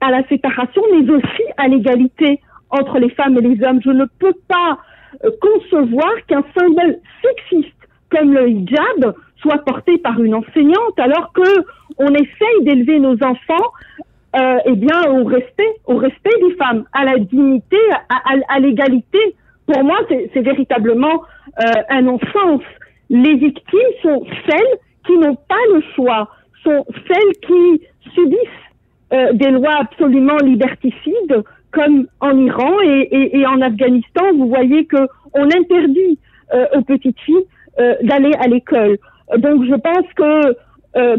à 0.01 0.11
la 0.11 0.27
séparation, 0.29 0.83
mais 0.93 1.09
aussi 1.11 1.43
à 1.57 1.69
l'égalité 1.69 2.41
entre 2.71 2.99
les 2.99 3.11
femmes 3.11 3.37
et 3.39 3.41
les 3.41 3.63
hommes. 3.65 3.81
Je 3.83 3.91
ne 3.91 4.05
peux 4.19 4.35
pas 4.49 4.79
euh, 5.25 5.31
concevoir 5.41 6.13
qu'un 6.29 6.45
symbole 6.57 6.99
sexiste 7.23 7.73
comme 8.11 8.33
le 8.35 8.49
hijab 8.49 9.15
soit 9.39 9.59
porté 9.65 9.99
par 9.99 10.21
une 10.23 10.35
enseignante 10.35 10.99
alors 10.99 11.33
que 11.33 11.65
on 11.99 12.09
essaye 12.15 12.63
d'élever 12.63 12.99
nos 12.99 13.15
enfants 13.25 13.73
euh, 14.37 14.59
eh 14.67 14.73
bien 14.77 15.11
au 15.11 15.25
respect, 15.25 15.73
au 15.87 15.97
respect 15.97 16.31
des 16.47 16.55
femmes, 16.57 16.85
à 16.93 17.05
la 17.05 17.19
dignité, 17.19 17.79
à, 18.11 18.17
à- 18.35 18.55
à 18.57 18.59
l'égalité. 18.61 19.19
Pour 19.67 19.83
moi, 19.83 19.99
c'est 20.09 20.41
véritablement 20.43 21.23
euh, 21.59 21.65
un 21.89 22.03
non-sens. 22.03 22.61
Les 23.09 23.35
victimes 23.37 23.93
sont 24.03 24.25
celles 24.49 24.79
qui 25.07 25.17
n'ont 25.19 25.37
pas 25.37 25.65
le 25.75 25.81
choix, 25.95 26.29
sont 26.63 26.85
celles 27.07 27.33
qui 27.47 27.87
subissent 28.15 28.67
euh, 29.13 29.33
des 29.35 29.51
lois 29.51 29.77
absolument 29.81 30.37
liberticides, 30.39 31.43
comme 31.71 32.07
en 32.21 32.37
Iran 32.39 32.73
et, 32.83 33.47
en 33.47 33.61
Afghanistan. 33.61 34.23
Vous 34.37 34.49
voyez 34.49 34.87
que 34.87 34.97
on 35.35 35.45
interdit 35.45 36.19
euh, 36.55 36.67
aux 36.75 36.83
petites 36.83 37.21
filles 37.21 37.47
euh, 37.79 37.95
d'aller 38.03 38.33
à 38.41 38.47
l'école. 38.49 38.99
Donc, 39.39 39.65
je 39.65 39.75
pense 39.75 40.07
que 40.15 40.57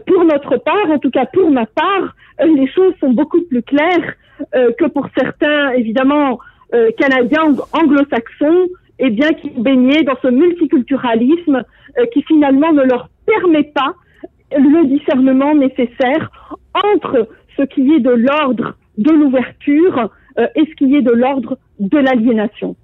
pour 0.07 0.23
notre 0.23 0.57
part, 0.57 0.89
en 0.89 0.97
tout 0.97 1.11
cas 1.11 1.27
pour 1.27 1.51
ma 1.51 1.67
part, 1.67 2.15
les 2.43 2.67
choses 2.67 2.95
sont 2.99 3.11
beaucoup 3.11 3.41
plus 3.41 3.61
claires 3.61 4.13
que 4.51 4.87
pour 4.87 5.07
certains, 5.15 5.69
évidemment, 5.73 6.39
Canadiens 6.97 7.43
ang- 7.43 7.61
anglo-saxons, 7.73 8.69
et 8.97 9.11
bien 9.11 9.29
qui 9.33 9.51
baigné 9.51 10.01
dans 10.01 10.15
ce 10.23 10.29
multiculturalisme 10.29 11.63
qui 12.11 12.23
finalement 12.23 12.73
ne 12.73 12.83
leur 12.83 13.09
permet 13.27 13.63
pas 13.63 13.93
le 14.51 14.87
discernement 14.87 15.53
nécessaire 15.53 16.31
entre 16.73 17.29
ce 17.55 17.63
qui 17.63 17.93
est 17.93 17.99
de 17.99 18.11
l'ordre 18.11 18.77
de 18.97 19.11
l'ouverture 19.11 20.09
euh, 20.39 20.47
et 20.55 20.65
ce 20.65 20.75
qui 20.75 20.95
est 20.95 21.01
de 21.01 21.11
l'ordre 21.11 21.57
de 21.79 21.97
l'aliénation. 21.97 22.75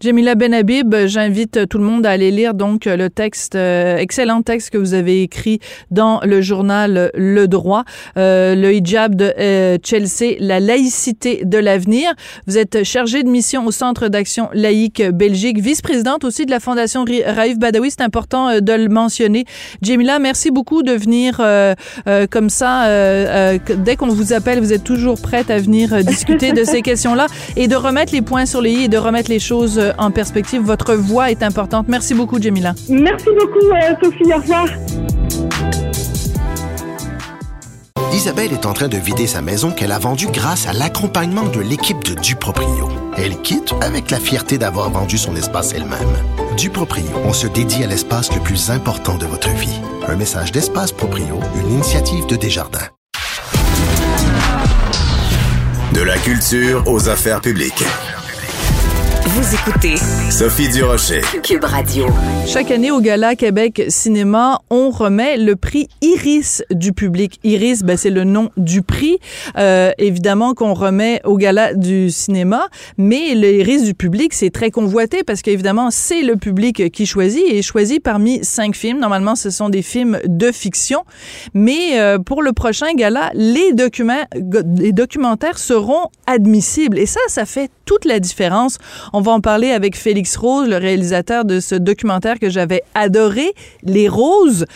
Jamila 0.00 0.34
Benhabib, 0.34 0.94
j'invite 1.06 1.68
tout 1.68 1.78
le 1.78 1.84
monde 1.84 2.06
à 2.06 2.10
aller 2.10 2.30
lire 2.30 2.54
donc 2.54 2.84
le 2.86 3.08
texte, 3.08 3.54
euh, 3.54 3.96
excellent 3.96 4.42
texte 4.42 4.70
que 4.70 4.78
vous 4.78 4.94
avez 4.94 5.22
écrit 5.22 5.60
dans 5.90 6.20
le 6.24 6.40
journal 6.40 7.10
Le 7.14 7.46
Droit, 7.46 7.84
euh, 8.16 8.54
le 8.54 8.74
hijab 8.74 9.14
de 9.14 9.32
euh, 9.38 9.78
Chelsea, 9.84 10.36
la 10.38 10.60
laïcité 10.60 11.42
de 11.44 11.58
l'avenir. 11.58 12.12
Vous 12.46 12.58
êtes 12.58 12.84
chargée 12.84 13.22
de 13.22 13.28
mission 13.28 13.66
au 13.66 13.70
Centre 13.70 14.08
d'action 14.08 14.48
laïque 14.52 15.02
Belgique, 15.02 15.60
vice-présidente 15.60 16.24
aussi 16.24 16.46
de 16.46 16.50
la 16.50 16.60
Fondation 16.60 17.04
Raif 17.04 17.58
Badawi, 17.58 17.90
c'est 17.90 18.02
important 18.02 18.48
euh, 18.48 18.60
de 18.60 18.72
le 18.72 18.88
mentionner. 18.88 19.44
Jamila, 19.82 20.18
merci 20.18 20.50
beaucoup 20.50 20.82
de 20.82 20.92
venir 20.92 21.36
euh, 21.40 21.74
comme 22.30 22.50
ça. 22.50 22.86
dès 23.76 23.96
qu'on 23.96 24.08
vous 24.08 24.32
appelle, 24.32 24.60
vous 24.60 24.72
êtes 24.72 24.84
toujours 24.84 25.20
prête 25.20 25.50
à 25.50 25.58
venir 25.58 26.04
discuter 26.04 26.52
de 26.52 26.64
ces 26.64 26.82
questions-là 26.88 27.26
et 27.56 27.68
de 27.68 27.76
remettre 27.76 28.12
les 28.12 28.22
points 28.22 28.46
sur 28.46 28.60
les 28.60 28.72
i 28.72 28.84
et 28.84 28.88
de 28.88 28.98
remettre 28.98 29.30
les 29.30 29.38
choses 29.38 29.61
en 29.98 30.10
perspective. 30.10 30.62
Votre 30.62 30.94
voix 30.94 31.30
est 31.30 31.42
importante. 31.42 31.86
Merci 31.88 32.14
beaucoup, 32.14 32.40
Jamila. 32.40 32.74
Merci 32.88 33.28
beaucoup, 33.38 33.66
euh, 33.72 33.94
Sophie. 34.02 34.32
Au 34.32 34.38
revoir. 34.38 34.66
Isabelle 38.12 38.52
est 38.52 38.66
en 38.66 38.74
train 38.74 38.88
de 38.88 38.98
vider 38.98 39.26
sa 39.26 39.40
maison 39.40 39.70
qu'elle 39.70 39.90
a 39.90 39.98
vendue 39.98 40.28
grâce 40.30 40.68
à 40.68 40.74
l'accompagnement 40.74 41.46
de 41.46 41.60
l'équipe 41.60 42.04
de 42.04 42.14
Duproprio. 42.14 42.88
Elle 43.16 43.40
quitte 43.40 43.74
avec 43.80 44.10
la 44.10 44.18
fierté 44.18 44.58
d'avoir 44.58 44.90
vendu 44.90 45.16
son 45.16 45.34
espace 45.34 45.72
elle-même. 45.72 45.98
Duproprio, 46.56 47.04
on 47.24 47.32
se 47.32 47.46
dédie 47.46 47.82
à 47.82 47.86
l'espace 47.86 48.32
le 48.34 48.40
plus 48.40 48.70
important 48.70 49.16
de 49.16 49.24
votre 49.24 49.48
vie. 49.50 49.80
Un 50.06 50.16
message 50.16 50.52
d'Espace 50.52 50.92
Proprio, 50.92 51.40
une 51.56 51.72
initiative 51.72 52.26
de 52.26 52.36
Desjardins. 52.36 52.88
De 55.94 56.02
la 56.02 56.18
culture 56.18 56.82
aux 56.86 57.08
affaires 57.08 57.40
publiques. 57.40 57.84
Vous 59.34 59.54
écoutez 59.54 59.96
Sophie 60.30 60.68
Durocher. 60.68 61.22
Cube 61.42 61.64
Radio. 61.64 62.04
Chaque 62.46 62.70
année 62.70 62.90
au 62.90 63.00
Gala 63.00 63.34
Québec 63.34 63.84
Cinéma, 63.88 64.60
on 64.68 64.90
remet 64.90 65.38
le 65.38 65.56
prix 65.56 65.88
Iris 66.02 66.62
du 66.70 66.92
public. 66.92 67.40
Iris, 67.42 67.82
ben, 67.82 67.96
c'est 67.96 68.10
le 68.10 68.24
nom 68.24 68.50
du 68.58 68.82
prix, 68.82 69.16
euh, 69.56 69.90
évidemment 69.96 70.52
qu'on 70.52 70.74
remet 70.74 71.22
au 71.24 71.38
Gala 71.38 71.72
du 71.72 72.10
cinéma, 72.10 72.68
mais 72.98 73.34
le 73.34 73.50
Iris 73.54 73.84
du 73.84 73.94
public, 73.94 74.34
c'est 74.34 74.50
très 74.50 74.70
convoité 74.70 75.22
parce 75.22 75.40
qu'évidemment, 75.40 75.90
c'est 75.90 76.20
le 76.20 76.36
public 76.36 76.92
qui 76.92 77.06
choisit 77.06 77.44
et 77.48 77.62
choisit 77.62 78.02
parmi 78.02 78.44
cinq 78.44 78.76
films. 78.76 78.98
Normalement, 78.98 79.34
ce 79.34 79.48
sont 79.48 79.70
des 79.70 79.82
films 79.82 80.18
de 80.26 80.52
fiction, 80.52 81.04
mais 81.54 81.98
euh, 81.98 82.18
pour 82.18 82.42
le 82.42 82.52
prochain 82.52 82.92
Gala, 82.94 83.30
les, 83.32 83.72
documents, 83.72 84.26
les 84.76 84.92
documentaires 84.92 85.58
seront 85.58 86.08
admissibles 86.26 86.98
et 86.98 87.06
ça, 87.06 87.20
ça 87.28 87.46
fait 87.46 87.70
toute 87.86 88.04
la 88.04 88.20
différence. 88.20 88.76
On 89.14 89.21
va 89.22 89.32
en 89.32 89.40
parler 89.40 89.70
avec 89.70 89.96
Félix 89.96 90.36
Rose, 90.36 90.68
le 90.68 90.76
réalisateur 90.76 91.44
de 91.44 91.60
ce 91.60 91.74
documentaire 91.74 92.38
que 92.38 92.50
j'avais 92.50 92.82
adoré, 92.94 93.52
Les 93.82 94.08
Roses. 94.08 94.66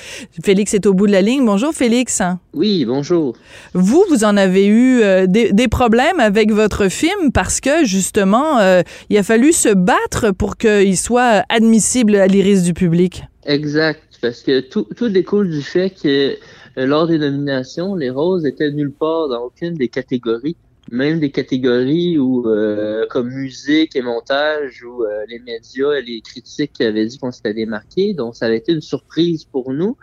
Félix 0.42 0.74
est 0.74 0.86
au 0.86 0.94
bout 0.94 1.06
de 1.06 1.12
la 1.12 1.22
ligne. 1.22 1.44
Bonjour 1.44 1.72
Félix. 1.72 2.22
Oui, 2.54 2.84
bonjour. 2.84 3.36
Vous, 3.74 4.04
vous 4.08 4.24
en 4.24 4.36
avez 4.36 4.66
eu 4.66 5.00
euh, 5.02 5.26
des, 5.26 5.52
des 5.52 5.68
problèmes 5.68 6.20
avec 6.20 6.52
votre 6.52 6.88
film 6.88 7.32
parce 7.32 7.60
que 7.60 7.84
justement, 7.84 8.58
euh, 8.58 8.82
il 9.10 9.18
a 9.18 9.22
fallu 9.22 9.52
se 9.52 9.74
battre 9.74 10.30
pour 10.30 10.56
qu'il 10.56 10.96
soit 10.96 11.44
admissible 11.48 12.16
à 12.16 12.26
l'iris 12.26 12.62
du 12.62 12.72
public. 12.72 13.24
Exact, 13.44 14.00
parce 14.20 14.42
que 14.42 14.60
tout, 14.60 14.86
tout 14.96 15.08
découle 15.08 15.50
du 15.50 15.62
fait 15.62 15.90
que 15.90 16.36
euh, 16.78 16.86
lors 16.86 17.06
des 17.06 17.18
nominations, 17.18 17.94
les 17.94 18.10
roses 18.10 18.44
étaient 18.44 18.70
nulle 18.70 18.92
part 18.92 19.28
dans 19.28 19.44
aucune 19.44 19.74
des 19.74 19.88
catégories 19.88 20.56
même 20.90 21.20
des 21.20 21.30
catégories 21.32 22.18
où, 22.18 22.48
euh, 22.48 23.06
comme 23.10 23.28
musique 23.30 23.96
et 23.96 24.02
montage, 24.02 24.82
où 24.84 25.04
euh, 25.04 25.24
les 25.28 25.38
médias 25.40 25.92
et 25.94 26.02
les 26.02 26.22
critiques 26.22 26.80
avaient 26.80 27.06
dit 27.06 27.18
qu'on 27.18 27.32
s'était 27.32 27.54
démarqué. 27.54 28.14
Donc, 28.14 28.36
ça 28.36 28.46
avait 28.46 28.58
été 28.58 28.72
une 28.72 28.80
surprise 28.80 29.44
pour 29.44 29.72
nous. 29.72 29.96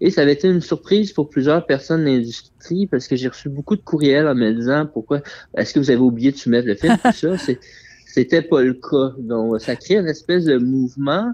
Et 0.00 0.10
ça 0.10 0.22
avait 0.22 0.32
été 0.34 0.48
une 0.48 0.60
surprise 0.60 1.12
pour 1.12 1.30
plusieurs 1.30 1.66
personnes 1.66 2.02
de 2.04 2.10
l'industrie 2.10 2.86
parce 2.88 3.06
que 3.08 3.16
j'ai 3.16 3.28
reçu 3.28 3.48
beaucoup 3.48 3.76
de 3.76 3.82
courriels 3.82 4.26
en 4.26 4.34
me 4.34 4.52
disant 4.52 4.86
pourquoi 4.92 5.22
est-ce 5.56 5.72
que 5.74 5.78
vous 5.78 5.90
avez 5.90 6.00
oublié 6.00 6.32
de 6.32 6.36
soumettre 6.36 6.66
le 6.66 6.74
film, 6.76 6.98
tout 6.98 7.12
ça? 7.12 7.36
C'est- 7.38 7.60
C'était 8.04 8.42
pas 8.42 8.62
le 8.62 8.74
cas. 8.74 9.14
Donc, 9.18 9.60
ça 9.60 9.76
crée 9.76 9.96
une 9.96 10.08
espèce 10.08 10.44
de 10.44 10.58
mouvement. 10.58 11.32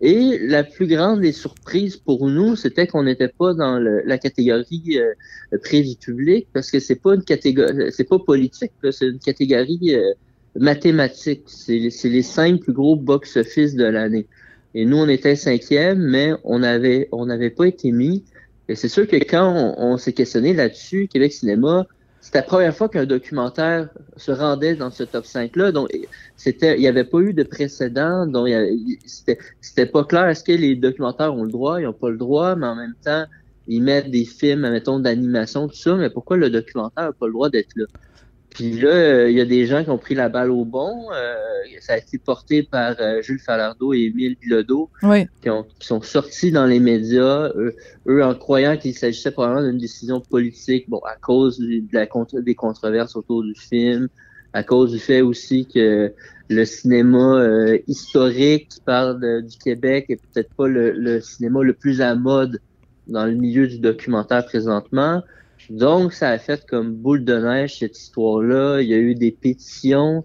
Et 0.00 0.38
la 0.42 0.62
plus 0.64 0.86
grande 0.86 1.20
des 1.22 1.32
surprises 1.32 1.96
pour 1.96 2.28
nous, 2.28 2.54
c'était 2.56 2.86
qu'on 2.86 3.04
n'était 3.04 3.28
pas 3.28 3.54
dans 3.54 3.78
le- 3.78 4.02
la 4.04 4.18
catégorie 4.18 4.98
euh, 4.98 5.58
prix 5.62 5.82
du 5.82 5.96
public 5.96 6.48
parce 6.52 6.70
que 6.70 6.80
c'est 6.80 6.96
pas 7.00 7.14
une 7.14 7.24
catégorie, 7.24 7.90
c'est 7.92 8.04
pas 8.08 8.18
politique, 8.18 8.72
c'est 8.90 9.06
une 9.08 9.18
catégorie 9.18 9.94
euh, 9.94 10.12
mathématique. 10.58 11.44
C'est 11.46 11.78
les- 11.78 11.90
c'est 11.90 12.08
les 12.10 12.22
cinq 12.22 12.60
plus 12.60 12.72
gros 12.74 12.96
box-office 12.96 13.74
de 13.74 13.84
l'année. 13.84 14.26
Et 14.74 14.84
nous, 14.84 14.98
on 14.98 15.08
était 15.08 15.36
cinquième, 15.36 15.98
mais 16.00 16.32
on 16.44 16.62
avait 16.62 17.08
on 17.12 17.26
n'avait 17.26 17.50
pas 17.50 17.66
été 17.66 17.90
mis. 17.92 18.24
Et 18.68 18.74
c'est 18.74 18.88
sûr 18.88 19.06
que 19.08 19.16
quand 19.16 19.48
on, 19.78 19.92
on 19.92 19.96
s'est 19.96 20.12
questionné 20.12 20.52
là-dessus, 20.52 21.08
Québec 21.08 21.32
Cinéma, 21.32 21.86
c'était 22.26 22.38
la 22.38 22.44
première 22.44 22.76
fois 22.76 22.88
qu'un 22.88 23.06
documentaire 23.06 23.88
se 24.16 24.32
rendait 24.32 24.74
dans 24.74 24.90
ce 24.90 25.04
top 25.04 25.26
5-là. 25.26 25.70
Donc, 25.70 25.88
c'était, 26.34 26.74
il 26.74 26.80
n'y 26.80 26.88
avait 26.88 27.04
pas 27.04 27.20
eu 27.20 27.32
de 27.32 27.44
précédent. 27.44 28.26
Donc, 28.26 28.48
c'était 29.06 29.86
pas 29.86 30.02
clair. 30.02 30.26
Est-ce 30.26 30.42
que 30.42 30.50
les 30.50 30.74
documentaires 30.74 31.32
ont 31.32 31.44
le 31.44 31.52
droit? 31.52 31.80
Ils 31.80 31.84
n'ont 31.84 31.92
pas 31.92 32.10
le 32.10 32.16
droit, 32.16 32.56
mais 32.56 32.66
en 32.66 32.74
même 32.74 32.96
temps, 33.04 33.26
ils 33.68 33.80
mettent 33.80 34.10
des 34.10 34.24
films, 34.24 34.68
mettons, 34.68 34.98
d'animation, 34.98 35.68
tout 35.68 35.76
ça. 35.76 35.94
Mais 35.94 36.10
pourquoi 36.10 36.36
le 36.36 36.50
documentaire 36.50 37.04
n'a 37.04 37.12
pas 37.12 37.26
le 37.26 37.32
droit 37.32 37.48
d'être 37.48 37.70
là? 37.76 37.84
Puis 38.56 38.72
là, 38.80 38.88
euh, 38.88 39.30
il 39.30 39.36
y 39.36 39.40
a 39.40 39.44
des 39.44 39.66
gens 39.66 39.84
qui 39.84 39.90
ont 39.90 39.98
pris 39.98 40.14
la 40.14 40.30
balle 40.30 40.50
au 40.50 40.64
bon. 40.64 41.08
Euh, 41.12 41.34
ça 41.80 41.92
a 41.92 41.98
été 41.98 42.16
porté 42.18 42.62
par 42.62 42.96
euh, 43.00 43.20
Jules 43.20 43.38
Falardeau 43.38 43.92
et 43.92 44.04
Émile 44.04 44.36
Bilodeau 44.40 44.90
Oui. 45.02 45.26
qui, 45.42 45.50
ont- 45.50 45.64
qui 45.78 45.86
sont 45.86 46.00
sortis 46.00 46.50
dans 46.52 46.64
les 46.64 46.80
médias, 46.80 47.50
eux, 47.54 47.74
eux 48.08 48.24
en 48.24 48.34
croyant 48.34 48.78
qu'il 48.78 48.94
s'agissait 48.94 49.30
probablement 49.30 49.68
d'une 49.68 49.78
décision 49.78 50.20
politique, 50.20 50.88
bon, 50.88 51.00
à 51.00 51.16
cause 51.20 51.58
de 51.58 51.82
la 51.92 52.06
des 52.40 52.54
controverses 52.54 53.14
autour 53.14 53.42
du 53.42 53.54
film, 53.54 54.08
à 54.54 54.62
cause 54.62 54.92
du 54.92 54.98
fait 54.98 55.20
aussi 55.20 55.68
que 55.68 56.12
le 56.48 56.64
cinéma 56.64 57.38
euh, 57.40 57.78
historique 57.86 58.68
qui 58.70 58.80
parle 58.80 59.20
de- 59.20 59.42
du 59.42 59.58
Québec 59.58 60.06
est 60.08 60.16
peut-être 60.32 60.50
pas 60.56 60.66
le, 60.66 60.92
le 60.92 61.20
cinéma 61.20 61.62
le 61.62 61.74
plus 61.74 62.00
à 62.00 62.14
mode 62.14 62.58
dans 63.06 63.26
le 63.26 63.34
milieu 63.34 63.66
du 63.66 63.78
documentaire 63.80 64.46
présentement. 64.46 65.22
Donc, 65.70 66.12
ça 66.12 66.30
a 66.30 66.38
fait 66.38 66.64
comme 66.66 66.94
boule 66.94 67.24
de 67.24 67.38
neige 67.38 67.78
cette 67.78 67.98
histoire-là. 67.98 68.80
Il 68.80 68.88
y 68.88 68.94
a 68.94 68.98
eu 68.98 69.14
des 69.14 69.32
pétitions, 69.32 70.24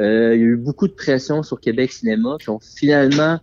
euh, 0.00 0.34
il 0.34 0.40
y 0.40 0.44
a 0.44 0.46
eu 0.46 0.56
beaucoup 0.56 0.88
de 0.88 0.92
pression 0.92 1.42
sur 1.42 1.60
Québec 1.60 1.92
Cinéma 1.92 2.36
qui 2.40 2.50
ont 2.50 2.60
finalement 2.60 3.38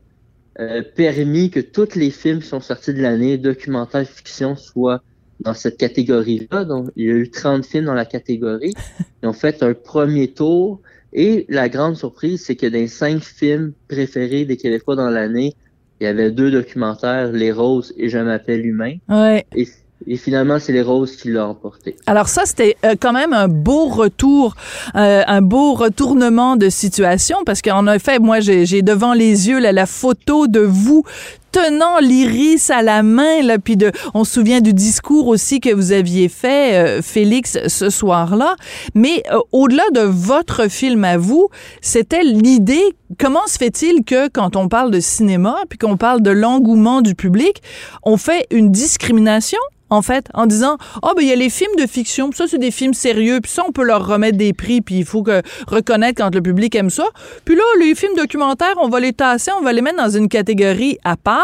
euh, 0.59 0.81
permis 0.95 1.51
que 1.51 1.59
tous 1.59 1.95
les 1.95 2.09
films 2.09 2.39
qui 2.39 2.47
sont 2.47 2.61
sortis 2.61 2.93
de 2.93 3.01
l'année, 3.01 3.37
documentaire 3.37 4.07
fiction, 4.07 4.55
soient 4.55 5.03
dans 5.39 5.53
cette 5.53 5.77
catégorie-là. 5.77 6.65
Donc, 6.65 6.89
il 6.95 7.05
y 7.05 7.11
a 7.11 7.15
eu 7.15 7.29
30 7.29 7.65
films 7.65 7.85
dans 7.85 7.93
la 7.93 8.05
catégorie. 8.05 8.73
Ils 9.23 9.29
ont 9.29 9.33
fait 9.33 9.61
un 9.61 9.73
premier 9.73 10.29
tour. 10.29 10.81
Et 11.13 11.45
la 11.49 11.69
grande 11.69 11.95
surprise, 11.95 12.43
c'est 12.45 12.55
que 12.55 12.65
les 12.65 12.87
cinq 12.87 13.21
films 13.21 13.73
préférés 13.87 14.45
des 14.45 14.57
Québécois 14.57 14.95
dans 14.95 15.09
l'année, 15.09 15.55
il 15.99 16.03
y 16.03 16.07
avait 16.07 16.31
deux 16.31 16.51
documentaires, 16.51 17.31
Les 17.31 17.51
Roses 17.51 17.93
et 17.97 18.09
Je 18.09 18.17
m'appelle 18.17 18.65
Humain. 18.65 18.97
Ouais. 19.09 19.45
Et, 19.55 19.67
et 20.05 20.15
finalement, 20.15 20.59
c'est 20.59 20.73
Les 20.73 20.81
Roses 20.81 21.15
qui 21.15 21.29
l'ont 21.29 21.49
emporté. 21.49 21.95
Alors 22.05 22.27
ça, 22.27 22.43
c'était 22.45 22.77
euh, 22.85 22.95
quand 22.99 23.13
même 23.13 23.33
un 23.33 23.47
beau 23.47 23.87
retour, 23.87 24.55
euh, 24.95 25.23
un 25.25 25.41
beau 25.41 25.73
retournement 25.73 26.55
de 26.55 26.69
situation, 26.69 27.37
parce 27.45 27.61
qu'en 27.61 27.87
effet, 27.87 28.19
moi, 28.19 28.39
j'ai 28.39 28.81
devant 28.81 29.13
les 29.13 29.49
yeux 29.49 29.59
la 29.59 29.85
photo 29.85 30.47
de 30.47 30.59
vous 30.59 31.03
tenant 31.51 31.99
l'iris 31.99 32.69
à 32.69 32.81
la 32.81 33.03
main, 33.03 33.41
là, 33.41 33.57
puis 33.59 33.77
de, 33.77 33.91
on 34.13 34.23
se 34.23 34.33
souvient 34.33 34.61
du 34.61 34.73
discours 34.73 35.27
aussi 35.27 35.59
que 35.59 35.73
vous 35.73 35.91
aviez 35.91 36.29
fait, 36.29 36.75
euh, 36.75 37.01
Félix, 37.01 37.57
ce 37.67 37.89
soir-là. 37.89 38.55
Mais 38.95 39.23
euh, 39.31 39.39
au-delà 39.51 39.83
de 39.93 40.01
votre 40.01 40.69
film 40.69 41.03
à 41.03 41.17
vous, 41.17 41.49
c'était 41.81 42.23
l'idée, 42.23 42.83
comment 43.19 43.45
se 43.47 43.57
fait-il 43.57 44.03
que 44.03 44.27
quand 44.27 44.55
on 44.55 44.67
parle 44.67 44.91
de 44.91 44.99
cinéma, 44.99 45.55
puis 45.69 45.77
qu'on 45.77 45.97
parle 45.97 46.21
de 46.21 46.31
l'engouement 46.31 47.01
du 47.01 47.15
public, 47.15 47.61
on 48.03 48.17
fait 48.17 48.47
une 48.51 48.71
discrimination 48.71 49.59
en 49.89 50.01
fait, 50.01 50.27
en 50.33 50.45
disant 50.45 50.77
ah 51.01 51.11
ben 51.15 51.21
il 51.21 51.29
y 51.29 51.31
a 51.31 51.35
les 51.35 51.49
films 51.49 51.75
de 51.77 51.87
fiction, 51.87 52.29
puis 52.29 52.37
ça 52.37 52.45
c'est 52.47 52.57
des 52.57 52.71
films 52.71 52.93
sérieux, 52.93 53.39
puis 53.41 53.51
ça 53.51 53.63
on 53.67 53.71
peut 53.71 53.83
leur 53.83 54.05
remettre 54.05 54.37
des 54.37 54.53
prix, 54.53 54.81
puis 54.81 54.99
il 54.99 55.05
faut 55.05 55.23
que 55.23 55.41
reconnaître 55.67 56.21
quand 56.21 56.33
le 56.33 56.41
public 56.41 56.75
aime 56.75 56.89
ça. 56.89 57.05
Puis 57.45 57.55
là 57.55 57.63
les 57.79 57.95
films 57.95 58.15
documentaires, 58.15 58.75
on 58.81 58.89
va 58.89 58.99
les 58.99 59.13
tasser, 59.13 59.51
on 59.57 59.63
va 59.63 59.71
les 59.71 59.81
mettre 59.81 59.97
dans 59.97 60.09
une 60.09 60.27
catégorie 60.27 60.97
à 61.03 61.15
part. 61.15 61.36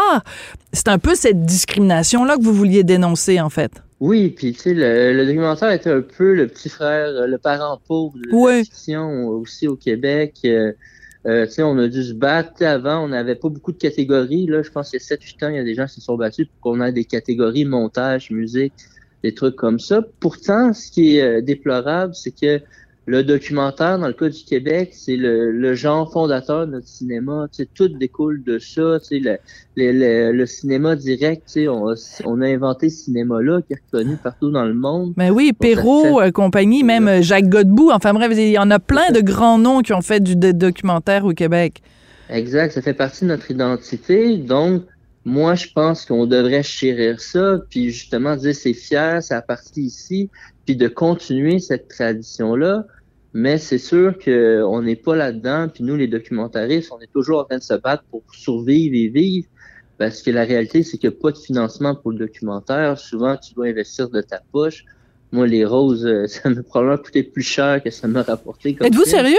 C'est 0.72 0.88
un 0.88 0.98
peu 0.98 1.14
cette 1.14 1.44
discrimination 1.44 2.24
là 2.24 2.36
que 2.36 2.42
vous 2.42 2.54
vouliez 2.54 2.84
dénoncer 2.84 3.40
en 3.40 3.50
fait. 3.50 3.72
Oui, 4.00 4.30
puis 4.30 4.52
tu 4.52 4.60
sais, 4.60 4.74
le, 4.74 5.12
le 5.12 5.24
documentaire 5.24 5.70
était 5.70 5.90
un 5.90 6.02
peu 6.02 6.34
le 6.34 6.48
petit 6.48 6.68
frère, 6.68 7.08
euh, 7.08 7.26
le 7.26 7.38
parent 7.38 7.80
pauvre 7.86 8.14
de 8.18 8.28
la 8.30 8.64
fiction 8.64 9.28
aussi 9.28 9.68
au 9.68 9.76
Québec. 9.76 10.34
Euh, 10.44 10.72
euh, 11.26 11.46
tu 11.46 11.52
sais, 11.52 11.62
on 11.62 11.78
a 11.78 11.88
dû 11.88 12.02
se 12.02 12.12
battre. 12.12 12.62
Avant, 12.62 13.04
on 13.04 13.08
n'avait 13.08 13.34
pas 13.34 13.48
beaucoup 13.48 13.72
de 13.72 13.78
catégories. 13.78 14.46
Là, 14.46 14.62
je 14.62 14.70
pense 14.70 14.90
qu'il 14.90 15.00
y 15.00 15.02
a 15.02 15.16
7-8 15.16 15.44
ans, 15.44 15.48
il 15.48 15.56
y 15.56 15.58
a 15.58 15.64
des 15.64 15.74
gens 15.74 15.86
qui 15.86 15.94
se 15.94 16.00
sont 16.02 16.16
battus 16.16 16.46
pour 16.46 16.72
qu'on 16.72 16.82
ait 16.82 16.92
des 16.92 17.04
catégories 17.04 17.64
montage, 17.64 18.30
musique, 18.30 18.74
des 19.22 19.32
trucs 19.32 19.56
comme 19.56 19.78
ça. 19.78 20.02
Pourtant, 20.20 20.72
ce 20.72 20.90
qui 20.90 21.16
est 21.16 21.22
euh, 21.22 21.40
déplorable, 21.40 22.14
c'est 22.14 22.32
que 22.38 22.60
le 23.06 23.22
documentaire, 23.22 23.98
dans 23.98 24.06
le 24.06 24.14
cas 24.14 24.30
du 24.30 24.44
Québec, 24.44 24.90
c'est 24.92 25.16
le, 25.16 25.52
le 25.52 25.74
genre 25.74 26.10
fondateur 26.10 26.66
de 26.66 26.72
notre 26.72 26.86
cinéma. 26.88 27.48
Tu 27.52 27.62
sais, 27.62 27.68
tout 27.74 27.88
découle 27.88 28.42
de 28.42 28.58
ça. 28.58 28.98
Le, 29.10 30.32
le, 30.32 30.46
cinéma 30.46 30.96
direct, 30.96 31.58
on, 31.68 31.90
a, 31.90 31.94
on 32.24 32.40
a 32.40 32.46
inventé 32.46 32.88
ce 32.88 33.04
cinéma-là 33.04 33.60
qui 33.62 33.74
est 33.74 33.80
reconnu 33.92 34.16
partout 34.16 34.50
dans 34.50 34.64
le 34.64 34.72
monde. 34.74 35.12
Mais 35.18 35.30
oui, 35.30 35.48
Donc, 35.48 35.56
ça 35.70 35.76
Perrault, 35.76 36.18
fait- 36.20 36.26
euh, 36.28 36.30
compagnie, 36.30 36.82
même 36.82 37.08
euh, 37.08 37.20
Jacques 37.20 37.48
Godbout, 37.48 37.90
enfin 37.92 38.14
bref, 38.14 38.32
il 38.34 38.48
y 38.50 38.58
en 38.58 38.70
a 38.70 38.78
plein 38.78 39.10
de 39.10 39.20
grands 39.20 39.58
noms 39.58 39.80
qui 39.80 39.92
ont 39.92 40.00
fait 40.02 40.20
du 40.22 40.34
documentaire 40.36 41.26
au 41.26 41.32
Québec. 41.32 41.82
Exact, 42.30 42.72
ça 42.72 42.80
fait 42.80 42.94
partie 42.94 43.24
de 43.24 43.28
notre 43.28 43.50
identité. 43.50 44.38
Donc, 44.38 44.84
moi, 45.26 45.54
je 45.54 45.68
pense 45.74 46.04
qu'on 46.04 46.26
devrait 46.26 46.62
chérir 46.62 47.20
ça, 47.20 47.58
puis 47.70 47.90
justement 47.90 48.36
dire 48.36 48.54
c'est 48.54 48.74
fier, 48.74 49.22
ça 49.22 49.38
a 49.38 49.42
parti 49.42 49.82
ici, 49.82 50.30
puis 50.64 50.76
de 50.76 50.88
continuer 50.88 51.58
cette 51.58 51.88
tradition-là. 51.88 52.86
Mais 53.32 53.58
c'est 53.58 53.78
sûr 53.78 54.16
qu'on 54.18 54.82
n'est 54.82 54.96
pas 54.96 55.16
là-dedans, 55.16 55.68
puis 55.68 55.82
nous, 55.82 55.96
les 55.96 56.06
documentaristes, 56.06 56.92
on 56.92 57.00
est 57.00 57.12
toujours 57.12 57.40
en 57.40 57.44
train 57.44 57.58
de 57.58 57.62
se 57.62 57.74
battre 57.74 58.04
pour 58.10 58.22
survivre 58.32 58.94
et 58.94 59.08
vivre, 59.08 59.48
parce 59.98 60.22
que 60.22 60.30
la 60.30 60.44
réalité, 60.44 60.84
c'est 60.84 60.98
qu'il 60.98 61.10
n'y 61.10 61.16
a 61.16 61.18
pas 61.20 61.32
de 61.32 61.38
financement 61.38 61.96
pour 61.96 62.12
le 62.12 62.18
documentaire. 62.18 62.96
Souvent, 62.96 63.36
tu 63.36 63.54
dois 63.54 63.66
investir 63.66 64.08
de 64.08 64.20
ta 64.20 64.40
poche. 64.52 64.84
Moi, 65.32 65.48
les 65.48 65.64
roses, 65.64 66.06
euh, 66.06 66.26
ça 66.28 66.48
m'a 66.48 66.62
probablement 66.62 67.02
coûté 67.02 67.24
plus 67.24 67.42
cher 67.42 67.82
que 67.82 67.90
ça 67.90 68.06
m'a 68.06 68.22
rapporté. 68.22 68.76
Êtes-vous 68.80 69.04
sérieux? 69.04 69.36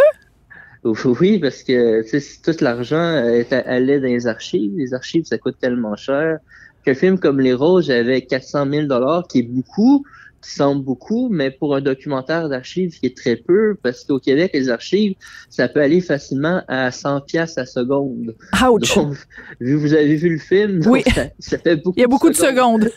Oui, 0.83 1.39
parce 1.39 1.63
que 1.63 2.03
tout 2.43 2.63
l'argent 2.63 2.97
euh, 2.97 3.43
allait 3.49 3.99
dans 3.99 4.07
les 4.07 4.27
archives. 4.27 4.73
Les 4.75 4.93
archives, 4.93 5.25
ça 5.25 5.37
coûte 5.37 5.55
tellement 5.59 5.95
cher. 5.95 6.39
Qu'un 6.83 6.93
film 6.93 7.17
comme 7.17 7.39
Les 7.39 7.53
Roses, 7.53 7.87
j'avais 7.87 8.21
400 8.21 8.69
000 8.69 8.87
dollars, 8.87 9.27
qui 9.27 9.39
est 9.39 9.43
beaucoup, 9.49 10.05
semble 10.45 10.83
beaucoup, 10.83 11.29
mais 11.31 11.51
pour 11.51 11.75
un 11.75 11.81
documentaire 11.81 12.49
d'archives, 12.49 12.99
qui 12.99 13.07
est 13.07 13.17
très 13.17 13.35
peu, 13.35 13.75
parce 13.81 14.03
qu'au 14.03 14.19
Québec, 14.19 14.51
les 14.53 14.69
archives, 14.69 15.15
ça 15.49 15.67
peut 15.67 15.81
aller 15.81 16.01
facilement 16.01 16.61
à 16.67 16.91
100 16.91 17.21
pièces 17.21 17.57
à 17.57 17.65
seconde. 17.65 18.35
Ouch! 18.67 18.95
Donc, 18.95 19.15
vu 19.59 19.75
vous 19.75 19.93
avez 19.93 20.15
vu 20.15 20.29
le 20.29 20.39
film, 20.39 20.79
donc 20.79 20.93
Oui. 20.93 21.03
ça, 21.13 21.23
ça 21.39 21.57
fait 21.57 21.75
beaucoup. 21.75 21.95
Il 21.97 22.01
y 22.01 22.03
a 22.03 22.07
beaucoup 22.07 22.29
de 22.29 22.35
secondes. 22.35 22.89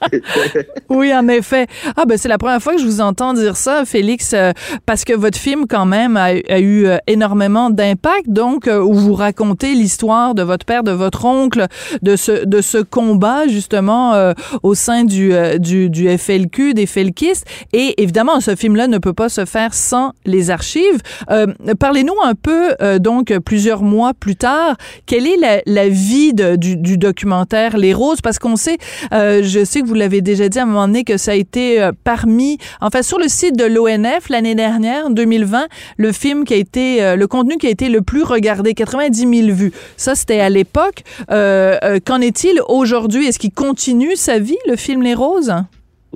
oui, 0.88 1.14
en 1.14 1.28
effet. 1.28 1.66
Ah 1.96 2.04
ben 2.06 2.16
c'est 2.16 2.28
la 2.28 2.38
première 2.38 2.62
fois 2.62 2.74
que 2.74 2.80
je 2.80 2.86
vous 2.86 3.00
entends 3.00 3.34
dire 3.34 3.56
ça, 3.56 3.84
Félix, 3.84 4.32
euh, 4.34 4.52
parce 4.86 5.04
que 5.04 5.12
votre 5.12 5.38
film 5.38 5.66
quand 5.68 5.86
même 5.86 6.16
a, 6.16 6.24
a 6.48 6.58
eu 6.58 6.86
euh, 6.86 6.96
énormément 7.06 7.70
d'impact. 7.70 8.28
Donc, 8.28 8.66
euh, 8.68 8.80
où 8.80 8.94
vous 8.94 9.14
racontez 9.14 9.74
l'histoire 9.74 10.34
de 10.34 10.42
votre 10.42 10.64
père, 10.64 10.82
de 10.82 10.92
votre 10.92 11.24
oncle, 11.24 11.66
de 12.02 12.16
ce 12.16 12.44
de 12.44 12.60
ce 12.60 12.78
combat 12.78 13.46
justement 13.48 14.32
au 14.62 14.74
sein 14.74 15.04
du, 15.04 15.32
du 15.58 15.90
du 15.90 16.18
FLQ, 16.18 16.74
des 16.78 16.86
Felkistes. 16.86 17.44
Et 17.72 18.00
évidemment, 18.00 18.40
ce 18.40 18.54
film-là 18.54 18.86
ne 18.86 18.98
peut 18.98 19.12
pas 19.12 19.28
se 19.28 19.44
faire 19.44 19.74
sans 19.74 20.12
les 20.24 20.50
archives. 20.50 21.00
Euh, 21.30 21.46
Parlez-nous 21.78 22.14
un 22.22 22.34
peu 22.34 22.74
euh, 22.80 23.00
donc 23.00 23.36
plusieurs 23.40 23.82
mois 23.82 24.14
plus 24.14 24.36
tard, 24.36 24.76
quelle 25.06 25.26
est 25.26 25.62
la, 25.66 25.88
vie 25.88 26.32
du, 26.34 26.98
documentaire 26.98 27.76
Les 27.76 27.92
Roses? 27.92 28.20
Parce 28.20 28.38
qu'on 28.38 28.54
sait, 28.54 28.78
euh, 29.12 29.40
je 29.42 29.64
sais 29.64 29.80
que 29.80 29.86
vous 29.86 29.94
l'avez 29.94 30.20
déjà 30.20 30.48
dit 30.48 30.58
à 30.60 30.62
un 30.62 30.66
moment 30.66 30.86
donné 30.86 31.02
que 31.02 31.16
ça 31.16 31.32
a 31.32 31.34
été 31.34 31.90
parmi, 32.04 32.58
enfin 32.80 33.02
sur 33.02 33.18
le 33.18 33.26
site 33.26 33.56
de 33.56 33.64
l'ONF 33.64 34.28
l'année 34.28 34.54
dernière, 34.54 35.06
en 35.06 35.10
2020, 35.10 35.66
le 35.96 36.12
film 36.12 36.44
qui 36.44 36.54
a 36.54 36.56
été, 36.56 37.16
le 37.16 37.26
contenu 37.26 37.56
qui 37.56 37.66
a 37.66 37.70
été 37.70 37.88
le 37.88 38.02
plus 38.02 38.22
regardé, 38.22 38.74
90 38.74 39.18
000 39.46 39.56
vues. 39.56 39.72
Ça, 39.96 40.14
c'était 40.14 40.40
à 40.40 40.48
l'époque. 40.48 41.02
Qu'en 41.28 42.20
est-il 42.20 42.60
aujourd'hui? 42.68 43.26
Est-ce 43.26 43.40
qu'il 43.40 43.52
continue 43.52 44.14
sa 44.14 44.38
vie, 44.38 44.58
le 44.68 44.76
film 44.76 45.02
Les 45.02 45.14
Roses? 45.14 45.52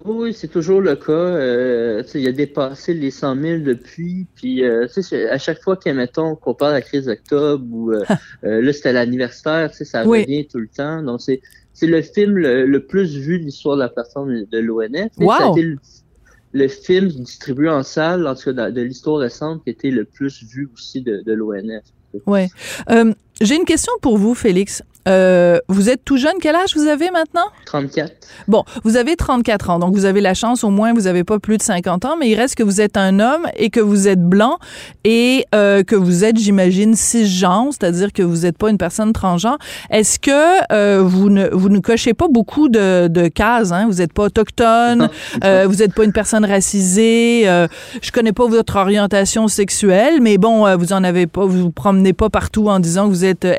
Oui, 0.05 0.32
c'est 0.34 0.48
toujours 0.48 0.80
le 0.80 0.96
cas. 0.96 1.12
Euh, 1.12 2.03
il 2.14 2.26
a 2.26 2.32
dépassé 2.32 2.92
les 2.94 3.11
100 3.11 3.40
000 3.40 3.59
depuis. 3.62 4.26
Puis, 4.34 4.64
euh, 4.64 4.86
à 5.30 5.38
chaque 5.38 5.62
fois 5.62 5.76
qu'on 5.76 6.36
qu'on 6.36 6.55
parle 6.55 6.72
de 6.72 6.76
la 6.76 6.82
crise 6.82 7.07
d'octobre 7.07 7.64
ou 7.70 7.92
euh, 7.92 8.05
euh, 8.44 8.61
là, 8.62 8.72
c'était 8.72 8.92
l'anniversaire, 8.92 9.72
ça 9.72 10.05
Oui. 10.07 10.22
revient 10.22 10.46
tout 10.46 10.59
le 10.59 10.68
temps. 10.68 11.03
Donc, 11.03 11.20
c'est 11.20 11.40
c'est 11.74 11.86
le 11.86 12.03
film 12.03 12.36
le, 12.36 12.66
le 12.66 12.86
plus 12.86 13.16
vu 13.16 13.38
de 13.38 13.44
l'histoire 13.44 13.76
de 13.76 13.82
la 13.82 13.88
plateforme 13.88 14.44
de 14.44 14.59
l'ONF. 14.59 15.11
Wow! 15.18 15.57
Le, 15.57 15.76
le 16.53 16.68
film 16.68 17.09
distribué 17.09 17.68
en 17.70 17.82
salle, 17.82 18.26
en 18.26 18.34
tout 18.34 18.53
cas 18.55 18.70
de, 18.70 18.74
de 18.74 18.82
l'histoire 18.82 19.18
récente, 19.18 19.64
qui 19.64 19.70
était 19.70 19.90
le 19.90 20.05
plus 20.05 20.42
vu 20.44 20.68
aussi 20.74 21.00
de, 21.00 21.22
de 21.24 21.32
l'ONF. 21.32 21.84
Euh, 22.90 23.12
J'ai 23.40 23.57
une 23.57 23.64
question 23.64 23.92
pour 24.03 24.18
vous, 24.18 24.34
Félix. 24.34 24.82
Euh, 25.09 25.59
vous 25.68 25.90
êtes 25.90 26.05
tout 26.05 26.16
jeune. 26.16 26.34
Quel 26.40 26.55
âge 26.55 26.74
vous 26.76 26.86
avez 26.86 27.11
maintenant? 27.11 27.46
34. 27.66 28.12
Bon, 28.48 28.64
vous 28.84 28.96
avez 28.96 29.16
34 29.16 29.70
ans, 29.70 29.78
donc 29.78 29.94
vous 29.94 30.05
avez 30.05 30.20
la 30.20 30.34
chance, 30.34 30.64
au 30.64 30.70
moins, 30.70 30.92
vous 30.92 31.03
n'avez 31.03 31.24
pas 31.24 31.38
plus 31.38 31.59
de 31.59 31.62
50 31.62 32.05
ans, 32.05 32.16
mais 32.18 32.30
il 32.30 32.34
reste 32.34 32.55
que 32.55 32.62
vous 32.62 32.80
êtes 32.80 32.96
un 32.96 33.20
homme 33.20 33.46
et 33.57 33.70
que 33.70 33.80
vous 33.80 34.09
êtes 34.09 34.22
blanc 34.22 34.59
et 35.05 35.44
euh, 35.55 35.82
que 35.82 35.96
vous 35.96 36.24
êtes, 36.24 36.38
j'imagine, 36.38 36.94
cisgenre, 36.94 37.68
c'est-à-dire 37.70 38.12
que 38.12 38.22
vous 38.22 38.42
n'êtes 38.42 38.59
pas 38.59 38.70
une 38.70 38.78
personne 38.78 39.12
transgenre. 39.12 39.59
Est-ce 39.90 40.18
que 40.18 40.72
euh, 40.72 41.03
vous, 41.03 41.30
ne, 41.30 41.48
vous 41.53 41.68
ne 41.68 41.78
cochez 41.78 42.14
pas 42.14 42.28
beaucoup 42.28 42.68
de, 42.68 43.09
de 43.09 43.28
cases? 43.28 43.72
Hein? 43.72 43.86
Vous 43.88 43.98
n'êtes 43.98 44.12
pas 44.12 44.24
autochtone, 44.24 45.09
euh, 45.44 45.66
vous 45.68 45.76
n'êtes 45.76 45.94
pas 45.94 46.05
une 46.05 46.12
personne 46.12 46.44
racisée, 46.44 47.42
euh, 47.46 47.66
je 48.00 48.11
connais 48.12 48.32
pas 48.32 48.46
votre 48.46 48.76
orientation 48.76 49.48
sexuelle, 49.48 50.20
mais 50.20 50.38
bon, 50.38 50.66
euh, 50.66 50.76
vous 50.76 50.92
en 50.92 51.05
avez 51.05 51.26
pas, 51.26 51.44
vous 51.44 51.62
vous 51.62 51.70
promenez 51.70 52.12
pas 52.12 52.30
partout 52.30 52.68
en 52.68 52.80
disant 52.80 53.07
que 53.09 53.11
vous 53.11 53.24
êtes 53.24 53.44
euh, 53.44 53.55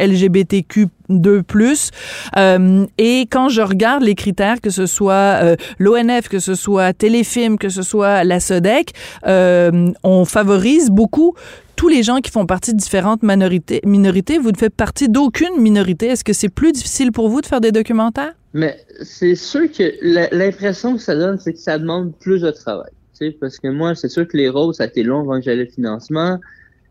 LGBTQ 1.13 1.43
2+. 1.43 1.91
Euh, 2.37 2.85
et 2.97 3.21
quand 3.29 3.49
je 3.49 3.61
regarde 3.61 4.03
les 4.03 4.15
critères, 4.15 4.61
que 4.61 4.69
ce 4.69 4.85
soit 4.85 5.39
euh, 5.41 5.55
l'ONF, 5.79 6.29
que 6.29 6.39
ce 6.39 6.55
soit 6.55 6.93
Téléfilm, 6.93 7.57
que 7.57 7.69
ce 7.69 7.81
soit 7.81 8.23
la 8.23 8.39
SODEC, 8.39 8.91
euh, 9.27 9.91
on 10.03 10.25
favorise 10.25 10.89
beaucoup 10.89 11.33
tous 11.75 11.87
les 11.87 12.03
gens 12.03 12.19
qui 12.19 12.31
font 12.31 12.45
partie 12.45 12.73
de 12.73 12.77
différentes 12.77 13.23
minorités. 13.23 14.37
Vous 14.37 14.51
ne 14.51 14.57
faites 14.57 14.75
partie 14.75 15.09
d'aucune 15.09 15.59
minorité. 15.59 16.07
Est-ce 16.07 16.23
que 16.23 16.33
c'est 16.33 16.49
plus 16.49 16.71
difficile 16.71 17.11
pour 17.11 17.29
vous 17.29 17.41
de 17.41 17.45
faire 17.47 17.61
des 17.61 17.71
documentaires? 17.71 18.33
Mais 18.53 18.77
c'est 19.01 19.35
sûr 19.35 19.63
que 19.71 19.91
l'impression 20.31 20.95
que 20.95 21.01
ça 21.01 21.15
donne, 21.15 21.39
c'est 21.39 21.53
que 21.53 21.59
ça 21.59 21.79
demande 21.79 22.13
plus 22.19 22.41
de 22.41 22.51
travail. 22.51 22.91
Parce 23.39 23.57
que 23.57 23.69
moi, 23.69 23.95
c'est 23.95 24.09
sûr 24.09 24.27
que 24.27 24.37
les 24.37 24.49
rôles, 24.49 24.73
ça 24.75 24.83
a 24.83 24.87
été 24.87 25.01
long 25.01 25.21
avant 25.21 25.39
que 25.39 25.45
j'allais 25.45 25.65
le 25.65 25.71
financement. 25.71 26.39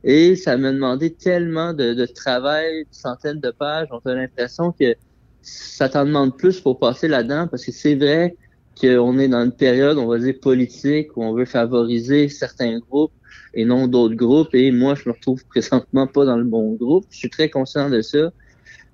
Et 0.04 0.36
ça 0.36 0.56
m'a 0.56 0.72
demandé 0.72 1.12
tellement 1.12 1.72
de, 1.72 1.94
de 1.94 2.06
travail, 2.06 2.84
centaines 2.90 3.40
de 3.40 3.50
pages. 3.50 3.88
On 3.90 3.98
a 4.08 4.14
l'impression 4.14 4.72
que 4.72 4.94
ça 5.42 5.88
t'en 5.88 6.04
demande 6.04 6.36
plus 6.36 6.60
pour 6.60 6.78
passer 6.78 7.08
là-dedans, 7.08 7.48
parce 7.48 7.64
que 7.64 7.72
c'est 7.72 7.94
vrai 7.94 8.36
qu'on 8.80 9.18
est 9.18 9.28
dans 9.28 9.44
une 9.44 9.52
période, 9.52 9.98
on 9.98 10.06
va 10.06 10.18
dire, 10.18 10.34
politique, 10.40 11.16
où 11.16 11.24
on 11.24 11.34
veut 11.34 11.44
favoriser 11.44 12.28
certains 12.28 12.78
groupes 12.78 13.12
et 13.54 13.64
non 13.64 13.86
d'autres 13.86 14.14
groupes. 14.14 14.54
Et 14.54 14.70
moi, 14.70 14.94
je 14.94 15.08
me 15.08 15.14
retrouve 15.14 15.44
présentement 15.46 16.06
pas 16.06 16.24
dans 16.24 16.36
le 16.36 16.44
bon 16.44 16.74
groupe. 16.74 17.04
Je 17.10 17.18
suis 17.18 17.30
très 17.30 17.50
conscient 17.50 17.90
de 17.90 18.00
ça. 18.00 18.32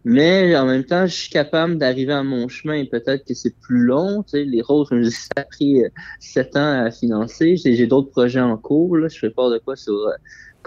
Mais 0.05 0.57
en 0.57 0.65
même 0.65 0.85
temps, 0.85 1.07
je 1.07 1.15
suis 1.15 1.31
capable 1.31 1.77
d'arriver 1.77 2.13
à 2.13 2.23
mon 2.23 2.49
chemin. 2.49 2.85
Peut-être 2.87 3.25
que 3.27 3.35
c'est 3.35 3.55
plus 3.61 3.85
long. 3.85 4.23
Tu 4.23 4.31
sais, 4.31 4.45
les 4.45 4.63
roses, 4.63 4.89
ça 5.11 5.29
a 5.37 5.45
pris 5.45 5.85
euh, 5.85 5.89
sept 6.21 6.57
ans 6.57 6.85
à 6.85 6.91
financer. 6.91 7.57
J'ai 7.57 7.87
d'autres 7.87 8.11
projets 8.11 8.41
en 8.41 8.57
cours. 8.57 8.97
Là. 8.97 9.09
Je 9.09 9.19
fais 9.19 9.31
pas 9.31 9.51
de 9.51 9.59
quoi 9.59 9.77
sur 9.77 10.09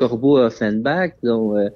euh, 0.02 0.08
Corbeau 0.08 0.38
Offenbach. 0.38 1.12
Donc, 1.24 1.56
euh, 1.56 1.70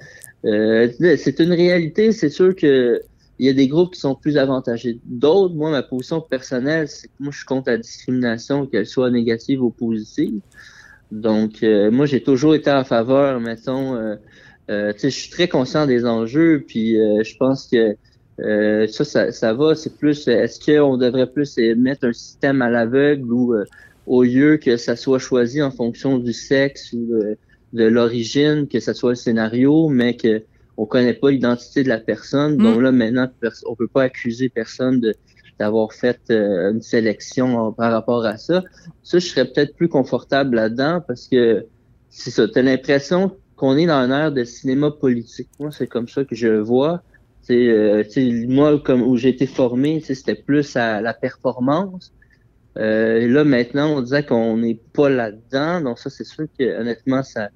euh, 0.45 1.17
c'est 1.17 1.39
une 1.39 1.53
réalité. 1.53 2.11
C'est 2.11 2.29
sûr 2.29 2.55
que 2.55 3.01
il 3.37 3.45
y 3.45 3.49
a 3.49 3.53
des 3.53 3.67
groupes 3.67 3.93
qui 3.93 3.99
sont 3.99 4.15
plus 4.15 4.37
avantagés. 4.37 4.97
D'autres, 5.03 5.55
moi, 5.55 5.69
ma 5.69 5.83
position 5.83 6.21
personnelle, 6.21 6.87
c'est 6.87 7.07
que 7.07 7.13
moi, 7.19 7.31
je 7.33 7.37
suis 7.37 7.45
contre 7.45 7.69
la 7.69 7.77
discrimination, 7.77 8.65
qu'elle 8.65 8.85
soit 8.85 9.11
négative 9.11 9.61
ou 9.61 9.71
positive. 9.71 10.39
Donc, 11.11 11.61
euh, 11.61 11.91
moi, 11.91 12.05
j'ai 12.05 12.23
toujours 12.23 12.55
été 12.55 12.71
en 12.71 12.85
faveur, 12.85 13.41
mettons, 13.41 14.17
je 14.69 15.07
suis 15.09 15.29
très 15.29 15.49
conscient 15.49 15.85
des 15.85 16.05
enjeux, 16.05 16.63
puis 16.65 16.93
je 16.95 17.37
pense 17.37 17.67
que 17.67 17.97
ça, 18.87 19.03
ça, 19.03 19.31
ça 19.33 19.53
va. 19.53 19.75
C'est 19.75 19.97
plus, 19.97 20.29
est-ce 20.29 20.57
qu'on 20.65 20.95
devrait 20.95 21.27
plus 21.27 21.57
mettre 21.75 22.07
un 22.07 22.13
système 22.13 22.61
à 22.61 22.69
l'aveugle 22.69 23.33
ou 23.33 23.53
au 24.07 24.23
lieu 24.23 24.55
que 24.55 24.77
ça 24.77 24.95
soit 24.95 25.19
choisi 25.19 25.61
en 25.61 25.71
fonction 25.71 26.19
du 26.19 26.31
sexe 26.31 26.93
ou 26.93 27.35
de, 27.75 27.85
l'origine, 27.85 28.67
que 28.67 28.79
ça 28.79 28.93
soit 28.93 29.11
le 29.11 29.15
scénario, 29.15 29.89
mais 29.89 30.15
que 30.15 30.43
on 30.77 30.85
connaît 30.85 31.13
pas 31.13 31.31
l'identité 31.31 31.83
de 31.83 31.89
la 31.89 31.99
personne. 31.99 32.57
Donc 32.57 32.81
là, 32.81 32.91
maintenant, 32.91 33.29
on 33.65 33.75
peut 33.75 33.87
pas 33.87 34.03
accuser 34.03 34.49
personne 34.49 34.99
de 34.99 35.13
d'avoir 35.59 35.93
fait 35.93 36.19
euh, 36.31 36.71
une 36.71 36.81
sélection 36.81 37.57
en- 37.57 37.71
par 37.71 37.91
rapport 37.91 38.25
à 38.25 38.37
ça. 38.37 38.63
Ça, 39.03 39.19
je 39.19 39.25
serais 39.27 39.45
peut-être 39.45 39.75
plus 39.75 39.87
confortable 39.87 40.55
là-dedans 40.57 41.01
parce 41.07 41.27
que 41.27 41.65
c'est 42.09 42.31
ça. 42.31 42.47
T'as 42.47 42.61
l'impression 42.61 43.37
qu'on 43.55 43.77
est 43.77 43.85
dans 43.85 44.03
une 44.05 44.11
ère 44.11 44.31
de 44.31 44.43
cinéma 44.43 44.91
politique. 44.91 45.49
Moi, 45.59 45.71
c'est 45.71 45.87
comme 45.87 46.07
ça 46.09 46.25
que 46.25 46.35
je 46.35 46.47
le 46.47 46.61
vois. 46.61 47.01
C'est 47.41 47.69
euh, 47.69 48.03
tu 48.03 48.11
sais, 48.11 48.47
moi 48.47 48.79
comme 48.79 49.01
où 49.03 49.15
j'ai 49.17 49.29
été 49.29 49.47
formé, 49.47 50.01
c'était 50.01 50.35
plus 50.35 50.75
à 50.75 51.01
la 51.01 51.13
performance. 51.13 52.11
Euh, 52.77 53.19
et 53.21 53.27
là 53.27 53.43
maintenant, 53.45 53.95
on 53.97 54.01
disait 54.01 54.25
qu'on 54.25 54.57
n'est 54.57 54.79
pas 54.93 55.09
là-dedans. 55.09 55.81
Donc 55.81 55.99
ça, 55.99 56.09
c'est 56.09 56.25
sûr 56.25 56.45
que 56.57 56.81
honnêtement, 56.81 57.23
ça 57.23 57.49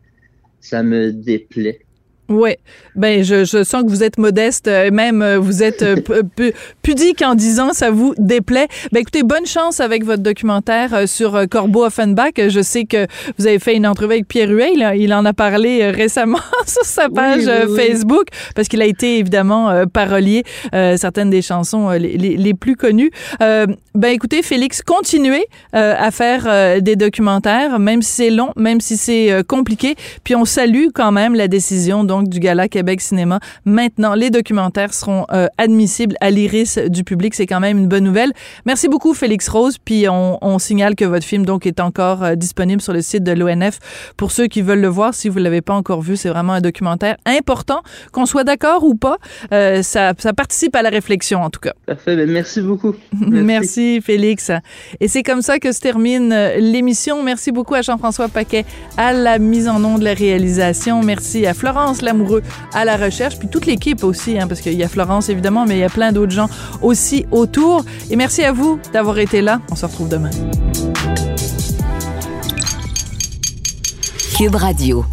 ça 0.61 0.83
me 0.83 1.11
déplaît. 1.13 1.88
Oui. 2.29 2.51
Ben, 2.95 3.23
je, 3.23 3.43
je 3.45 3.63
sens 3.63 3.83
que 3.83 3.89
vous 3.89 4.03
êtes 4.03 4.17
modeste, 4.17 4.67
euh, 4.67 4.91
même 4.91 5.21
euh, 5.21 5.39
vous 5.39 5.63
êtes 5.63 5.81
euh, 5.81 5.95
pu- 5.95 6.23
pu- 6.35 6.53
pudique 6.83 7.21
en 7.23 7.33
disant 7.33 7.73
ça 7.73 7.89
vous 7.91 8.13
déplaît. 8.17 8.67
Ben, 8.91 8.99
écoutez, 8.99 9.23
bonne 9.23 9.45
chance 9.45 9.79
avec 9.79 10.03
votre 10.05 10.21
documentaire 10.21 11.07
sur 11.07 11.39
Corbeau 11.49 11.85
Offenbach. 11.85 12.33
Je 12.37 12.61
sais 12.61 12.85
que 12.85 13.07
vous 13.37 13.47
avez 13.47 13.57
fait 13.59 13.75
une 13.75 13.87
entrevue 13.87 14.13
avec 14.13 14.27
Pierre 14.27 14.49
Huet. 14.49 14.73
Il, 14.97 15.13
en 15.13 15.25
a 15.25 15.33
parlé 15.33 15.89
récemment 15.89 16.39
sur 16.67 16.83
sa 16.83 17.09
page 17.09 17.45
oui, 17.47 17.51
oui. 17.69 17.77
Facebook 17.77 18.27
parce 18.55 18.67
qu'il 18.67 18.81
a 18.81 18.85
été 18.85 19.17
évidemment 19.19 19.85
parolier 19.91 20.43
euh, 20.75 20.97
certaines 20.97 21.29
des 21.29 21.41
chansons 21.41 21.89
les, 21.91 22.17
les- 22.17 22.37
les 22.37 22.53
plus 22.53 22.75
connues. 22.75 23.11
Euh, 23.41 23.65
ben, 23.95 24.09
écoutez, 24.09 24.43
Félix, 24.43 24.81
continuez 24.83 25.45
euh, 25.75 25.95
à 25.97 26.11
faire 26.11 26.81
des 26.81 26.95
documentaires, 26.95 27.79
même 27.79 28.01
si 28.01 28.11
c'est 28.11 28.29
long, 28.29 28.51
même 28.55 28.81
si 28.81 28.97
c'est 28.97 29.43
compliqué. 29.47 29.95
Puis 30.23 30.35
on 30.35 30.45
salue 30.45 30.87
quand 30.93 31.11
même 31.11 31.33
la 31.35 31.47
décision 31.47 32.03
donc 32.19 32.29
du 32.29 32.39
Gala 32.39 32.67
Québec 32.67 33.01
Cinéma. 33.01 33.39
Maintenant, 33.65 34.13
les 34.13 34.29
documentaires 34.29 34.93
seront 34.93 35.25
euh, 35.31 35.47
admissibles 35.57 36.15
à 36.21 36.29
l'iris 36.29 36.77
du 36.77 37.03
public. 37.03 37.33
C'est 37.33 37.45
quand 37.45 37.59
même 37.59 37.77
une 37.77 37.87
bonne 37.87 38.03
nouvelle. 38.03 38.33
Merci 38.65 38.87
beaucoup, 38.87 39.13
Félix 39.13 39.47
Rose. 39.47 39.77
Puis 39.83 40.07
on, 40.09 40.37
on 40.41 40.59
signale 40.59 40.95
que 40.95 41.05
votre 41.05 41.25
film 41.25 41.45
donc 41.45 41.65
est 41.65 41.79
encore 41.79 42.23
euh, 42.23 42.35
disponible 42.35 42.81
sur 42.81 42.93
le 42.93 43.01
site 43.01 43.23
de 43.23 43.31
l'ONF 43.31 43.79
pour 44.17 44.31
ceux 44.31 44.47
qui 44.47 44.61
veulent 44.61 44.81
le 44.81 44.87
voir. 44.87 45.13
Si 45.13 45.29
vous 45.29 45.39
l'avez 45.39 45.61
pas 45.61 45.73
encore 45.73 46.01
vu, 46.01 46.17
c'est 46.17 46.29
vraiment 46.29 46.53
un 46.53 46.61
documentaire 46.61 47.15
important. 47.25 47.81
Qu'on 48.11 48.25
soit 48.25 48.43
d'accord 48.43 48.83
ou 48.83 48.95
pas, 48.95 49.17
euh, 49.53 49.81
ça, 49.81 50.13
ça 50.17 50.33
participe 50.33 50.75
à 50.75 50.81
la 50.81 50.89
réflexion 50.89 51.41
en 51.41 51.49
tout 51.49 51.61
cas. 51.61 51.73
Parfait. 51.85 52.15
Ben, 52.15 52.29
merci 52.29 52.61
beaucoup. 52.61 52.95
Merci. 53.27 54.01
Félix. 54.01 54.51
Et 54.99 55.07
c'est 55.07 55.23
comme 55.23 55.41
ça 55.41 55.59
que 55.59 55.71
se 55.71 55.79
termine 55.79 56.35
l'émission. 56.57 57.23
Merci 57.23 57.51
beaucoup 57.51 57.75
à 57.75 57.81
Jean-François 57.81 58.27
Paquet 58.27 58.65
à 58.97 59.13
la 59.13 59.39
mise 59.39 59.67
en 59.67 59.83
onde 59.83 59.99
de 59.99 60.05
la 60.05 60.13
réalisation. 60.13 61.01
Merci 61.03 61.45
à 61.45 61.53
Florence 61.53 62.01
Lamoureux 62.09 62.41
à 62.73 62.85
la 62.85 62.97
recherche, 62.97 63.37
puis 63.37 63.47
toute 63.47 63.67
l'équipe 63.67 64.03
aussi, 64.03 64.39
hein, 64.39 64.47
parce 64.47 64.61
qu'il 64.61 64.73
y 64.73 64.83
a 64.83 64.87
Florence 64.87 65.29
évidemment, 65.29 65.65
mais 65.67 65.75
il 65.77 65.81
y 65.81 65.83
a 65.83 65.89
plein 65.89 66.11
d'autres 66.11 66.31
gens 66.31 66.49
aussi 66.81 67.27
autour. 67.29 67.85
Et 68.09 68.15
merci 68.15 68.43
à 68.43 68.51
vous 68.51 68.79
d'avoir 68.91 69.19
été 69.19 69.41
là. 69.41 69.61
On 69.71 69.75
se 69.75 69.85
retrouve 69.85 70.09
demain. 70.09 70.31
Cube 74.35 74.55
Radio. 74.55 75.05